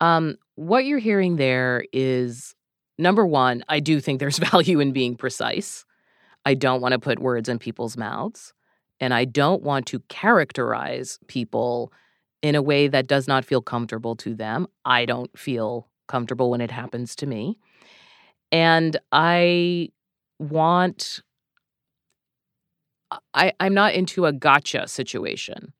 Um 0.00 0.36
what 0.56 0.84
you're 0.84 0.98
hearing 0.98 1.36
there 1.36 1.84
is 1.92 2.54
number 2.98 3.26
1, 3.26 3.64
I 3.68 3.80
do 3.80 4.00
think 4.00 4.20
there's 4.20 4.38
value 4.52 4.80
in 4.80 4.92
being 4.92 5.16
precise. 5.16 5.84
I 6.44 6.54
don't 6.54 6.80
want 6.80 6.92
to 6.92 6.98
put 6.98 7.18
words 7.18 7.48
in 7.48 7.58
people's 7.58 7.96
mouths. 7.96 8.52
And 9.00 9.12
I 9.12 9.24
don't 9.24 9.62
want 9.62 9.86
to 9.86 10.00
characterize 10.08 11.18
people 11.26 11.92
in 12.42 12.54
a 12.54 12.62
way 12.62 12.88
that 12.88 13.06
does 13.06 13.26
not 13.26 13.44
feel 13.44 13.60
comfortable 13.60 14.14
to 14.16 14.34
them. 14.34 14.66
I 14.84 15.04
don't 15.04 15.36
feel 15.38 15.88
comfortable 16.08 16.50
when 16.50 16.60
it 16.60 16.70
happens 16.70 17.16
to 17.16 17.26
me. 17.26 17.58
And 18.52 18.96
I 19.10 19.88
want, 20.38 21.22
I, 23.32 23.52
I'm 23.60 23.74
not 23.74 23.94
into 23.94 24.26
a 24.26 24.32
gotcha 24.32 24.86
situation. 24.86 25.72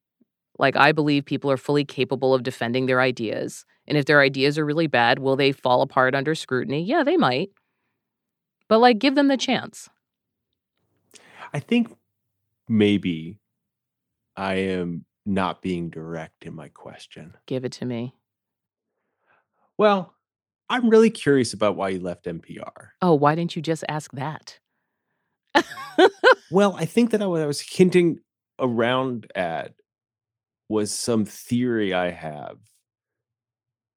Like, 0.58 0.76
I 0.76 0.92
believe 0.92 1.24
people 1.24 1.50
are 1.50 1.56
fully 1.56 1.84
capable 1.84 2.32
of 2.32 2.42
defending 2.42 2.86
their 2.86 3.00
ideas. 3.00 3.64
And 3.86 3.98
if 3.98 4.06
their 4.06 4.20
ideas 4.20 4.58
are 4.58 4.64
really 4.64 4.86
bad, 4.86 5.18
will 5.18 5.36
they 5.36 5.52
fall 5.52 5.82
apart 5.82 6.14
under 6.14 6.34
scrutiny? 6.34 6.82
Yeah, 6.82 7.02
they 7.04 7.16
might. 7.16 7.50
But, 8.68 8.78
like, 8.78 8.98
give 8.98 9.14
them 9.14 9.28
the 9.28 9.36
chance. 9.36 9.90
I 11.52 11.60
think 11.60 11.94
maybe 12.68 13.38
I 14.36 14.54
am 14.54 15.04
not 15.26 15.62
being 15.62 15.90
direct 15.90 16.44
in 16.44 16.54
my 16.54 16.68
question. 16.68 17.34
Give 17.46 17.64
it 17.64 17.72
to 17.72 17.84
me. 17.84 18.14
Well, 19.78 20.14
I'm 20.68 20.88
really 20.88 21.10
curious 21.10 21.52
about 21.52 21.76
why 21.76 21.90
you 21.90 22.00
left 22.00 22.24
NPR. 22.24 22.88
Oh, 23.02 23.14
why 23.14 23.34
didn't 23.34 23.56
you 23.56 23.62
just 23.62 23.84
ask 23.88 24.12
that? 24.12 24.58
well, 26.50 26.74
I 26.76 26.84
think 26.84 27.10
that 27.10 27.28
what 27.28 27.42
I 27.42 27.46
was 27.46 27.60
hinting 27.60 28.20
around 28.58 29.30
at 29.34 29.74
was 30.68 30.92
some 30.92 31.24
theory 31.24 31.92
I 31.92 32.10
have 32.10 32.58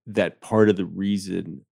that 0.08 0.41
part 0.41 0.69
of 0.69 0.75
the 0.77 0.86
reason 0.86 1.65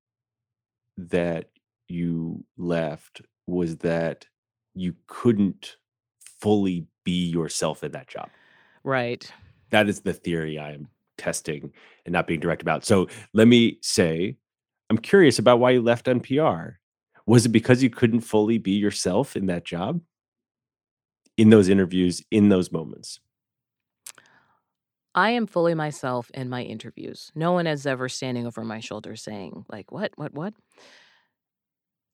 that 0.97 1.49
you 1.87 2.43
left 2.57 3.21
was 3.47 3.77
that 3.77 4.25
you 4.73 4.95
couldn't 5.07 5.77
fully 6.45 6.85
be 7.03 7.25
yourself 7.27 7.83
in 7.83 7.91
that 7.93 8.07
job. 8.07 8.29
Right. 8.83 9.31
That 9.71 9.89
is 9.89 10.01
the 10.01 10.13
theory 10.13 10.59
I 10.59 10.73
am 10.73 10.89
testing 11.17 11.73
and 12.05 12.13
not 12.13 12.27
being 12.27 12.39
direct 12.39 12.61
about. 12.61 12.85
So 12.85 13.07
let 13.33 13.47
me 13.47 13.79
say, 13.81 14.37
I'm 14.91 14.99
curious 14.99 15.39
about 15.39 15.59
why 15.59 15.71
you 15.71 15.81
left 15.81 16.05
NPR. 16.05 16.75
Was 17.25 17.47
it 17.47 17.49
because 17.49 17.81
you 17.81 17.89
couldn't 17.89 18.19
fully 18.19 18.59
be 18.59 18.73
yourself 18.73 19.35
in 19.35 19.47
that 19.47 19.65
job? 19.65 20.01
In 21.35 21.49
those 21.49 21.67
interviews, 21.67 22.23
in 22.29 22.49
those 22.49 22.71
moments? 22.71 23.19
I 25.15 25.31
am 25.31 25.47
fully 25.47 25.73
myself 25.73 26.29
in 26.35 26.47
my 26.47 26.61
interviews. 26.61 27.31
No 27.33 27.53
one 27.53 27.65
is 27.65 27.87
ever 27.87 28.07
standing 28.07 28.45
over 28.45 28.63
my 28.63 28.81
shoulder 28.81 29.15
saying, 29.15 29.65
like, 29.67 29.91
what, 29.91 30.11
what, 30.15 30.35
what? 30.35 30.53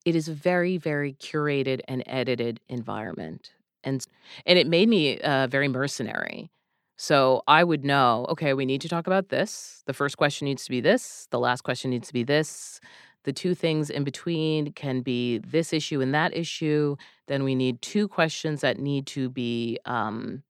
It 0.06 0.16
is 0.16 0.30
a 0.30 0.34
very, 0.34 0.78
very 0.78 1.12
curated 1.16 1.82
and 1.90 2.02
edited 2.06 2.62
environment 2.70 3.52
and 3.84 4.06
and 4.46 4.60
it 4.60 4.68
made 4.68 4.90
me 4.90 5.20
uh, 5.20 5.48
very 5.48 5.68
mercenary. 5.68 6.52
So 6.98 7.42
I 7.48 7.64
would 7.64 7.84
know, 7.84 8.28
okay, 8.30 8.54
we 8.54 8.66
need 8.66 8.82
to 8.82 8.90
talk 8.90 9.08
about 9.08 9.30
this. 9.30 9.82
The 9.88 9.94
first 9.94 10.18
question 10.18 10.46
needs 10.46 10.66
to 10.66 10.70
be 10.70 10.82
this. 10.82 11.28
The 11.32 11.40
last 11.40 11.62
question 11.62 11.90
needs 11.90 12.08
to 12.10 12.14
be 12.14 12.24
this. 12.24 12.80
The 13.24 13.34
two 13.34 13.56
things 13.56 13.90
in 13.90 14.04
between 14.04 14.74
can 14.74 15.02
be 15.02 15.40
this 15.40 15.74
issue 15.74 16.02
and 16.02 16.14
that 16.14 16.36
issue. 16.36 16.96
Then 17.28 17.44
we 17.44 17.56
need 17.56 17.82
two 17.82 18.08
questions 18.08 18.62
that 18.62 18.78
need 18.78 19.08
to 19.08 19.30
be 19.30 19.80
um, 19.86 20.44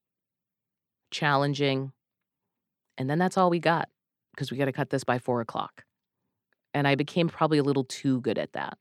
challenging. 1.10 1.94
And 2.98 3.10
then 3.10 3.18
that's 3.18 3.38
all 3.38 3.50
we 3.50 3.60
got 3.60 3.88
because 4.36 4.52
we 4.52 4.58
got 4.58 4.66
to 4.66 4.72
cut 4.74 4.90
this 4.90 5.04
by 5.04 5.20
four 5.20 5.42
o'clock. 5.42 5.84
And 6.74 6.88
I 6.88 6.96
became 6.96 7.30
probably 7.30 7.60
a 7.60 7.64
little 7.64 7.84
too 7.86 8.22
good 8.22 8.38
at 8.38 8.54
that. 8.54 8.78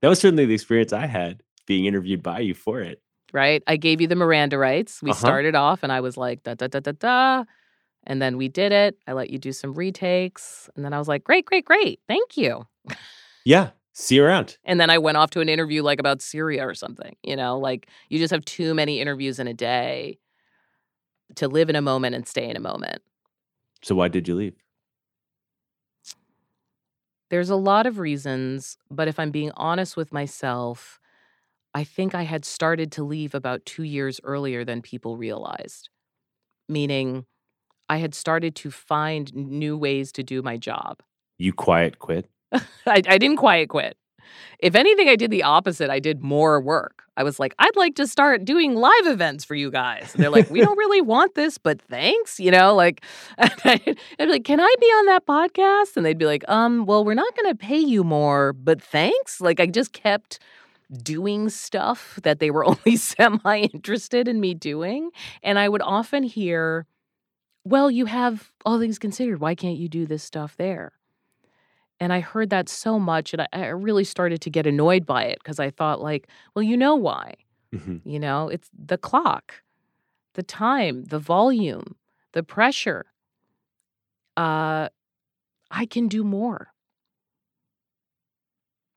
That 0.00 0.08
was 0.08 0.18
certainly 0.18 0.46
the 0.46 0.54
experience 0.54 0.92
I 0.92 1.06
had 1.06 1.42
being 1.66 1.86
interviewed 1.86 2.22
by 2.22 2.40
you 2.40 2.54
for 2.54 2.80
it. 2.80 3.00
Right. 3.32 3.62
I 3.66 3.76
gave 3.76 4.00
you 4.00 4.06
the 4.06 4.16
Miranda 4.16 4.58
rights. 4.58 5.02
We 5.02 5.10
Uh-huh. 5.10 5.18
started 5.18 5.54
off 5.54 5.82
and 5.82 5.90
I 5.90 6.00
was 6.00 6.16
like, 6.16 6.42
da, 6.42 6.54
da, 6.54 6.66
da, 6.66 6.80
da, 6.80 6.92
da. 6.92 7.44
And 8.04 8.20
then 8.20 8.36
we 8.36 8.48
did 8.48 8.72
it. 8.72 8.98
I 9.06 9.12
let 9.12 9.30
you 9.30 9.38
do 9.38 9.52
some 9.52 9.72
retakes. 9.72 10.68
And 10.76 10.84
then 10.84 10.92
I 10.92 10.98
was 10.98 11.08
like, 11.08 11.24
great, 11.24 11.46
great, 11.46 11.64
great. 11.64 12.00
Thank 12.08 12.36
you. 12.36 12.66
Yeah. 13.44 13.70
See 13.94 14.16
you 14.16 14.24
around. 14.24 14.58
And 14.64 14.80
then 14.80 14.90
I 14.90 14.98
went 14.98 15.16
off 15.18 15.30
to 15.30 15.40
an 15.40 15.48
interview 15.48 15.82
like 15.82 16.00
about 16.00 16.20
Syria 16.22 16.66
or 16.66 16.74
something. 16.74 17.16
You 17.22 17.36
know, 17.36 17.58
like 17.58 17.88
you 18.08 18.18
just 18.18 18.32
have 18.32 18.44
too 18.44 18.74
many 18.74 19.00
interviews 19.00 19.38
in 19.38 19.46
a 19.46 19.54
day 19.54 20.18
to 21.36 21.48
live 21.48 21.70
in 21.70 21.76
a 21.76 21.82
moment 21.82 22.14
and 22.14 22.26
stay 22.26 22.48
in 22.48 22.56
a 22.56 22.60
moment. 22.60 23.02
So 23.82 23.94
why 23.94 24.08
did 24.08 24.28
you 24.28 24.34
leave? 24.34 24.54
There's 27.30 27.50
a 27.50 27.56
lot 27.56 27.86
of 27.86 27.98
reasons, 27.98 28.76
but 28.90 29.08
if 29.08 29.18
I'm 29.18 29.30
being 29.30 29.52
honest 29.56 29.96
with 29.96 30.12
myself, 30.12 31.00
I 31.74 31.84
think 31.84 32.14
I 32.14 32.22
had 32.22 32.44
started 32.44 32.92
to 32.92 33.04
leave 33.04 33.34
about 33.34 33.64
two 33.64 33.82
years 33.82 34.20
earlier 34.24 34.64
than 34.64 34.82
people 34.82 35.16
realized. 35.16 35.88
Meaning, 36.68 37.24
I 37.88 37.98
had 37.98 38.14
started 38.14 38.54
to 38.56 38.70
find 38.70 39.34
new 39.34 39.76
ways 39.76 40.12
to 40.12 40.22
do 40.22 40.42
my 40.42 40.56
job. 40.56 41.02
You 41.38 41.52
quiet 41.52 41.98
quit. 41.98 42.28
I, 42.52 42.62
I 42.86 43.18
didn't 43.18 43.36
quiet 43.36 43.68
quit. 43.68 43.96
If 44.58 44.74
anything, 44.74 45.08
I 45.08 45.16
did 45.16 45.30
the 45.30 45.42
opposite. 45.42 45.90
I 45.90 45.98
did 45.98 46.22
more 46.22 46.60
work. 46.60 47.02
I 47.16 47.22
was 47.24 47.38
like, 47.38 47.54
I'd 47.58 47.76
like 47.76 47.96
to 47.96 48.06
start 48.06 48.44
doing 48.44 48.74
live 48.74 49.06
events 49.06 49.44
for 49.44 49.54
you 49.54 49.70
guys. 49.70 50.14
And 50.14 50.22
they're 50.22 50.30
like, 50.30 50.48
we 50.48 50.60
don't 50.60 50.78
really 50.78 51.02
want 51.02 51.34
this, 51.34 51.58
but 51.58 51.82
thanks. 51.82 52.40
You 52.40 52.50
know, 52.50 52.74
like, 52.74 53.04
I'd 53.38 53.84
be 54.18 54.26
like, 54.26 54.44
can 54.44 54.60
I 54.60 54.74
be 54.80 54.86
on 54.86 55.06
that 55.06 55.26
podcast? 55.26 55.96
And 55.96 56.06
they'd 56.06 56.16
be 56.16 56.24
like, 56.24 56.48
um, 56.48 56.86
well, 56.86 57.04
we're 57.04 57.14
not 57.14 57.36
going 57.36 57.52
to 57.52 57.58
pay 57.58 57.78
you 57.78 58.04
more, 58.04 58.52
but 58.52 58.80
thanks. 58.80 59.40
Like, 59.40 59.60
I 59.60 59.66
just 59.66 59.92
kept 59.92 60.38
doing 61.02 61.48
stuff 61.48 62.18
that 62.22 62.38
they 62.40 62.50
were 62.50 62.64
only 62.72 62.96
semi 62.96 63.60
interested 63.72 64.28
in 64.28 64.40
me 64.40 64.54
doing. 64.54 65.10
And 65.42 65.58
I 65.58 65.68
would 65.68 65.82
often 65.82 66.22
hear, 66.22 66.86
well, 67.64 67.90
you 67.90 68.06
have 68.06 68.52
all 68.66 68.80
things 68.80 68.98
considered. 68.98 69.40
Why 69.40 69.54
can't 69.54 69.78
you 69.78 69.88
do 69.88 70.06
this 70.06 70.22
stuff 70.24 70.56
there? 70.56 70.92
And 72.00 72.12
I 72.12 72.20
heard 72.20 72.50
that 72.50 72.68
so 72.68 72.98
much, 72.98 73.32
and 73.32 73.42
I, 73.42 73.48
I 73.52 73.66
really 73.68 74.04
started 74.04 74.40
to 74.42 74.50
get 74.50 74.66
annoyed 74.66 75.06
by 75.06 75.24
it 75.24 75.38
because 75.38 75.60
I 75.60 75.70
thought, 75.70 76.00
like, 76.00 76.26
well, 76.54 76.62
you 76.62 76.76
know 76.76 76.96
why? 76.96 77.34
Mhm. 77.72 78.00
You 78.04 78.18
know, 78.18 78.48
it's 78.48 78.68
the 78.76 78.98
clock, 78.98 79.62
the 80.34 80.42
time, 80.42 81.04
the 81.04 81.18
volume, 81.20 81.96
the 82.32 82.42
pressure. 82.42 83.06
Uh, 84.36 84.88
I 85.70 85.86
can 85.86 86.08
do 86.08 86.24
more. 86.24 86.71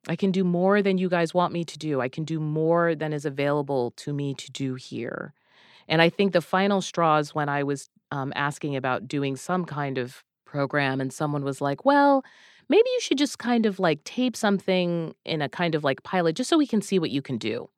I 0.07 0.15
can 0.15 0.31
do 0.31 0.43
more 0.43 0.81
than 0.81 0.97
you 0.97 1.09
guys 1.09 1.33
want 1.33 1.53
me 1.53 1.63
to 1.65 1.77
do. 1.77 2.01
I 2.01 2.09
can 2.09 2.23
do 2.23 2.39
more 2.39 2.95
than 2.95 3.13
is 3.13 3.25
available 3.25 3.91
to 3.97 4.13
me 4.13 4.33
to 4.35 4.51
do 4.51 4.75
here. 4.75 5.33
And 5.87 6.01
I 6.01 6.09
think 6.09 6.33
the 6.33 6.41
final 6.41 6.81
straws 6.81 7.33
when 7.33 7.49
I 7.49 7.63
was 7.63 7.89
um, 8.11 8.31
asking 8.35 8.75
about 8.75 9.07
doing 9.07 9.35
some 9.35 9.65
kind 9.65 9.97
of 9.97 10.23
program, 10.45 11.01
and 11.01 11.11
someone 11.11 11.43
was 11.43 11.59
like, 11.59 11.85
well, 11.85 12.23
maybe 12.69 12.87
you 12.87 12.99
should 13.01 13.17
just 13.17 13.39
kind 13.39 13.65
of 13.65 13.79
like 13.79 14.03
tape 14.03 14.35
something 14.35 15.13
in 15.25 15.41
a 15.41 15.49
kind 15.49 15.75
of 15.75 15.83
like 15.83 16.03
pilot 16.03 16.35
just 16.35 16.49
so 16.49 16.57
we 16.57 16.67
can 16.67 16.81
see 16.81 16.99
what 16.99 17.09
you 17.09 17.21
can 17.21 17.37
do. 17.37 17.69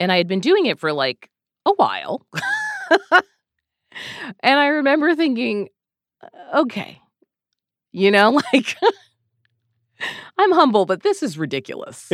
And 0.00 0.10
I 0.12 0.16
had 0.16 0.28
been 0.28 0.40
doing 0.40 0.66
it 0.66 0.78
for 0.78 0.92
like 0.92 1.30
a 1.64 1.72
while. 1.74 2.26
and 4.40 4.58
I 4.58 4.66
remember 4.68 5.14
thinking, 5.14 5.68
"Uh, 6.22 6.60
okay, 6.60 7.00
you 7.92 8.10
know, 8.10 8.40
like 8.52 8.76
I'm 10.38 10.52
humble, 10.52 10.86
but 10.86 11.02
this 11.02 11.22
is 11.22 11.38
ridiculous. 11.38 12.08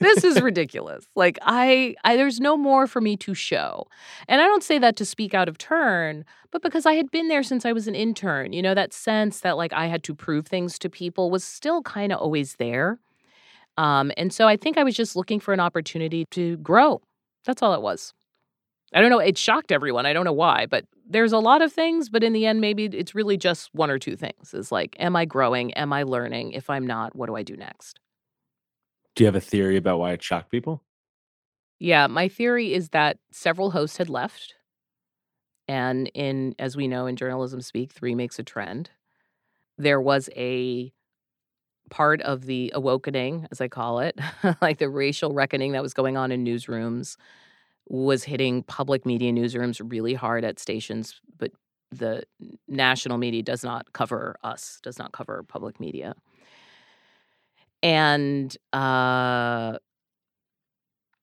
this 0.00 0.24
is 0.24 0.40
ridiculous. 0.42 1.06
Like 1.14 1.38
I, 1.42 1.94
I 2.04 2.16
there's 2.16 2.40
no 2.40 2.56
more 2.56 2.86
for 2.86 3.00
me 3.00 3.16
to 3.18 3.34
show. 3.34 3.86
And 4.28 4.40
I 4.40 4.44
don't 4.44 4.62
say 4.62 4.78
that 4.78 4.96
to 4.96 5.04
speak 5.04 5.34
out 5.34 5.48
of 5.48 5.58
turn, 5.58 6.24
but 6.50 6.62
because 6.62 6.86
I 6.86 6.94
had 6.94 7.10
been 7.10 7.28
there 7.28 7.42
since 7.42 7.64
I 7.64 7.72
was 7.72 7.88
an 7.88 7.94
intern, 7.94 8.52
you 8.52 8.62
know, 8.62 8.74
that 8.74 8.92
sense 8.92 9.40
that 9.40 9.56
like 9.56 9.72
I 9.72 9.86
had 9.86 10.02
to 10.04 10.14
prove 10.14 10.46
things 10.46 10.78
to 10.80 10.90
people 10.90 11.30
was 11.30 11.44
still 11.44 11.82
kind 11.82 12.12
of 12.12 12.18
always 12.18 12.56
there. 12.56 12.98
Um, 13.76 14.12
and 14.16 14.32
so 14.32 14.46
I 14.46 14.56
think 14.56 14.78
I 14.78 14.84
was 14.84 14.94
just 14.94 15.16
looking 15.16 15.40
for 15.40 15.52
an 15.52 15.60
opportunity 15.60 16.26
to 16.30 16.56
grow. 16.58 17.02
That's 17.44 17.62
all 17.62 17.74
it 17.74 17.82
was. 17.82 18.14
I 18.94 19.00
don't 19.00 19.10
know. 19.10 19.18
It 19.18 19.36
shocked 19.36 19.72
everyone. 19.72 20.06
I 20.06 20.12
don't 20.12 20.24
know 20.24 20.32
why, 20.32 20.66
but 20.66 20.86
there's 21.06 21.32
a 21.32 21.38
lot 21.38 21.62
of 21.62 21.72
things. 21.72 22.08
But 22.08 22.22
in 22.22 22.32
the 22.32 22.46
end, 22.46 22.60
maybe 22.60 22.84
it's 22.84 23.14
really 23.14 23.36
just 23.36 23.74
one 23.74 23.90
or 23.90 23.98
two 23.98 24.14
things. 24.14 24.54
Is 24.54 24.70
like, 24.70 24.96
am 25.00 25.16
I 25.16 25.24
growing? 25.24 25.74
Am 25.74 25.92
I 25.92 26.04
learning? 26.04 26.52
If 26.52 26.70
I'm 26.70 26.86
not, 26.86 27.16
what 27.16 27.26
do 27.26 27.34
I 27.34 27.42
do 27.42 27.56
next? 27.56 27.98
Do 29.16 29.24
you 29.24 29.26
have 29.26 29.34
a 29.34 29.40
theory 29.40 29.76
about 29.76 29.98
why 29.98 30.12
it 30.12 30.22
shocked 30.22 30.50
people? 30.50 30.82
Yeah, 31.80 32.06
my 32.06 32.28
theory 32.28 32.72
is 32.72 32.90
that 32.90 33.18
several 33.32 33.72
hosts 33.72 33.96
had 33.96 34.08
left. 34.08 34.54
And 35.66 36.10
in, 36.14 36.54
as 36.58 36.76
we 36.76 36.88
know 36.88 37.06
in 37.06 37.16
journalism 37.16 37.60
speak, 37.60 37.92
three 37.92 38.14
makes 38.14 38.38
a 38.38 38.42
trend. 38.42 38.90
There 39.76 40.00
was 40.00 40.30
a 40.36 40.92
part 41.90 42.22
of 42.22 42.46
the 42.46 42.70
awakening, 42.74 43.48
as 43.50 43.60
I 43.60 43.68
call 43.68 43.98
it, 44.00 44.18
like 44.62 44.78
the 44.78 44.88
racial 44.88 45.32
reckoning 45.32 45.72
that 45.72 45.82
was 45.82 45.94
going 45.94 46.16
on 46.16 46.30
in 46.32 46.44
newsrooms, 46.44 47.16
was 47.86 48.24
hitting 48.24 48.62
public 48.62 49.04
media 49.04 49.32
newsrooms 49.32 49.80
really 49.84 50.14
hard 50.14 50.44
at 50.44 50.58
stations, 50.58 51.20
but 51.38 51.50
the 51.90 52.22
national 52.66 53.18
media 53.18 53.42
does 53.42 53.62
not 53.62 53.92
cover 53.92 54.36
us, 54.42 54.80
does 54.82 54.98
not 54.98 55.12
cover 55.12 55.44
public 55.46 55.78
media. 55.78 56.14
And 57.82 58.56
uh, 58.72 59.78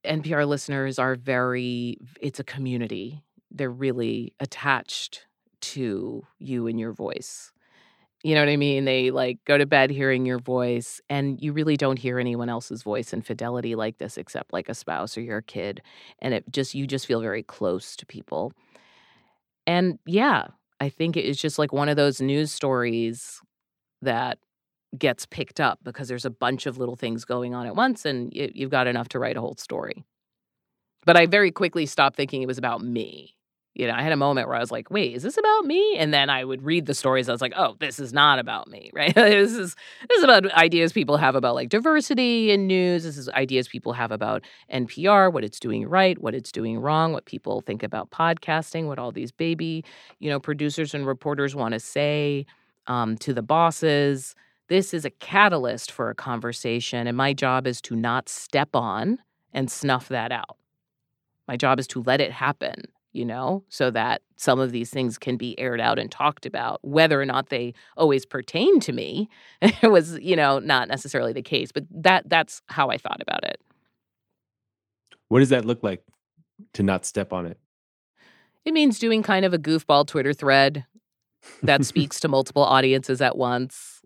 NPR 0.05 0.45
listeners 0.45 0.99
are 0.99 1.15
very, 1.15 1.97
it's 2.21 2.39
a 2.39 2.43
community. 2.43 3.23
They're 3.49 3.69
really 3.69 4.33
attached 4.39 5.25
to 5.61 6.25
you 6.39 6.67
and 6.67 6.79
your 6.79 6.93
voice. 6.93 7.51
You 8.23 8.35
know 8.35 8.41
what 8.41 8.49
I 8.49 8.57
mean? 8.57 8.85
They 8.85 9.09
like 9.09 9.39
go 9.45 9.57
to 9.57 9.65
bed 9.65 9.89
hearing 9.89 10.25
your 10.25 10.37
voice, 10.37 11.01
and 11.09 11.41
you 11.41 11.53
really 11.53 11.75
don't 11.75 11.97
hear 11.97 12.19
anyone 12.19 12.49
else's 12.49 12.83
voice 12.83 13.13
in 13.13 13.21
fidelity 13.21 13.73
like 13.75 13.97
this, 13.97 14.17
except 14.17 14.53
like 14.53 14.69
a 14.69 14.75
spouse 14.75 15.17
or 15.17 15.21
your 15.21 15.41
kid. 15.41 15.81
And 16.19 16.33
it 16.33 16.43
just, 16.51 16.75
you 16.75 16.85
just 16.85 17.07
feel 17.07 17.21
very 17.21 17.41
close 17.41 17.95
to 17.95 18.05
people. 18.05 18.53
And 19.65 19.97
yeah, 20.05 20.47
I 20.79 20.89
think 20.89 21.17
it's 21.17 21.41
just 21.41 21.57
like 21.57 21.73
one 21.73 21.89
of 21.89 21.95
those 21.95 22.21
news 22.21 22.51
stories 22.51 23.39
that 24.01 24.37
gets 24.97 25.25
picked 25.25 25.59
up 25.59 25.79
because 25.83 26.07
there's 26.07 26.25
a 26.25 26.29
bunch 26.29 26.65
of 26.65 26.77
little 26.77 26.95
things 26.95 27.25
going 27.25 27.55
on 27.55 27.65
at 27.65 27.75
once, 27.75 28.05
and 28.05 28.31
you, 28.33 28.51
you've 28.53 28.71
got 28.71 28.87
enough 28.87 29.09
to 29.09 29.19
write 29.19 29.37
a 29.37 29.41
whole 29.41 29.55
story. 29.57 30.05
But 31.05 31.17
I 31.17 31.25
very 31.25 31.51
quickly 31.51 31.87
stopped 31.87 32.17
thinking 32.17 32.43
it 32.43 32.47
was 32.47 32.59
about 32.59 32.83
me. 32.83 33.35
You 33.73 33.87
know, 33.87 33.93
I 33.93 34.01
had 34.01 34.11
a 34.11 34.17
moment 34.17 34.49
where 34.49 34.57
I 34.57 34.59
was 34.59 34.71
like, 34.71 34.91
wait, 34.91 35.15
is 35.15 35.23
this 35.23 35.37
about 35.37 35.65
me? 35.65 35.95
And 35.97 36.13
then 36.13 36.29
I 36.29 36.43
would 36.43 36.61
read 36.61 36.87
the 36.87 36.93
stories. 36.93 37.29
I 37.29 37.31
was 37.31 37.41
like, 37.41 37.53
oh, 37.55 37.77
this 37.79 37.99
is 37.99 38.11
not 38.11 38.37
about 38.37 38.67
me, 38.67 38.91
right? 38.95 39.15
this 39.15 39.53
is 39.53 39.75
this 40.09 40.17
is 40.17 40.23
about 40.23 40.51
ideas 40.51 40.91
people 40.91 41.17
have 41.17 41.35
about 41.35 41.55
like 41.55 41.69
diversity 41.69 42.51
in 42.51 42.67
news. 42.67 43.03
This 43.03 43.17
is 43.17 43.29
ideas 43.29 43.69
people 43.69 43.93
have 43.93 44.11
about 44.11 44.43
NPR, 44.73 45.31
what 45.31 45.45
it's 45.45 45.59
doing 45.59 45.87
right, 45.87 46.21
what 46.21 46.35
it's 46.35 46.51
doing 46.51 46.79
wrong, 46.79 47.13
what 47.13 47.25
people 47.25 47.61
think 47.61 47.81
about 47.81 48.11
podcasting, 48.11 48.87
what 48.87 48.99
all 48.99 49.11
these 49.11 49.31
baby, 49.31 49.85
you 50.19 50.29
know, 50.29 50.39
producers 50.39 50.93
and 50.93 51.07
reporters 51.07 51.55
want 51.55 51.73
to 51.73 51.79
say 51.79 52.45
um, 52.87 53.17
to 53.17 53.33
the 53.33 53.41
bosses. 53.41 54.35
This 54.67 54.93
is 54.93 55.05
a 55.05 55.09
catalyst 55.09 55.91
for 55.91 56.09
a 56.09 56.15
conversation, 56.15 57.07
and 57.07 57.15
my 57.15 57.33
job 57.33 57.67
is 57.67 57.81
to 57.81 57.95
not 57.95 58.27
step 58.27 58.69
on 58.73 59.19
and 59.53 59.71
snuff 59.71 60.09
that 60.09 60.31
out. 60.31 60.57
My 61.47 61.57
job 61.57 61.79
is 61.79 61.87
to 61.87 62.03
let 62.03 62.21
it 62.21 62.31
happen 62.31 62.83
you 63.13 63.25
know, 63.25 63.63
so 63.69 63.91
that 63.91 64.21
some 64.37 64.59
of 64.59 64.71
these 64.71 64.89
things 64.89 65.17
can 65.17 65.37
be 65.37 65.59
aired 65.59 65.81
out 65.81 65.99
and 65.99 66.11
talked 66.11 66.45
about. 66.45 66.79
Whether 66.83 67.21
or 67.21 67.25
not 67.25 67.49
they 67.49 67.73
always 67.97 68.25
pertain 68.25 68.79
to 68.81 68.93
me 68.93 69.29
it 69.61 69.83
was, 69.91 70.17
you 70.19 70.35
know, 70.35 70.59
not 70.59 70.87
necessarily 70.87 71.33
the 71.33 71.41
case, 71.41 71.71
but 71.71 71.85
that 71.91 72.29
that's 72.29 72.61
how 72.67 72.89
I 72.89 72.97
thought 72.97 73.21
about 73.21 73.43
it. 73.43 73.59
What 75.27 75.39
does 75.39 75.49
that 75.49 75.65
look 75.65 75.83
like 75.83 76.03
to 76.73 76.83
not 76.83 77.05
step 77.05 77.33
on 77.33 77.45
it? 77.45 77.57
It 78.65 78.73
means 78.73 78.99
doing 78.99 79.23
kind 79.23 79.45
of 79.45 79.53
a 79.53 79.57
goofball 79.57 80.05
Twitter 80.07 80.33
thread 80.33 80.85
that 81.63 81.85
speaks 81.85 82.19
to 82.21 82.27
multiple 82.27 82.63
audiences 82.63 83.21
at 83.21 83.37
once, 83.37 84.01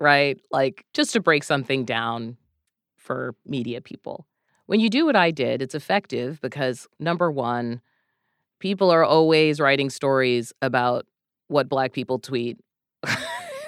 right? 0.00 0.38
Like 0.50 0.84
just 0.92 1.12
to 1.12 1.20
break 1.20 1.44
something 1.44 1.84
down 1.84 2.36
for 2.96 3.34
media 3.44 3.80
people. 3.80 4.26
When 4.66 4.80
you 4.80 4.90
do 4.90 5.06
what 5.06 5.16
I 5.16 5.30
did, 5.30 5.62
it's 5.62 5.76
effective 5.76 6.40
because 6.40 6.88
number 6.98 7.30
one, 7.30 7.80
people 8.58 8.90
are 8.90 9.04
always 9.04 9.60
writing 9.60 9.90
stories 9.90 10.52
about 10.62 11.06
what 11.48 11.68
black 11.68 11.92
people 11.92 12.18
tweet. 12.18 12.58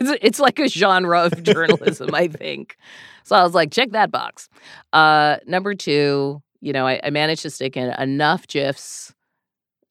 it's 0.01 0.19
it's 0.23 0.41
like 0.41 0.59
a 0.59 0.69
genre 0.69 1.23
of 1.25 1.43
journalism, 1.43 2.15
I 2.15 2.29
think. 2.29 2.77
So 3.25 3.37
I 3.37 3.43
was 3.43 3.55
like, 3.55 3.71
check 3.71 3.91
that 3.93 4.11
box. 4.11 4.49
Uh, 4.93 5.37
number 5.47 5.75
two, 5.75 6.43
you 6.61 6.73
know, 6.73 6.87
I, 6.87 7.01
I 7.03 7.11
managed 7.11 7.43
to 7.43 7.51
stick 7.51 7.77
in 7.77 7.91
enough 8.01 8.47
gifs 8.47 9.15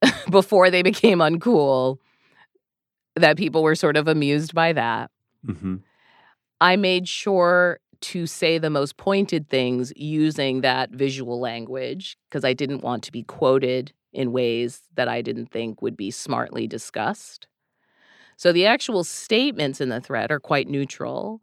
before 0.30 0.70
they 0.70 0.82
became 0.82 1.20
uncool 1.20 1.98
that 3.16 3.38
people 3.38 3.64
were 3.64 3.76
sort 3.76 3.98
of 3.98 4.08
amused 4.08 4.54
by 4.54 4.74
that. 4.74 5.12
hmm 5.45 5.78
I 6.60 6.76
made 6.76 7.08
sure 7.08 7.80
to 8.02 8.26
say 8.26 8.58
the 8.58 8.70
most 8.72 8.98
pointed 8.98 9.48
things 9.48 9.93
using 9.95 10.62
that 10.62 10.89
visual 10.89 11.39
language 11.39 12.18
because 12.30 12.43
I 12.43 12.54
didn't 12.54 12.82
want 12.82 13.04
to 13.04 13.12
be 13.12 13.24
quoted 13.24 13.93
in 14.18 14.32
ways 14.32 14.82
that 14.95 15.07
I 15.07 15.22
didn't 15.22 15.51
think 15.51 15.82
would 15.82 15.95
be 15.95 16.09
smartly 16.09 16.65
discussed. 16.65 17.45
So 18.36 18.51
the 18.51 18.65
actual 18.65 19.03
statements 19.03 19.80
in 19.80 19.89
the 19.89 20.01
thread 20.01 20.32
are 20.32 20.39
quite 20.39 20.68
neutral. 20.68 21.39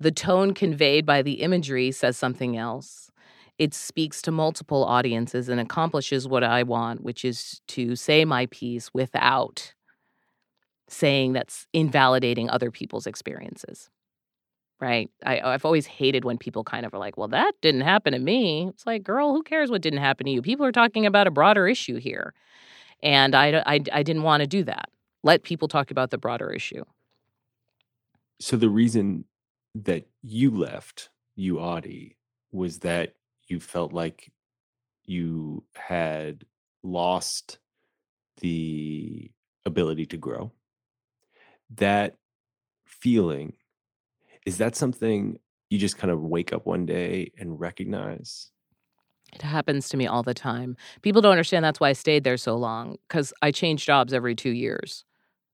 The 0.00 0.10
tone 0.10 0.54
conveyed 0.54 1.04
by 1.04 1.20
the 1.20 1.42
imagery 1.42 1.92
says 1.92 2.16
something 2.16 2.56
else. 2.56 3.10
It 3.58 3.74
speaks 3.74 4.22
to 4.22 4.30
multiple 4.30 4.84
audiences 4.84 5.50
and 5.50 5.60
accomplishes 5.60 6.26
what 6.26 6.42
I 6.42 6.62
want, 6.62 7.02
which 7.02 7.26
is 7.26 7.60
to 7.68 7.94
say 7.94 8.24
my 8.24 8.46
piece 8.46 8.88
without 8.94 9.74
saying 10.88 11.34
that's 11.34 11.66
invalidating 11.74 12.48
other 12.48 12.70
people's 12.70 13.06
experiences 13.06 13.90
right? 14.80 15.10
I, 15.24 15.40
I've 15.40 15.64
always 15.64 15.86
hated 15.86 16.24
when 16.24 16.38
people 16.38 16.64
kind 16.64 16.86
of 16.86 16.94
are 16.94 16.98
like, 16.98 17.16
well, 17.16 17.28
that 17.28 17.52
didn't 17.60 17.80
happen 17.80 18.12
to 18.12 18.18
me. 18.18 18.68
It's 18.68 18.86
like, 18.86 19.02
girl, 19.02 19.32
who 19.32 19.42
cares 19.42 19.70
what 19.70 19.82
didn't 19.82 20.00
happen 20.00 20.26
to 20.26 20.30
you? 20.30 20.42
People 20.42 20.64
are 20.66 20.72
talking 20.72 21.06
about 21.06 21.26
a 21.26 21.30
broader 21.30 21.66
issue 21.66 21.98
here. 21.98 22.34
And 23.02 23.34
I, 23.34 23.62
I, 23.66 23.80
I 23.92 24.02
didn't 24.02 24.22
want 24.22 24.42
to 24.42 24.46
do 24.46 24.64
that. 24.64 24.90
Let 25.22 25.42
people 25.42 25.68
talk 25.68 25.90
about 25.90 26.10
the 26.10 26.18
broader 26.18 26.50
issue. 26.50 26.84
So 28.40 28.56
the 28.56 28.68
reason 28.68 29.24
that 29.74 30.06
you 30.22 30.50
left 30.50 31.10
you 31.34 31.58
Audie 31.58 32.16
was 32.52 32.80
that 32.80 33.14
you 33.46 33.60
felt 33.60 33.92
like 33.92 34.32
you 35.04 35.64
had 35.74 36.44
lost 36.82 37.58
the 38.40 39.30
ability 39.64 40.06
to 40.06 40.16
grow. 40.16 40.52
That 41.74 42.16
feeling 42.84 43.54
is 44.48 44.56
that 44.56 44.74
something 44.74 45.38
you 45.68 45.78
just 45.78 45.98
kind 45.98 46.10
of 46.10 46.22
wake 46.22 46.54
up 46.54 46.64
one 46.64 46.86
day 46.86 47.30
and 47.38 47.60
recognize? 47.60 48.50
It 49.34 49.42
happens 49.42 49.90
to 49.90 49.98
me 49.98 50.06
all 50.06 50.22
the 50.22 50.32
time. 50.32 50.74
People 51.02 51.20
don't 51.20 51.32
understand 51.32 51.62
that's 51.62 51.80
why 51.80 51.90
I 51.90 51.92
stayed 51.92 52.24
there 52.24 52.38
so 52.38 52.56
long 52.56 52.96
because 53.06 53.34
I 53.42 53.50
changed 53.50 53.84
jobs 53.84 54.14
every 54.14 54.34
two 54.34 54.52
years. 54.52 55.04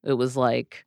It 0.05 0.13
was 0.13 0.37
like 0.37 0.85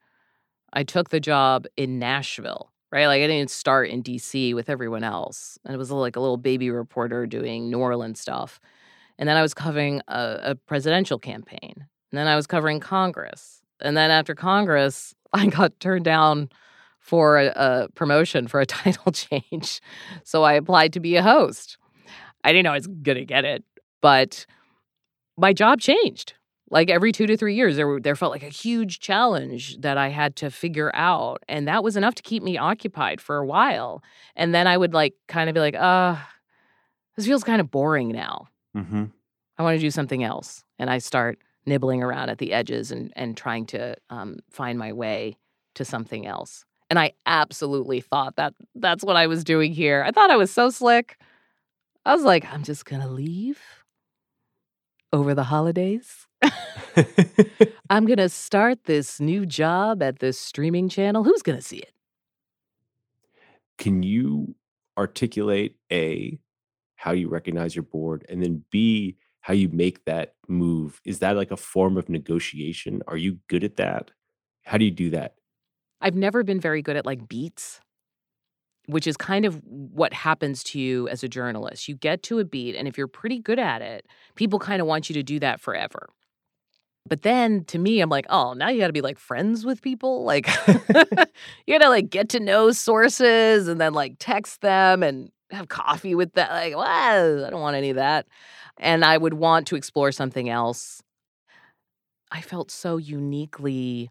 I 0.72 0.84
took 0.84 1.10
the 1.10 1.20
job 1.20 1.66
in 1.76 2.00
Nashville, 2.00 2.72
right? 2.94 3.08
Like 3.08 3.22
I 3.22 3.28
didn't 3.28 3.52
start 3.52 3.90
in 3.90 4.04
DC 4.04 4.56
with 4.56 4.70
everyone 4.70 5.04
else. 5.04 5.60
And 5.66 5.76
it 5.76 5.78
was 5.78 5.92
like 5.92 6.16
a 6.16 6.22
little 6.22 6.38
baby 6.38 6.70
reporter 6.70 7.26
doing 7.26 7.70
New 7.70 7.80
Orleans 7.80 8.22
stuff. 8.22 8.62
And 9.20 9.28
then 9.28 9.36
I 9.36 9.42
was 9.42 9.54
covering 9.54 10.02
a, 10.08 10.40
a 10.44 10.56
presidential 10.56 11.20
campaign. 11.20 11.74
And 11.76 12.18
then 12.18 12.28
I 12.28 12.38
was 12.38 12.48
covering 12.48 12.80
Congress. 12.80 13.62
And 13.82 13.98
then 13.98 14.12
after 14.12 14.34
Congress, 14.34 15.14
I 15.34 15.48
got 15.48 15.78
turned 15.82 16.06
down 16.06 16.48
for 17.08 17.38
a, 17.38 17.48
a 17.56 17.88
promotion 17.96 18.48
for 18.48 18.60
a 18.60 18.66
title 18.80 19.14
change. 19.14 19.82
So 20.26 20.44
I 20.44 20.54
applied 20.54 20.92
to 20.94 21.00
be 21.00 21.16
a 21.16 21.24
host. 21.24 21.78
I 22.44 22.52
didn't 22.52 22.66
know 22.66 22.72
I 22.72 22.76
was 22.76 22.88
going 22.88 23.18
to 23.18 23.26
get 23.26 23.46
it, 23.46 23.64
but 24.02 24.46
my 25.38 25.54
job 25.54 25.80
changed. 25.80 26.34
Like 26.70 26.90
every 26.90 27.14
two 27.14 27.26
to 27.26 27.38
three 27.38 27.56
years, 27.56 27.78
there 27.78 27.88
were, 27.88 28.02
there 28.02 28.18
felt 28.18 28.34
like 28.34 28.44
a 28.44 28.50
huge 28.50 29.00
challenge 29.00 29.78
that 29.80 29.98
I 29.98 30.10
had 30.10 30.36
to 30.38 30.52
figure 30.52 30.92
out, 30.94 31.42
and 31.48 31.66
that 31.70 31.82
was 31.82 31.96
enough 31.96 32.16
to 32.16 32.24
keep 32.24 32.44
me 32.44 32.58
occupied 32.58 33.22
for 33.22 33.38
a 33.38 33.46
while. 33.46 34.04
And 34.36 34.54
then 34.54 34.68
I 34.68 34.78
would 34.78 34.94
like 34.94 35.14
kind 35.30 35.50
of 35.50 35.54
be 35.54 35.62
like, 35.62 35.76
"Uh, 35.76 36.18
this 37.16 37.26
feels 37.26 37.46
kind 37.46 37.62
of 37.62 37.72
boring 37.72 38.10
now. 38.10 38.50
Mm-hmm. 38.76 39.06
I 39.58 39.64
want 39.64 39.78
to 39.78 39.80
do 39.80 39.92
something 39.92 40.26
else." 40.26 40.66
And 40.78 40.90
I 40.90 40.98
start 40.98 41.40
nibbling 41.66 42.04
around 42.04 42.30
at 42.30 42.38
the 42.38 42.52
edges 42.52 42.92
and 42.92 43.14
and 43.16 43.38
trying 43.38 43.66
to 43.68 43.96
um, 44.10 44.40
find 44.50 44.78
my 44.78 44.92
way 44.92 45.38
to 45.76 45.86
something 45.86 46.28
else. 46.28 46.66
And 46.90 46.98
I 46.98 47.14
absolutely 47.26 48.02
thought 48.02 48.36
that 48.38 48.54
that's 48.76 49.04
what 49.04 49.16
I 49.16 49.28
was 49.28 49.44
doing 49.44 49.74
here. 49.74 50.04
I 50.06 50.12
thought 50.12 50.32
I 50.32 50.38
was 50.38 50.52
so 50.52 50.70
slick. 50.70 51.18
I 52.06 52.16
was 52.16 52.24
like, 52.24 52.46
I'm 52.52 52.64
just 52.64 52.86
going 52.86 53.02
to 53.02 53.08
leave 53.10 53.60
over 55.12 55.34
the 55.34 55.44
holidays. 55.44 56.28
I'm 57.90 58.06
going 58.06 58.18
to 58.18 58.30
start 58.30 58.86
this 58.86 59.20
new 59.20 59.46
job 59.46 60.02
at 60.02 60.20
this 60.20 60.40
streaming 60.40 60.88
channel. 60.88 61.24
Who's 61.24 61.42
going 61.42 61.58
to 61.58 61.64
see 61.64 61.78
it? 61.78 61.92
Can 63.78 64.04
you 64.04 64.56
articulate 64.98 65.76
A, 65.92 66.40
how 66.96 67.12
you 67.12 67.30
recognize 67.30 67.76
you're 67.76 67.84
bored, 67.84 68.26
and 68.30 68.42
then 68.42 68.64
B, 68.72 69.18
how 69.42 69.54
you 69.54 69.70
make 69.70 70.06
that 70.06 70.36
move? 70.48 71.00
Is 71.06 71.20
that 71.20 71.36
like 71.36 71.52
a 71.52 71.58
form 71.58 71.98
of 71.98 72.10
negotiation? 72.10 73.04
Are 73.08 73.18
you 73.18 73.40
good 73.48 73.64
at 73.64 73.78
that? 73.78 74.12
How 74.64 74.78
do 74.78 74.86
you 74.86 74.92
do 74.92 75.10
that? 75.12 75.36
I've 76.02 76.16
never 76.16 76.44
been 76.44 76.60
very 76.60 76.82
good 76.82 76.96
at 76.96 77.06
like 77.06 77.28
beats, 77.28 77.80
which 78.88 79.08
is 79.08 79.18
kind 79.18 79.46
of 79.46 79.62
what 79.66 80.14
happens 80.14 80.64
to 80.66 80.80
you 80.80 81.08
as 81.10 81.24
a 81.24 81.28
journalist. 81.28 81.88
You 81.88 81.96
get 81.96 82.24
to 82.24 82.40
a 82.40 82.46
beat, 82.46 82.76
and 82.76 82.88
if 82.88 82.98
you're 82.98 83.08
pretty 83.08 83.40
good 83.40 83.60
at 83.60 83.82
it, 83.82 84.06
people 84.36 84.60
kind 84.60 84.82
of 84.82 84.88
want 84.88 85.10
you 85.10 85.14
to 85.16 85.24
do 85.24 85.40
that 85.40 85.60
forever. 85.60 86.08
But 87.08 87.22
then 87.22 87.64
to 87.66 87.80
me, 87.80 88.02
I'm 88.02 88.10
like, 88.10 88.26
oh, 88.30 88.54
now 88.54 88.70
you 88.70 88.80
got 88.80 88.88
to 88.88 88.94
be 88.94 89.02
like 89.02 89.18
friends 89.18 89.66
with 89.66 89.82
people. 89.82 90.24
Like, 90.24 90.48
you 90.68 91.80
got 91.80 91.82
to 91.82 91.90
like 91.90 92.10
get 92.10 92.30
to 92.30 92.40
know 92.40 92.72
sources 92.72 93.68
and 93.68 93.80
then 93.80 93.94
like 93.94 94.16
text 94.20 94.62
them 94.62 95.04
and 95.04 95.32
have 95.52 95.70
coffee 95.70 96.16
with 96.16 96.34
them. 96.34 96.50
Like, 96.50 96.76
what? 96.76 96.88
I 96.88 97.50
don't 97.50 97.62
want 97.62 97.78
any 97.78 97.90
of 97.90 97.96
that. 97.96 98.28
And 98.80 99.04
I 99.06 99.18
would 99.18 99.34
want 99.34 99.68
to 99.68 99.76
explore 99.76 100.12
something 100.12 100.50
else. 100.50 101.02
I 102.32 102.42
felt 102.42 102.72
so 102.72 102.98
uniquely 102.98 104.10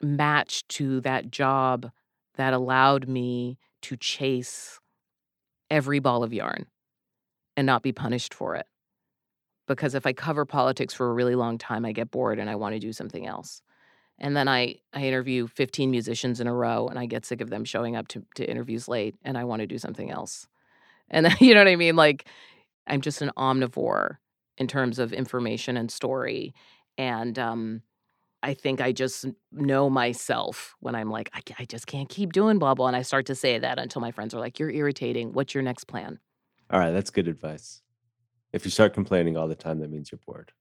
matched 0.00 0.68
to 0.68 1.00
that 1.00 1.30
job 1.30 1.90
that 2.36 2.52
allowed 2.52 3.08
me 3.08 3.58
to 3.82 3.96
chase 3.96 4.78
every 5.70 5.98
ball 5.98 6.22
of 6.22 6.32
yarn 6.32 6.66
and 7.56 7.66
not 7.66 7.82
be 7.82 7.92
punished 7.92 8.32
for 8.32 8.54
it. 8.54 8.66
Because 9.66 9.94
if 9.94 10.06
I 10.06 10.12
cover 10.12 10.44
politics 10.46 10.94
for 10.94 11.10
a 11.10 11.12
really 11.12 11.34
long 11.34 11.58
time, 11.58 11.84
I 11.84 11.92
get 11.92 12.10
bored 12.10 12.38
and 12.38 12.48
I 12.48 12.54
want 12.54 12.74
to 12.74 12.78
do 12.78 12.92
something 12.92 13.26
else. 13.26 13.60
And 14.18 14.36
then 14.36 14.48
I, 14.48 14.76
I 14.92 15.02
interview 15.02 15.46
15 15.46 15.90
musicians 15.90 16.40
in 16.40 16.46
a 16.46 16.54
row 16.54 16.88
and 16.88 16.98
I 16.98 17.06
get 17.06 17.26
sick 17.26 17.40
of 17.40 17.50
them 17.50 17.64
showing 17.64 17.94
up 17.94 18.08
to, 18.08 18.24
to 18.36 18.48
interviews 18.48 18.88
late 18.88 19.16
and 19.22 19.36
I 19.36 19.44
want 19.44 19.60
to 19.60 19.66
do 19.66 19.78
something 19.78 20.10
else. 20.10 20.46
And 21.10 21.26
then, 21.26 21.36
you 21.40 21.54
know 21.54 21.60
what 21.60 21.68
I 21.68 21.76
mean? 21.76 21.96
Like, 21.96 22.26
I'm 22.86 23.00
just 23.00 23.22
an 23.22 23.30
omnivore 23.36 24.16
in 24.56 24.66
terms 24.66 24.98
of 24.98 25.12
information 25.12 25.76
and 25.76 25.90
story. 25.90 26.54
And 26.96 27.38
um, 27.38 27.82
I 28.42 28.54
think 28.54 28.80
I 28.80 28.92
just 28.92 29.26
know 29.50 29.90
myself 29.90 30.76
when 30.80 30.94
I'm 30.94 31.10
like, 31.10 31.28
I, 31.34 31.40
I 31.58 31.64
just 31.64 31.86
can't 31.86 32.08
keep 32.08 32.32
doing 32.32 32.58
blah, 32.58 32.74
blah. 32.74 32.86
And 32.86 32.94
I 32.96 33.02
start 33.02 33.26
to 33.26 33.34
say 33.34 33.58
that 33.58 33.78
until 33.78 34.00
my 34.00 34.12
friends 34.12 34.32
are 34.34 34.38
like, 34.40 34.58
You're 34.58 34.70
irritating. 34.70 35.32
What's 35.32 35.54
your 35.54 35.62
next 35.62 35.84
plan? 35.84 36.18
All 36.70 36.78
right, 36.78 36.90
that's 36.92 37.10
good 37.10 37.26
advice. 37.28 37.82
If 38.52 38.64
you 38.64 38.70
start 38.70 38.94
complaining 38.94 39.36
all 39.36 39.48
the 39.48 39.54
time, 39.56 39.80
that 39.80 39.90
means 39.90 40.10
you're 40.12 40.20
bored. 40.26 40.52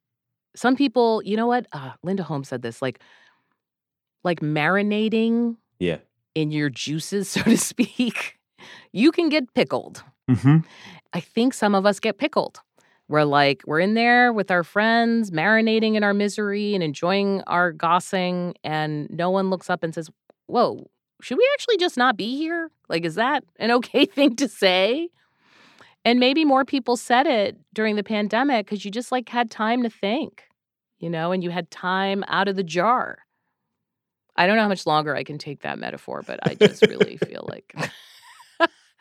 Some 0.56 0.76
people, 0.76 1.22
you 1.24 1.38
know 1.38 1.48
what? 1.48 1.68
Uh, 1.72 1.92
Linda 2.04 2.24
Holmes 2.24 2.48
said 2.50 2.62
this 2.64 2.82
like, 2.82 3.00
like 4.24 4.40
marinating 4.40 5.58
Yeah. 5.80 5.98
in 6.36 6.52
your 6.52 6.70
juices, 6.70 7.30
so 7.30 7.42
to 7.44 7.58
speak, 7.58 8.40
you 8.92 9.12
can 9.12 9.30
get 9.30 9.54
pickled. 9.54 10.04
Mm-hmm. 10.30 10.58
I 11.14 11.20
think 11.20 11.54
some 11.54 11.76
of 11.76 11.86
us 11.86 12.00
get 12.00 12.18
pickled. 12.18 12.62
We're 13.10 13.24
like, 13.24 13.64
we're 13.66 13.80
in 13.80 13.94
there 13.94 14.34
with 14.34 14.52
our 14.52 14.64
friends, 14.64 15.32
marinating 15.32 15.96
in 15.96 16.04
our 16.04 16.14
misery 16.14 16.74
and 16.74 16.84
enjoying 16.84 17.42
our 17.48 17.72
gossing, 17.72 18.54
and 18.64 19.10
no 19.10 19.30
one 19.30 19.50
looks 19.50 19.70
up 19.70 19.84
and 19.84 19.94
says, 19.94 20.10
Whoa, 20.48 20.90
should 21.22 21.38
we 21.38 21.50
actually 21.54 21.78
just 21.78 21.98
not 21.98 22.18
be 22.18 22.38
here? 22.38 22.70
Like, 22.90 23.06
is 23.06 23.16
that 23.16 23.44
an 23.58 23.72
okay 23.78 24.06
thing 24.06 24.36
to 24.38 24.48
say? 24.48 25.10
And 26.06 26.20
maybe 26.20 26.46
more 26.46 26.64
people 26.64 26.96
said 26.96 27.28
it 27.28 27.58
during 27.74 27.96
the 27.96 28.04
pandemic 28.04 28.66
because 28.66 28.86
you 28.86 28.92
just 28.92 29.12
like 29.12 29.28
had 29.28 29.52
time 29.52 29.84
to 29.84 29.90
think, 29.90 30.44
you 31.00 31.10
know, 31.10 31.32
and 31.32 31.44
you 31.44 31.50
had 31.50 31.70
time 31.70 32.24
out 32.28 32.48
of 32.48 32.56
the 32.56 32.64
jar. 32.64 33.20
I 34.36 34.48
don't 34.48 34.56
know 34.56 34.62
how 34.62 34.70
much 34.70 34.86
longer 34.86 35.16
I 35.16 35.24
can 35.24 35.38
take 35.38 35.64
that 35.64 35.80
metaphor, 35.80 36.24
but 36.26 36.40
I 36.44 36.56
just 36.56 36.82
really 36.84 37.18
feel 37.18 37.48
like. 37.50 37.74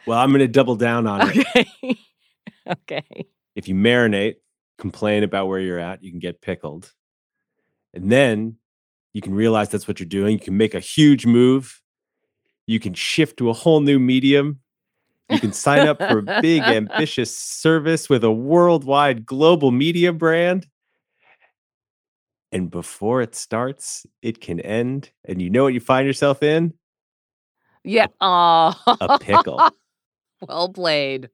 Well, 0.06 0.18
I'm 0.18 0.30
going 0.30 0.38
to 0.38 0.48
double 0.48 0.76
down 0.76 1.06
on 1.08 1.32
it. 1.34 1.98
okay. 2.70 3.26
If 3.56 3.66
you 3.66 3.74
marinate, 3.74 4.36
complain 4.78 5.24
about 5.24 5.48
where 5.48 5.58
you're 5.58 5.78
at, 5.78 6.04
you 6.04 6.10
can 6.10 6.20
get 6.20 6.40
pickled. 6.40 6.92
And 7.94 8.12
then 8.12 8.56
you 9.14 9.22
can 9.22 9.34
realize 9.34 9.70
that's 9.70 9.88
what 9.88 9.98
you're 9.98 10.06
doing. 10.06 10.34
You 10.34 10.44
can 10.44 10.56
make 10.58 10.74
a 10.74 10.80
huge 10.80 11.24
move. 11.24 11.80
You 12.66 12.78
can 12.78 12.92
shift 12.92 13.38
to 13.38 13.48
a 13.48 13.54
whole 13.54 13.80
new 13.80 13.98
medium. 13.98 14.60
You 15.30 15.40
can 15.40 15.52
sign 15.52 15.88
up 15.88 15.98
for 15.98 16.18
a 16.18 16.40
big, 16.42 16.62
ambitious 16.64 17.36
service 17.36 18.08
with 18.10 18.22
a 18.22 18.30
worldwide 18.30 19.24
global 19.24 19.70
media 19.70 20.12
brand. 20.12 20.66
And 22.52 22.70
before 22.70 23.22
it 23.22 23.34
starts, 23.34 24.06
it 24.22 24.40
can 24.40 24.60
end. 24.60 25.10
And 25.24 25.40
you 25.40 25.50
know 25.50 25.64
what 25.64 25.74
you 25.74 25.80
find 25.80 26.06
yourself 26.06 26.42
in? 26.42 26.74
Yeah. 27.82 28.06
Oh, 28.20 28.74
A 29.00 29.18
pickle. 29.18 29.70
well 30.46 30.68
played. 30.68 31.30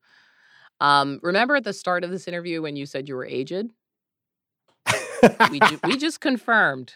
Um, 0.82 1.20
remember 1.22 1.54
at 1.54 1.64
the 1.64 1.72
start 1.72 2.02
of 2.02 2.10
this 2.10 2.26
interview 2.26 2.60
when 2.60 2.74
you 2.74 2.86
said 2.86 3.08
you 3.08 3.14
were 3.14 3.24
aged? 3.24 3.70
We, 5.50 5.60
ju- 5.60 5.78
we 5.84 5.96
just 5.96 6.20
confirmed. 6.20 6.94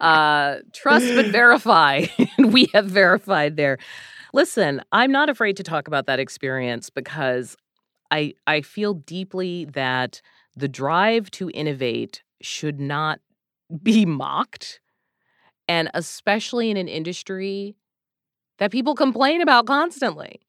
Uh, 0.00 0.56
trust 0.72 1.14
but 1.14 1.26
verify. 1.30 2.06
and 2.38 2.52
we 2.54 2.68
have 2.72 2.86
verified 2.86 3.56
there. 3.58 3.76
Listen, 4.32 4.82
I'm 4.92 5.12
not 5.12 5.28
afraid 5.28 5.58
to 5.58 5.62
talk 5.62 5.86
about 5.86 6.06
that 6.06 6.18
experience 6.18 6.88
because 6.88 7.56
I 8.10 8.32
I 8.46 8.62
feel 8.62 8.94
deeply 8.94 9.66
that 9.66 10.22
the 10.56 10.68
drive 10.68 11.30
to 11.32 11.50
innovate 11.50 12.22
should 12.40 12.80
not 12.80 13.20
be 13.82 14.06
mocked. 14.06 14.80
And 15.68 15.90
especially 15.92 16.70
in 16.70 16.78
an 16.78 16.88
industry 16.88 17.76
that 18.58 18.72
people 18.72 18.94
complain 18.94 19.42
about 19.42 19.66
constantly, 19.66 20.40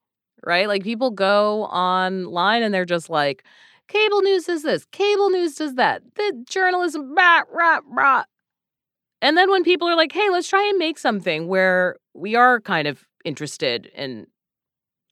right? 0.45 0.67
Like 0.67 0.83
people 0.83 1.11
go 1.11 1.65
online 1.65 2.63
and 2.63 2.73
they're 2.73 2.85
just 2.85 3.09
like, 3.09 3.43
cable 3.87 4.21
news 4.21 4.45
does 4.45 4.63
this, 4.63 4.85
cable 4.91 5.29
news 5.29 5.55
does 5.55 5.75
that, 5.75 6.01
the 6.15 6.43
journalism, 6.47 7.13
rah, 7.15 7.41
rah, 7.51 7.79
rah. 7.87 8.23
And 9.21 9.37
then 9.37 9.51
when 9.51 9.63
people 9.63 9.87
are 9.87 9.95
like, 9.95 10.11
hey, 10.11 10.29
let's 10.29 10.47
try 10.47 10.65
and 10.67 10.77
make 10.79 10.97
something 10.97 11.47
where 11.47 11.97
we 12.13 12.35
are 12.35 12.59
kind 12.59 12.87
of 12.87 13.05
interested 13.23 13.85
in 13.95 14.27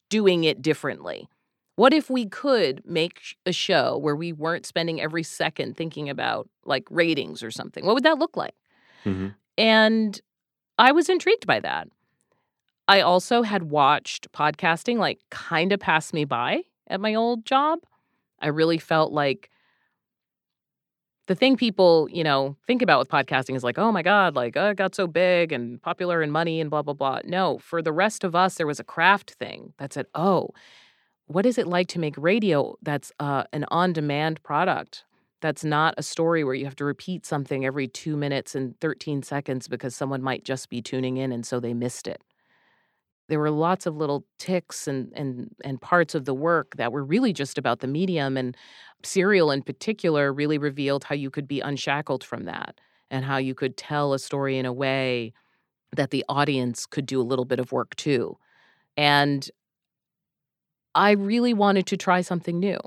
doing 0.09 0.43
it 0.43 0.61
differently. 0.61 1.27
What 1.75 1.93
if 1.93 2.09
we 2.09 2.25
could 2.25 2.81
make 2.85 3.37
a 3.45 3.53
show 3.53 3.97
where 3.97 4.15
we 4.15 4.33
weren't 4.33 4.65
spending 4.65 4.99
every 4.99 5.23
second 5.23 5.77
thinking 5.77 6.09
about 6.09 6.49
like 6.65 6.85
ratings 6.89 7.41
or 7.43 7.51
something? 7.51 7.85
What 7.85 7.93
would 7.95 8.03
that 8.03 8.17
look 8.17 8.35
like? 8.35 8.55
Mhm. 9.05 9.35
And 9.57 10.19
I 10.77 10.91
was 10.91 11.09
intrigued 11.09 11.45
by 11.45 11.59
that. 11.61 11.87
I 12.89 13.01
also 13.01 13.43
had 13.43 13.69
watched 13.69 14.31
podcasting 14.31 14.97
like 14.97 15.19
kind 15.29 15.71
of 15.71 15.79
pass 15.79 16.11
me 16.11 16.25
by 16.25 16.63
at 16.87 16.99
my 16.99 17.13
old 17.13 17.45
job. 17.45 17.81
I 18.41 18.47
really 18.47 18.79
felt 18.79 19.11
like 19.13 19.51
the 21.27 21.35
thing 21.35 21.55
people, 21.55 22.09
you 22.11 22.23
know, 22.23 22.57
think 22.65 22.81
about 22.81 22.97
with 22.97 23.07
podcasting 23.07 23.55
is 23.55 23.63
like, 23.63 23.77
oh 23.77 23.91
my 23.91 24.01
God, 24.01 24.35
like, 24.35 24.57
oh, 24.57 24.71
it 24.71 24.77
got 24.77 24.95
so 24.95 25.05
big 25.05 25.51
and 25.51 25.79
popular 25.83 26.23
and 26.23 26.31
money 26.31 26.59
and 26.59 26.71
blah, 26.71 26.81
blah, 26.81 26.95
blah. 26.95 27.19
No, 27.25 27.59
for 27.59 27.83
the 27.83 27.91
rest 27.91 28.23
of 28.23 28.35
us, 28.35 28.55
there 28.55 28.65
was 28.65 28.79
a 28.79 28.83
craft 28.83 29.33
thing 29.33 29.73
that 29.77 29.93
said, 29.93 30.07
oh, 30.15 30.49
what 31.27 31.45
is 31.45 31.59
it 31.59 31.67
like 31.67 31.89
to 31.89 31.99
make 31.99 32.15
radio 32.17 32.75
that's 32.81 33.11
uh, 33.19 33.43
an 33.53 33.65
on 33.69 33.93
demand 33.93 34.41
product? 34.41 35.03
That's 35.41 35.63
not 35.63 35.93
a 35.99 36.01
story 36.01 36.43
where 36.43 36.55
you 36.55 36.65
have 36.65 36.75
to 36.77 36.85
repeat 36.85 37.23
something 37.23 37.63
every 37.63 37.87
two 37.87 38.17
minutes 38.17 38.55
and 38.55 38.79
13 38.79 39.21
seconds 39.21 39.67
because 39.67 39.95
someone 39.95 40.23
might 40.23 40.43
just 40.43 40.71
be 40.71 40.81
tuning 40.81 41.17
in 41.17 41.31
and 41.31 41.45
so 41.45 41.59
they 41.59 41.75
missed 41.75 42.07
it. 42.07 42.23
There 43.29 43.39
were 43.39 43.51
lots 43.51 43.85
of 43.85 43.95
little 43.95 44.25
tics 44.37 44.87
and, 44.87 45.13
and, 45.15 45.55
and 45.63 45.79
parts 45.79 46.15
of 46.15 46.25
the 46.25 46.33
work 46.33 46.75
that 46.77 46.91
were 46.91 47.03
really 47.03 47.31
just 47.31 47.57
about 47.57 47.79
the 47.79 47.87
medium. 47.87 48.35
And 48.35 48.57
Serial 49.03 49.51
in 49.51 49.61
particular 49.61 50.33
really 50.33 50.57
revealed 50.57 51.03
how 51.05 51.15
you 51.15 51.29
could 51.29 51.47
be 51.47 51.61
unshackled 51.61 52.23
from 52.23 52.45
that 52.45 52.79
and 53.09 53.23
how 53.23 53.37
you 53.37 53.55
could 53.55 53.77
tell 53.77 54.13
a 54.13 54.19
story 54.19 54.57
in 54.57 54.65
a 54.65 54.73
way 54.73 55.31
that 55.95 56.09
the 56.09 56.25
audience 56.27 56.85
could 56.85 57.05
do 57.05 57.21
a 57.21 57.23
little 57.23 57.45
bit 57.45 57.59
of 57.59 57.71
work 57.71 57.95
too. 57.95 58.37
And 58.97 59.49
I 60.93 61.11
really 61.11 61.53
wanted 61.53 61.85
to 61.87 61.97
try 61.97 62.21
something 62.21 62.59
new. 62.59 62.79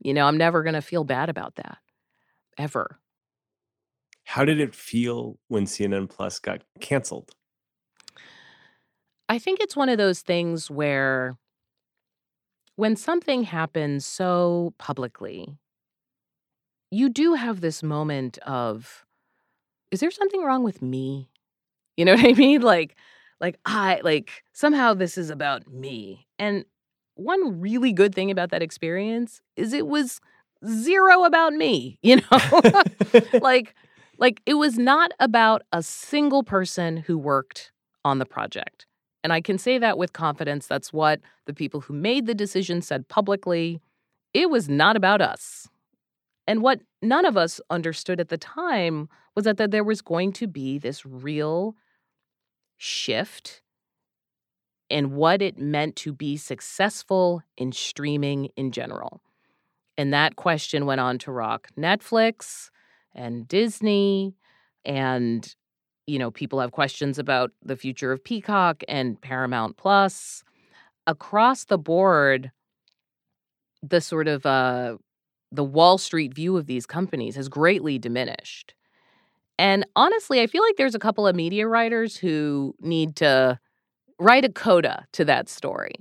You 0.00 0.14
know, 0.14 0.26
I'm 0.26 0.38
never 0.38 0.62
going 0.62 0.74
to 0.74 0.82
feel 0.82 1.04
bad 1.04 1.28
about 1.28 1.56
that 1.56 1.78
ever. 2.58 2.98
How 4.24 4.44
did 4.44 4.60
it 4.60 4.74
feel 4.74 5.38
when 5.48 5.64
CNN 5.64 6.08
Plus 6.08 6.38
got 6.38 6.62
canceled? 6.80 7.32
I 9.32 9.38
think 9.38 9.60
it's 9.60 9.74
one 9.74 9.88
of 9.88 9.96
those 9.96 10.20
things 10.20 10.70
where 10.70 11.38
when 12.76 12.96
something 12.96 13.44
happens 13.44 14.04
so 14.04 14.74
publicly, 14.76 15.56
you 16.90 17.08
do 17.08 17.32
have 17.32 17.62
this 17.62 17.82
moment 17.82 18.36
of, 18.40 19.06
is 19.90 20.00
there 20.00 20.10
something 20.10 20.42
wrong 20.42 20.62
with 20.64 20.82
me? 20.82 21.30
You 21.96 22.04
know 22.04 22.14
what 22.16 22.26
I 22.26 22.34
mean? 22.34 22.60
Like, 22.60 22.94
like 23.40 23.58
I 23.64 24.02
like 24.04 24.44
somehow 24.52 24.92
this 24.92 25.16
is 25.16 25.30
about 25.30 25.66
me. 25.66 26.26
And 26.38 26.66
one 27.14 27.58
really 27.58 27.94
good 27.94 28.14
thing 28.14 28.30
about 28.30 28.50
that 28.50 28.60
experience 28.62 29.40
is 29.56 29.72
it 29.72 29.86
was 29.86 30.20
zero 30.68 31.24
about 31.24 31.54
me, 31.54 31.98
you 32.02 32.16
know? 32.16 32.60
like 33.40 33.74
like 34.18 34.42
it 34.44 34.54
was 34.54 34.76
not 34.76 35.12
about 35.18 35.62
a 35.72 35.82
single 35.82 36.42
person 36.42 36.98
who 36.98 37.16
worked 37.16 37.72
on 38.04 38.18
the 38.18 38.26
project. 38.26 38.84
And 39.22 39.32
I 39.32 39.40
can 39.40 39.58
say 39.58 39.78
that 39.78 39.98
with 39.98 40.12
confidence. 40.12 40.66
That's 40.66 40.92
what 40.92 41.20
the 41.46 41.54
people 41.54 41.80
who 41.80 41.94
made 41.94 42.26
the 42.26 42.34
decision 42.34 42.82
said 42.82 43.08
publicly. 43.08 43.80
It 44.34 44.50
was 44.50 44.68
not 44.68 44.96
about 44.96 45.20
us. 45.20 45.68
And 46.46 46.62
what 46.62 46.80
none 47.00 47.24
of 47.24 47.36
us 47.36 47.60
understood 47.70 48.18
at 48.18 48.28
the 48.28 48.38
time 48.38 49.08
was 49.34 49.44
that, 49.44 49.58
that 49.58 49.70
there 49.70 49.84
was 49.84 50.02
going 50.02 50.32
to 50.34 50.46
be 50.46 50.78
this 50.78 51.06
real 51.06 51.76
shift 52.76 53.62
in 54.90 55.14
what 55.14 55.40
it 55.40 55.56
meant 55.56 55.96
to 55.96 56.12
be 56.12 56.36
successful 56.36 57.42
in 57.56 57.72
streaming 57.72 58.50
in 58.56 58.72
general. 58.72 59.22
And 59.96 60.12
that 60.12 60.36
question 60.36 60.84
went 60.84 61.00
on 61.00 61.18
to 61.18 61.32
rock 61.32 61.68
Netflix 61.78 62.70
and 63.14 63.46
Disney 63.46 64.36
and 64.84 65.54
you 66.06 66.18
know 66.18 66.30
people 66.30 66.60
have 66.60 66.72
questions 66.72 67.18
about 67.18 67.50
the 67.64 67.76
future 67.76 68.12
of 68.12 68.22
Peacock 68.22 68.82
and 68.88 69.20
Paramount 69.20 69.76
Plus 69.76 70.42
across 71.06 71.64
the 71.64 71.78
board 71.78 72.50
the 73.82 74.00
sort 74.00 74.28
of 74.28 74.46
uh 74.46 74.96
the 75.50 75.64
Wall 75.64 75.98
Street 75.98 76.34
view 76.34 76.56
of 76.56 76.66
these 76.66 76.86
companies 76.86 77.36
has 77.36 77.48
greatly 77.48 77.98
diminished. 77.98 78.74
And 79.58 79.86
honestly, 79.94 80.40
I 80.40 80.46
feel 80.46 80.62
like 80.62 80.76
there's 80.76 80.94
a 80.94 80.98
couple 80.98 81.26
of 81.26 81.36
media 81.36 81.68
writers 81.68 82.16
who 82.16 82.74
need 82.80 83.16
to 83.16 83.58
write 84.18 84.44
a 84.46 84.48
coda 84.48 85.04
to 85.12 85.24
that 85.26 85.48
story. 85.48 85.92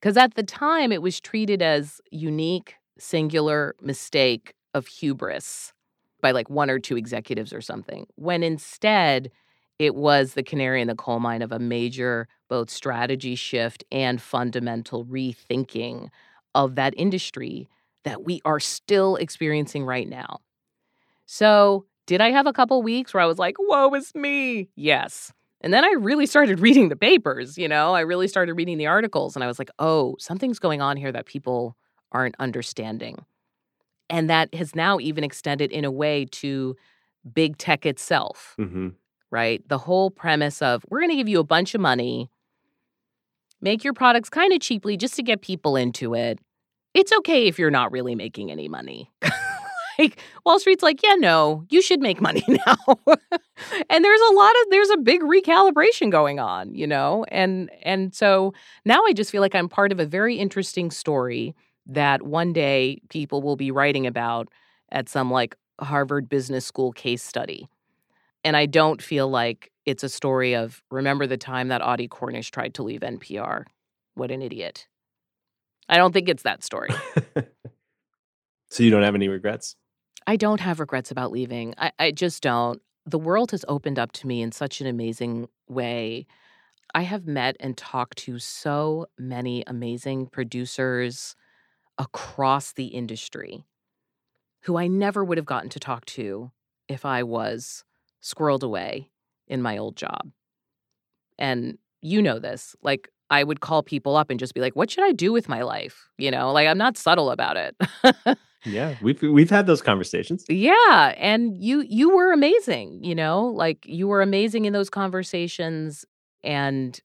Because 0.00 0.16
at 0.16 0.34
the 0.34 0.42
time, 0.42 0.90
it 0.90 1.02
was 1.02 1.20
treated 1.20 1.62
as 1.62 2.00
unique, 2.10 2.76
singular 2.98 3.74
mistake 3.80 4.54
of 4.72 4.86
hubris 4.86 5.72
by 6.20 6.30
like 6.30 6.48
one 6.48 6.70
or 6.70 6.78
two 6.78 6.96
executives 6.96 7.52
or 7.52 7.60
something, 7.60 8.06
when 8.16 8.42
instead 8.42 9.30
it 9.78 9.94
was 9.94 10.34
the 10.34 10.42
canary 10.42 10.80
in 10.80 10.88
the 10.88 10.94
coal 10.94 11.20
mine 11.20 11.42
of 11.42 11.52
a 11.52 11.58
major 11.58 12.28
both 12.48 12.70
strategy 12.70 13.34
shift 13.34 13.84
and 13.90 14.20
fundamental 14.20 15.04
rethinking 15.04 16.08
of 16.54 16.76
that 16.76 16.94
industry 16.96 17.68
that 18.04 18.24
we 18.24 18.40
are 18.44 18.60
still 18.60 19.16
experiencing 19.16 19.84
right 19.84 20.08
now. 20.08 20.38
So, 21.26 21.86
did 22.06 22.20
I 22.20 22.30
have 22.30 22.46
a 22.46 22.52
couple 22.52 22.82
weeks 22.82 23.14
where 23.14 23.22
I 23.22 23.26
was 23.26 23.38
like, 23.38 23.56
woe 23.58 23.94
is 23.94 24.14
me? 24.14 24.68
Yes. 24.76 25.32
And 25.62 25.72
then 25.72 25.84
I 25.84 25.94
really 25.98 26.26
started 26.26 26.60
reading 26.66 26.90
the 26.90 26.96
papers, 26.96 27.56
you 27.56 27.66
know, 27.66 27.94
I 27.94 28.00
really 28.00 28.28
started 28.28 28.54
reading 28.54 28.76
the 28.78 28.86
articles 28.86 29.34
and 29.34 29.42
I 29.42 29.46
was 29.46 29.58
like, 29.58 29.70
oh, 29.78 30.16
something's 30.18 30.58
going 30.58 30.82
on 30.82 30.96
here 30.96 31.10
that 31.12 31.26
people 31.26 31.76
aren't 32.12 32.36
understanding. 32.38 33.24
And 34.10 34.28
that 34.28 34.54
has 34.54 34.74
now 34.74 35.00
even 35.00 35.24
extended 35.24 35.72
in 35.72 35.84
a 35.84 35.90
way 35.90 36.26
to 36.32 36.76
big 37.32 37.56
tech 37.56 37.86
itself, 37.86 38.54
hmm 38.58 38.90
right? 39.34 39.68
The 39.68 39.78
whole 39.78 40.12
premise 40.12 40.62
of 40.62 40.84
we're 40.88 41.00
going 41.00 41.10
to 41.10 41.16
give 41.16 41.28
you 41.28 41.40
a 41.40 41.44
bunch 41.44 41.74
of 41.74 41.80
money, 41.80 42.30
make 43.60 43.82
your 43.82 43.92
products 43.92 44.30
kind 44.30 44.52
of 44.52 44.60
cheaply 44.60 44.96
just 44.96 45.16
to 45.16 45.24
get 45.24 45.42
people 45.42 45.74
into 45.74 46.14
it. 46.14 46.38
It's 46.94 47.12
okay 47.12 47.48
if 47.48 47.58
you're 47.58 47.72
not 47.72 47.90
really 47.90 48.14
making 48.14 48.52
any 48.52 48.68
money. 48.68 49.10
like 49.98 50.20
Wall 50.46 50.60
Street's 50.60 50.84
like, 50.84 51.02
yeah, 51.02 51.16
no, 51.16 51.64
you 51.68 51.82
should 51.82 52.00
make 52.00 52.20
money 52.20 52.44
now. 52.48 52.76
and 53.90 54.04
there's 54.04 54.20
a 54.30 54.34
lot 54.34 54.52
of 54.62 54.70
there's 54.70 54.90
a 54.90 54.98
big 54.98 55.20
recalibration 55.22 56.12
going 56.12 56.38
on, 56.38 56.72
you 56.72 56.86
know? 56.86 57.24
And 57.26 57.72
and 57.82 58.14
so 58.14 58.54
now 58.84 59.02
I 59.04 59.14
just 59.14 59.32
feel 59.32 59.40
like 59.40 59.56
I'm 59.56 59.68
part 59.68 59.90
of 59.90 59.98
a 59.98 60.06
very 60.06 60.36
interesting 60.36 60.92
story 60.92 61.56
that 61.86 62.22
one 62.22 62.52
day 62.52 63.00
people 63.08 63.42
will 63.42 63.56
be 63.56 63.72
writing 63.72 64.06
about 64.06 64.48
at 64.92 65.08
some 65.08 65.28
like 65.28 65.56
Harvard 65.80 66.28
Business 66.28 66.64
School 66.64 66.92
case 66.92 67.24
study. 67.24 67.68
And 68.44 68.56
I 68.56 68.66
don't 68.66 69.00
feel 69.00 69.28
like 69.28 69.72
it's 69.86 70.04
a 70.04 70.08
story 70.08 70.54
of 70.54 70.82
remember 70.90 71.26
the 71.26 71.36
time 71.36 71.68
that 71.68 71.82
Audie 71.82 72.08
Cornish 72.08 72.50
tried 72.50 72.74
to 72.74 72.82
leave 72.82 73.00
NPR. 73.00 73.64
What 74.14 74.30
an 74.30 74.42
idiot. 74.42 74.86
I 75.88 75.96
don't 75.96 76.12
think 76.12 76.28
it's 76.28 76.42
that 76.44 76.62
story. 76.62 76.90
so 78.70 78.82
you 78.82 78.90
don't 78.90 79.02
have 79.02 79.14
any 79.14 79.28
regrets? 79.28 79.76
I 80.26 80.36
don't 80.36 80.60
have 80.60 80.80
regrets 80.80 81.10
about 81.10 81.32
leaving. 81.32 81.74
I, 81.76 81.92
I 81.98 82.10
just 82.10 82.42
don't. 82.42 82.80
The 83.06 83.18
world 83.18 83.50
has 83.50 83.64
opened 83.68 83.98
up 83.98 84.12
to 84.12 84.26
me 84.26 84.40
in 84.40 84.52
such 84.52 84.80
an 84.80 84.86
amazing 84.86 85.48
way. 85.68 86.26
I 86.94 87.02
have 87.02 87.26
met 87.26 87.56
and 87.60 87.76
talked 87.76 88.18
to 88.18 88.38
so 88.38 89.06
many 89.18 89.64
amazing 89.66 90.28
producers 90.28 91.36
across 91.98 92.72
the 92.72 92.86
industry 92.86 93.64
who 94.62 94.78
I 94.78 94.86
never 94.86 95.22
would 95.22 95.36
have 95.36 95.46
gotten 95.46 95.68
to 95.70 95.80
talk 95.80 96.06
to 96.06 96.50
if 96.88 97.04
I 97.04 97.22
was 97.22 97.84
squirreled 98.24 98.62
away 98.62 99.10
in 99.46 99.62
my 99.62 99.76
old 99.76 99.96
job. 99.96 100.30
And 101.38 101.78
you 102.00 102.22
know 102.22 102.38
this. 102.38 102.74
Like, 102.82 103.10
I 103.30 103.44
would 103.44 103.60
call 103.60 103.82
people 103.82 104.16
up 104.16 104.30
and 104.30 104.38
just 104.38 104.54
be 104.54 104.60
like, 104.60 104.76
what 104.76 104.90
should 104.90 105.04
I 105.04 105.12
do 105.12 105.32
with 105.32 105.48
my 105.48 105.62
life? 105.62 106.08
You 106.18 106.30
know, 106.30 106.52
like 106.52 106.68
I'm 106.68 106.78
not 106.78 106.96
subtle 106.96 107.30
about 107.30 107.56
it. 107.56 107.76
yeah, 108.64 108.94
we've 109.02 109.20
we've 109.22 109.50
had 109.50 109.66
those 109.66 109.82
conversations. 109.82 110.44
Yeah, 110.48 111.14
and 111.16 111.56
you 111.62 111.80
you 111.88 112.14
were 112.14 112.32
amazing, 112.32 113.02
you 113.02 113.14
know? 113.14 113.46
Like 113.46 113.84
you 113.86 114.06
were 114.08 114.22
amazing 114.22 114.66
in 114.66 114.72
those 114.72 114.90
conversations 114.90 116.04
and 116.42 117.00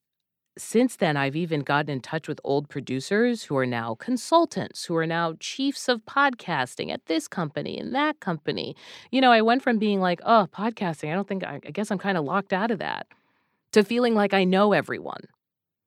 since 0.57 0.95
then 0.97 1.15
I've 1.15 1.35
even 1.35 1.61
gotten 1.61 1.89
in 1.91 2.01
touch 2.01 2.27
with 2.27 2.41
old 2.43 2.69
producers 2.69 3.43
who 3.43 3.55
are 3.57 3.65
now 3.65 3.95
consultants, 3.95 4.85
who 4.85 4.95
are 4.95 5.07
now 5.07 5.33
chiefs 5.39 5.87
of 5.87 6.05
podcasting 6.05 6.91
at 6.91 7.05
this 7.05 7.27
company 7.27 7.77
and 7.79 7.93
that 7.95 8.19
company. 8.19 8.75
You 9.11 9.21
know, 9.21 9.31
I 9.31 9.41
went 9.41 9.63
from 9.63 9.77
being 9.79 10.01
like, 10.01 10.19
"Oh, 10.25 10.47
podcasting, 10.51 11.11
I 11.11 11.15
don't 11.15 11.27
think 11.27 11.43
I, 11.45 11.59
I 11.65 11.71
guess 11.71 11.91
I'm 11.91 11.97
kind 11.99 12.17
of 12.17 12.25
locked 12.25 12.53
out 12.53 12.71
of 12.71 12.79
that." 12.79 13.07
to 13.73 13.83
feeling 13.83 14.15
like 14.15 14.33
I 14.33 14.45
know 14.45 14.73
everyone 14.73 15.21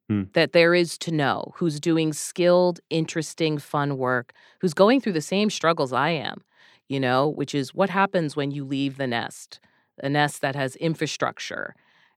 Hmm. 0.09 0.23
that 0.35 0.53
there 0.53 0.75
is 0.75 0.97
to 0.99 1.13
know, 1.13 1.53
who's 1.57 1.81
doing 1.81 2.13
skilled, 2.13 2.81
interesting, 2.91 3.59
fun 3.59 3.99
work, 3.99 4.33
who's 4.61 4.75
going 4.75 5.01
through 5.01 5.13
the 5.13 5.21
same 5.21 5.51
struggles 5.51 5.93
I 5.93 6.11
am, 6.11 6.43
you 6.89 6.99
know, 7.01 7.29
which 7.29 7.55
is 7.55 7.75
what 7.75 7.91
happens 7.91 8.35
when 8.37 8.51
you 8.51 8.65
leave 8.65 8.97
the 8.97 9.07
nest, 9.07 9.61
a 9.99 10.09
nest 10.09 10.41
that 10.43 10.57
has 10.57 10.77
infrastructure 10.77 11.75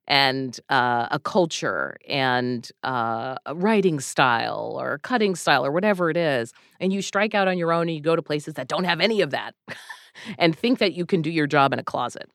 and 0.08 0.60
uh, 0.70 1.08
a 1.12 1.20
culture 1.20 1.98
and 2.08 2.70
uh, 2.84 3.36
a 3.46 3.56
writing 3.56 4.00
style 4.00 4.78
or 4.80 5.00
cutting 5.00 5.36
style 5.36 5.66
or 5.66 5.72
whatever 5.72 6.10
it 6.10 6.18
is, 6.18 6.54
and 6.80 6.94
you 6.94 7.02
strike 7.02 7.34
out 7.34 7.48
on 7.48 7.58
your 7.58 7.72
own 7.72 7.84
and 7.84 7.96
you 7.96 8.02
go 8.02 8.16
to 8.16 8.22
places 8.22 8.56
that 8.56 8.68
don't 8.68 8.84
have 8.86 9.02
any 9.02 9.22
of 9.22 9.32
that 9.32 9.56
and 10.38 10.58
think 10.58 10.80
that 10.80 10.94
you 10.94 11.06
can 11.06 11.22
do 11.22 11.30
your 11.30 11.48
job 11.48 11.74
in 11.74 11.80
a 11.80 11.84
closet 11.84 12.30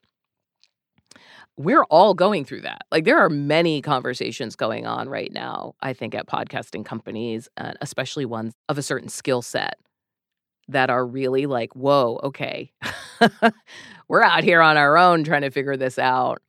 we're 1.60 1.84
all 1.84 2.14
going 2.14 2.44
through 2.44 2.62
that. 2.62 2.82
Like 2.90 3.04
there 3.04 3.18
are 3.18 3.28
many 3.28 3.82
conversations 3.82 4.56
going 4.56 4.86
on 4.86 5.08
right 5.10 5.30
now, 5.30 5.74
I 5.82 5.92
think, 5.92 6.14
at 6.14 6.26
podcasting 6.26 6.86
companies, 6.86 7.48
uh, 7.58 7.72
especially 7.82 8.24
ones 8.24 8.54
of 8.70 8.78
a 8.78 8.82
certain 8.82 9.10
skill 9.10 9.42
set 9.42 9.74
that 10.68 10.88
are 10.88 11.04
really 11.04 11.46
like, 11.46 11.74
whoa, 11.74 12.18
okay, 12.22 12.72
we're 14.08 14.22
out 14.22 14.42
here 14.42 14.62
on 14.62 14.78
our 14.78 14.96
own 14.96 15.22
trying 15.24 15.42
to 15.42 15.50
figure 15.50 15.76
this 15.76 15.98
out. 15.98 16.40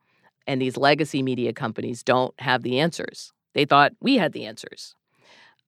And 0.48 0.62
these 0.62 0.78
legacy 0.78 1.22
media 1.22 1.54
companies 1.54 2.04
don't 2.04 2.34
have 2.40 2.64
the 2.64 2.80
answers. 2.80 3.32
They 3.54 3.66
thought 3.66 3.94
we 4.00 4.18
had 4.18 4.34
the 4.34 4.46
answers. 4.46 4.96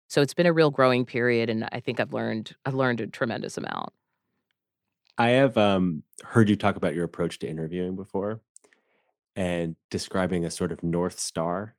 So 0.07 0.21
it's 0.21 0.34
been 0.34 0.45
a 0.45 0.53
real 0.53 0.69
growing 0.69 1.05
period, 1.05 1.49
and 1.49 1.67
I 1.71 1.80
think 1.80 1.99
I've 1.99 2.13
learned 2.13 2.55
I've 2.65 2.76
learned 2.76 3.01
a 3.01 3.07
tremendous 3.07 3.57
amount. 3.57 3.89
I 5.17 5.30
have 5.30 5.57
um, 5.57 6.03
heard 6.24 6.49
you 6.49 6.55
talk 6.55 6.76
about 6.76 6.95
your 6.95 7.03
approach 7.03 7.39
to 7.39 7.47
interviewing 7.47 7.95
before 7.95 8.41
and 9.36 9.76
describing 9.89 10.45
a 10.45 10.51
sort 10.51 10.71
of 10.71 10.84
North 10.84 11.19
Star, 11.19 11.76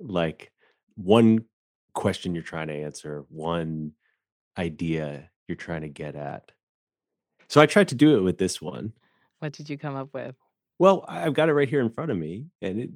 like 0.00 0.52
one 0.96 1.44
question 1.94 2.34
you're 2.34 2.42
trying 2.42 2.68
to 2.68 2.74
answer, 2.74 3.24
one 3.28 3.92
idea 4.56 5.30
you're 5.46 5.56
trying 5.56 5.82
to 5.82 5.88
get 5.88 6.14
at. 6.14 6.52
So 7.48 7.60
I 7.60 7.66
tried 7.66 7.88
to 7.88 7.94
do 7.94 8.18
it 8.18 8.22
with 8.22 8.38
this 8.38 8.60
one. 8.60 8.92
What 9.38 9.52
did 9.52 9.70
you 9.70 9.78
come 9.78 9.96
up 9.96 10.12
with? 10.12 10.34
Well, 10.78 11.04
I've 11.08 11.34
got 11.34 11.48
it 11.48 11.54
right 11.54 11.68
here 11.68 11.80
in 11.80 11.90
front 11.90 12.10
of 12.10 12.16
me, 12.16 12.46
and 12.62 12.80
it 12.80 12.90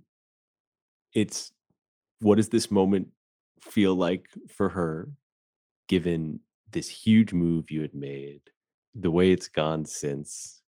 it's 1.14 1.52
what 2.20 2.36
does 2.36 2.48
this 2.48 2.70
moment 2.70 3.08
feel 3.60 3.94
like 3.94 4.26
for 4.48 4.68
her, 4.68 5.08
given 5.88 6.40
this 6.70 6.88
huge 6.88 7.32
move 7.32 7.70
you 7.70 7.82
had 7.82 7.94
made, 7.94 8.40
the 8.94 9.10
way 9.10 9.32
it's 9.32 9.48
gone 9.48 9.84
since 9.84 10.62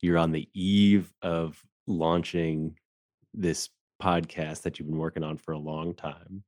you're 0.00 0.18
on 0.18 0.32
the 0.32 0.48
eve 0.54 1.12
of 1.22 1.62
launching 1.86 2.76
this 3.34 3.68
podcast 4.02 4.62
that 4.62 4.78
you've 4.78 4.88
been 4.88 4.98
working 4.98 5.22
on 5.24 5.36
for 5.36 5.52
a 5.52 5.58
long 5.58 5.94
time. 5.94 6.42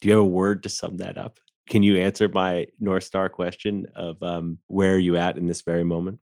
Do 0.00 0.08
you 0.08 0.14
have 0.14 0.22
a 0.22 0.28
word 0.28 0.62
to 0.64 0.68
sum 0.68 0.98
that 0.98 1.18
up? 1.18 1.38
Can 1.68 1.82
you 1.82 1.98
answer 1.98 2.28
my 2.28 2.66
North 2.78 3.04
Star 3.04 3.28
question 3.28 3.86
of 3.94 4.22
um, 4.22 4.58
where 4.68 4.94
are 4.94 4.98
you 4.98 5.16
at 5.16 5.36
in 5.36 5.46
this 5.46 5.62
very 5.62 5.84
moment? 5.84 6.20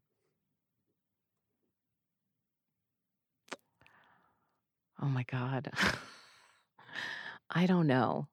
Oh 5.05 5.09
my 5.09 5.25
God. 5.25 5.71
I 7.51 7.67
don't 7.67 7.87
know. 7.87 8.29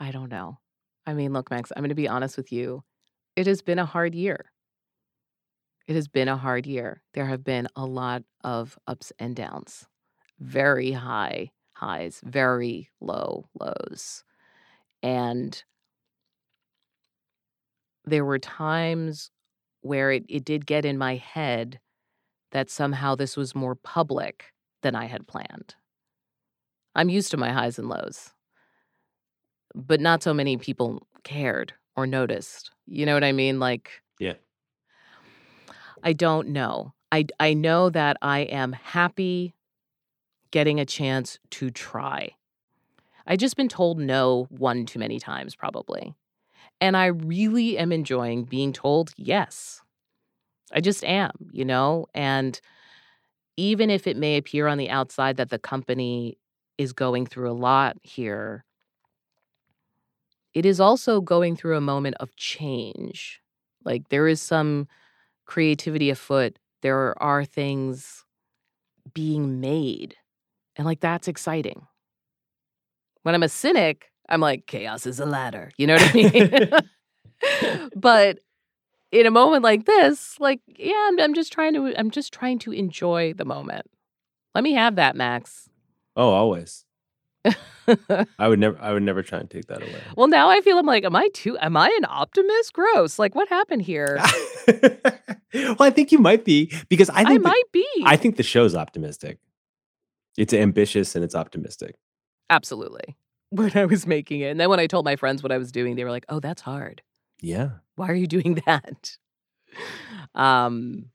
I 0.00 0.10
don't 0.10 0.30
know. 0.30 0.58
I 1.06 1.12
mean, 1.12 1.34
look, 1.34 1.50
Max, 1.50 1.70
I'm 1.76 1.82
going 1.82 1.90
to 1.90 1.94
be 1.94 2.08
honest 2.08 2.38
with 2.38 2.50
you. 2.50 2.82
It 3.36 3.46
has 3.46 3.60
been 3.60 3.78
a 3.78 3.84
hard 3.84 4.14
year. 4.14 4.46
It 5.86 5.94
has 5.94 6.08
been 6.08 6.28
a 6.28 6.36
hard 6.38 6.66
year. 6.66 7.02
There 7.12 7.26
have 7.26 7.44
been 7.44 7.68
a 7.76 7.84
lot 7.84 8.22
of 8.42 8.78
ups 8.86 9.12
and 9.18 9.36
downs, 9.36 9.86
very 10.40 10.92
high 10.92 11.50
highs, 11.74 12.20
very 12.24 12.88
low 13.00 13.48
lows. 13.58 14.24
And 15.02 15.62
there 18.04 18.24
were 18.24 18.38
times 18.38 19.30
where 19.82 20.10
it, 20.12 20.24
it 20.28 20.44
did 20.44 20.64
get 20.64 20.84
in 20.84 20.96
my 20.96 21.16
head 21.16 21.80
that 22.52 22.70
somehow 22.70 23.14
this 23.14 23.36
was 23.36 23.54
more 23.54 23.74
public 23.74 24.54
than 24.82 24.94
I 24.94 25.06
had 25.06 25.26
planned. 25.26 25.74
I'm 26.94 27.08
used 27.08 27.30
to 27.30 27.36
my 27.36 27.52
highs 27.52 27.78
and 27.78 27.88
lows, 27.88 28.30
but 29.74 30.00
not 30.00 30.22
so 30.22 30.34
many 30.34 30.56
people 30.56 31.06
cared 31.24 31.72
or 31.96 32.06
noticed. 32.06 32.70
You 32.86 33.06
know 33.06 33.14
what 33.14 33.24
I 33.24 33.32
mean? 33.32 33.58
Like, 33.58 34.02
Yeah. 34.18 34.34
I 36.02 36.12
don't 36.12 36.48
know. 36.48 36.92
I 37.10 37.26
I 37.38 37.54
know 37.54 37.90
that 37.90 38.16
I 38.22 38.40
am 38.40 38.72
happy 38.72 39.54
getting 40.50 40.80
a 40.80 40.84
chance 40.86 41.38
to 41.50 41.70
try. 41.70 42.30
I've 43.26 43.38
just 43.38 43.56
been 43.56 43.68
told 43.68 43.98
no 43.98 44.46
one 44.50 44.84
too 44.84 44.98
many 44.98 45.18
times 45.18 45.54
probably. 45.54 46.14
And 46.80 46.96
I 46.96 47.06
really 47.06 47.78
am 47.78 47.92
enjoying 47.92 48.44
being 48.44 48.72
told 48.72 49.12
yes. 49.16 49.80
I 50.72 50.80
just 50.80 51.04
am, 51.04 51.32
you 51.52 51.64
know, 51.64 52.06
and 52.14 52.60
even 53.56 53.90
if 53.90 54.06
it 54.06 54.16
may 54.16 54.36
appear 54.36 54.66
on 54.66 54.78
the 54.78 54.90
outside 54.90 55.36
that 55.36 55.50
the 55.50 55.58
company 55.58 56.38
is 56.82 56.92
going 56.92 57.26
through 57.26 57.50
a 57.50 57.54
lot 57.54 57.96
here, 58.02 58.64
it 60.54 60.66
is 60.66 60.80
also 60.80 61.20
going 61.20 61.56
through 61.56 61.76
a 61.76 61.80
moment 61.80 62.16
of 62.20 62.36
change. 62.36 63.40
Like 63.84 64.08
there 64.10 64.28
is 64.28 64.40
some 64.40 64.88
creativity 65.46 66.10
afoot. 66.10 66.58
There 66.82 67.20
are 67.22 67.44
things 67.44 68.24
being 69.14 69.60
made. 69.60 70.16
And 70.76 70.86
like 70.86 71.00
that's 71.00 71.28
exciting. 71.28 71.86
When 73.22 73.34
I'm 73.34 73.42
a 73.42 73.48
cynic, 73.48 74.10
I'm 74.28 74.40
like, 74.40 74.66
chaos 74.66 75.06
is 75.06 75.20
a 75.20 75.26
ladder. 75.26 75.70
You 75.76 75.86
know 75.86 75.94
what 75.94 76.10
I 76.10 76.12
mean? 76.12 77.90
but 77.96 78.38
in 79.10 79.26
a 79.26 79.30
moment 79.30 79.62
like 79.62 79.84
this, 79.84 80.38
like, 80.40 80.60
yeah, 80.66 81.08
I'm, 81.08 81.20
I'm 81.20 81.34
just 81.34 81.52
trying 81.52 81.74
to 81.74 81.98
I'm 81.98 82.10
just 82.10 82.32
trying 82.32 82.58
to 82.60 82.72
enjoy 82.72 83.34
the 83.34 83.44
moment. 83.44 83.86
Let 84.54 84.64
me 84.64 84.72
have 84.72 84.96
that, 84.96 85.16
Max. 85.16 85.68
Oh, 86.16 86.30
always. 86.30 86.84
I 88.38 88.46
would 88.48 88.60
never 88.60 88.78
I 88.80 88.92
would 88.92 89.02
never 89.02 89.22
try 89.22 89.38
and 89.40 89.50
take 89.50 89.66
that 89.66 89.82
away. 89.82 90.00
well, 90.16 90.28
now 90.28 90.48
I 90.48 90.60
feel 90.60 90.78
I'm 90.78 90.86
like, 90.86 91.04
am 91.04 91.16
I 91.16 91.28
too 91.34 91.58
am 91.58 91.76
I 91.76 91.88
an 91.98 92.04
optimist? 92.08 92.72
Gross. 92.72 93.18
Like 93.18 93.34
what 93.34 93.48
happened 93.48 93.82
here? 93.82 94.20
well, 94.68 95.76
I 95.80 95.90
think 95.90 96.12
you 96.12 96.18
might 96.18 96.44
be 96.44 96.72
because 96.88 97.10
I 97.10 97.22
I, 97.22 97.34
the- 97.34 97.40
might 97.40 97.72
be. 97.72 97.86
I 98.04 98.16
think 98.16 98.36
the 98.36 98.42
show's 98.44 98.76
optimistic. 98.76 99.38
It's 100.38 100.54
ambitious 100.54 101.14
and 101.16 101.24
it's 101.24 101.34
optimistic. 101.34 101.96
Absolutely. 102.50 103.16
When 103.54 103.76
I 103.76 103.84
was 103.84 104.06
making 104.06 104.40
it. 104.40 104.46
And 104.46 104.58
then 104.58 104.70
when 104.70 104.80
I 104.80 104.86
told 104.86 105.04
my 105.04 105.14
friends 105.16 105.42
what 105.42 105.52
I 105.52 105.58
was 105.58 105.70
doing, 105.72 105.94
they 105.94 106.04
were 106.04 106.10
like, 106.10 106.24
oh, 106.30 106.40
that's 106.40 106.62
hard. 106.62 107.02
Yeah. 107.42 107.70
Why 107.96 108.08
are 108.08 108.14
you 108.14 108.26
doing 108.26 108.62
that? 108.64 109.18
Um, 110.34 111.10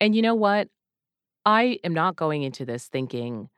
and 0.00 0.14
you 0.16 0.22
know 0.22 0.34
what? 0.34 0.68
I 1.44 1.78
am 1.84 1.92
not 1.92 2.16
going 2.16 2.42
into 2.44 2.64
this 2.64 2.86
thinking 2.86 3.50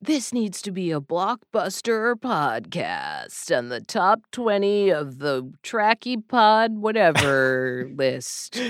this 0.00 0.32
needs 0.32 0.62
to 0.62 0.70
be 0.70 0.92
a 0.92 1.00
blockbuster 1.00 2.14
podcast 2.14 3.56
on 3.56 3.68
the 3.68 3.80
top 3.80 4.20
20 4.30 4.90
of 4.90 5.18
the 5.18 5.52
tracky 5.64 6.16
pod 6.26 6.78
whatever 6.78 7.90
list. 7.96 8.60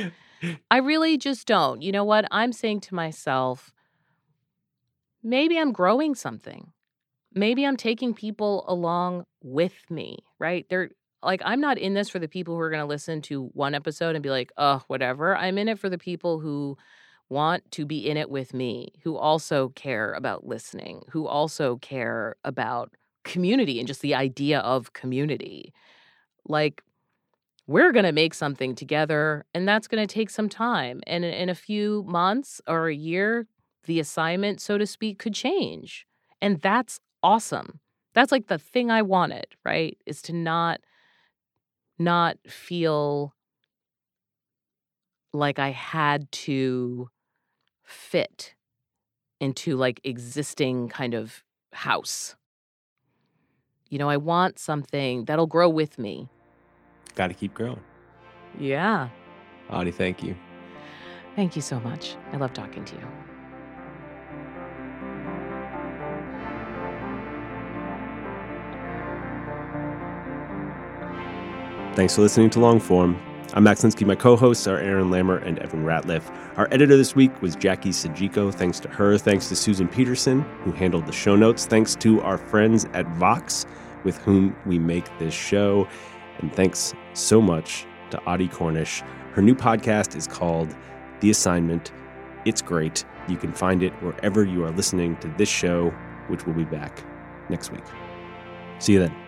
I 0.70 0.78
really 0.78 1.18
just 1.18 1.46
don't. 1.46 1.82
You 1.82 1.92
know 1.92 2.04
what? 2.04 2.26
I'm 2.30 2.52
saying 2.52 2.80
to 2.82 2.94
myself, 2.94 3.72
maybe 5.22 5.58
I'm 5.58 5.72
growing 5.72 6.14
something. 6.14 6.72
Maybe 7.34 7.66
I'm 7.66 7.76
taking 7.76 8.14
people 8.14 8.64
along 8.66 9.24
with 9.42 9.74
me, 9.90 10.18
right? 10.38 10.64
They're 10.70 10.90
like, 11.22 11.42
I'm 11.44 11.60
not 11.60 11.76
in 11.76 11.92
this 11.92 12.08
for 12.08 12.18
the 12.18 12.28
people 12.28 12.54
who 12.54 12.60
are 12.60 12.70
going 12.70 12.80
to 12.80 12.86
listen 12.86 13.20
to 13.22 13.50
one 13.52 13.74
episode 13.74 14.16
and 14.16 14.22
be 14.22 14.30
like, 14.30 14.50
oh, 14.56 14.82
whatever. 14.86 15.36
I'm 15.36 15.58
in 15.58 15.68
it 15.68 15.78
for 15.78 15.90
the 15.90 15.98
people 15.98 16.40
who 16.40 16.78
want 17.30 17.70
to 17.72 17.84
be 17.84 18.08
in 18.08 18.16
it 18.16 18.30
with 18.30 18.54
me, 18.54 18.92
who 19.02 19.16
also 19.16 19.70
care 19.70 20.12
about 20.14 20.46
listening, 20.46 21.02
who 21.10 21.26
also 21.26 21.76
care 21.76 22.36
about 22.44 22.94
community 23.24 23.78
and 23.78 23.86
just 23.86 24.00
the 24.00 24.14
idea 24.14 24.60
of 24.60 24.92
community. 24.92 25.72
Like, 26.46 26.82
we're 27.68 27.92
going 27.92 28.06
to 28.06 28.12
make 28.12 28.32
something 28.34 28.74
together 28.74 29.44
and 29.54 29.68
that's 29.68 29.86
going 29.86 30.04
to 30.04 30.12
take 30.12 30.30
some 30.30 30.48
time 30.48 31.00
and 31.06 31.24
in, 31.24 31.48
a 31.48 31.54
few 31.54 32.02
months 32.08 32.60
or 32.66 32.88
a 32.88 32.94
year 32.94 33.46
the 33.84 34.00
assignment 34.00 34.60
so 34.60 34.76
to 34.78 34.86
speak 34.86 35.18
could 35.18 35.34
change 35.34 36.06
and 36.40 36.60
that's 36.60 36.98
awesome 37.22 37.78
that's 38.14 38.32
like 38.32 38.48
the 38.48 38.58
thing 38.58 38.90
i 38.90 39.02
wanted 39.02 39.46
right 39.64 39.98
is 40.06 40.20
to 40.22 40.32
not 40.32 40.80
not 41.98 42.36
feel 42.46 43.34
like 45.32 45.58
i 45.58 45.70
had 45.70 46.30
to 46.32 47.08
fit 47.88 48.54
into 49.40 49.76
like 49.76 50.00
existing 50.04 50.88
kind 50.88 51.14
of 51.14 51.42
house 51.72 52.36
you 53.88 53.98
know 53.98 54.08
i 54.08 54.16
want 54.16 54.58
something 54.58 55.24
that'll 55.24 55.46
grow 55.46 55.68
with 55.68 55.98
me 55.98 56.28
Got 57.14 57.28
to 57.28 57.34
keep 57.34 57.52
growing. 57.54 57.80
yeah 58.58 59.08
Audie, 59.70 59.90
thank 59.90 60.22
you. 60.22 60.34
Thank 61.36 61.54
you 61.54 61.60
so 61.60 61.78
much. 61.80 62.16
I 62.32 62.38
love 62.38 62.54
talking 62.54 62.86
to 62.86 62.94
you. 62.96 63.06
Thanks 71.94 72.14
for 72.14 72.22
listening 72.22 72.50
to 72.50 72.58
Longform. 72.60 73.18
I'm 73.54 73.64
Max 73.64 73.82
Linsky. 73.82 74.06
My 74.06 74.14
co-hosts 74.14 74.66
are 74.66 74.76
Aaron 74.76 75.08
Lammer 75.08 75.42
and 75.42 75.58
Evan 75.60 75.82
Ratliff. 75.82 76.22
Our 76.58 76.68
editor 76.70 76.98
this 76.98 77.16
week 77.16 77.40
was 77.40 77.56
Jackie 77.56 77.90
Sajiko. 77.90 78.52
Thanks 78.52 78.78
to 78.80 78.90
her. 78.90 79.16
Thanks 79.16 79.48
to 79.48 79.56
Susan 79.56 79.88
Peterson, 79.88 80.42
who 80.64 80.70
handled 80.70 81.06
the 81.06 81.12
show 81.12 81.34
notes. 81.34 81.64
Thanks 81.64 81.96
to 81.96 82.20
our 82.20 82.36
friends 82.36 82.84
at 82.92 83.06
Vox, 83.16 83.64
with 84.04 84.18
whom 84.18 84.54
we 84.66 84.78
make 84.78 85.06
this 85.18 85.32
show. 85.32 85.88
And 86.40 86.54
thanks 86.54 86.92
so 87.14 87.40
much 87.40 87.86
to 88.10 88.22
Audie 88.24 88.48
Cornish. 88.48 89.02
Her 89.32 89.40
new 89.40 89.54
podcast 89.54 90.14
is 90.14 90.26
called 90.26 90.76
The 91.20 91.30
Assignment. 91.30 91.90
It's 92.44 92.60
great. 92.60 93.06
You 93.28 93.38
can 93.38 93.52
find 93.52 93.82
it 93.82 93.94
wherever 94.02 94.44
you 94.44 94.62
are 94.64 94.70
listening 94.72 95.16
to 95.16 95.28
this 95.38 95.48
show, 95.48 95.88
which 96.26 96.44
will 96.44 96.54
be 96.54 96.64
back 96.64 97.02
next 97.48 97.72
week. 97.72 97.84
See 98.78 98.92
you 98.92 98.98
then. 98.98 99.27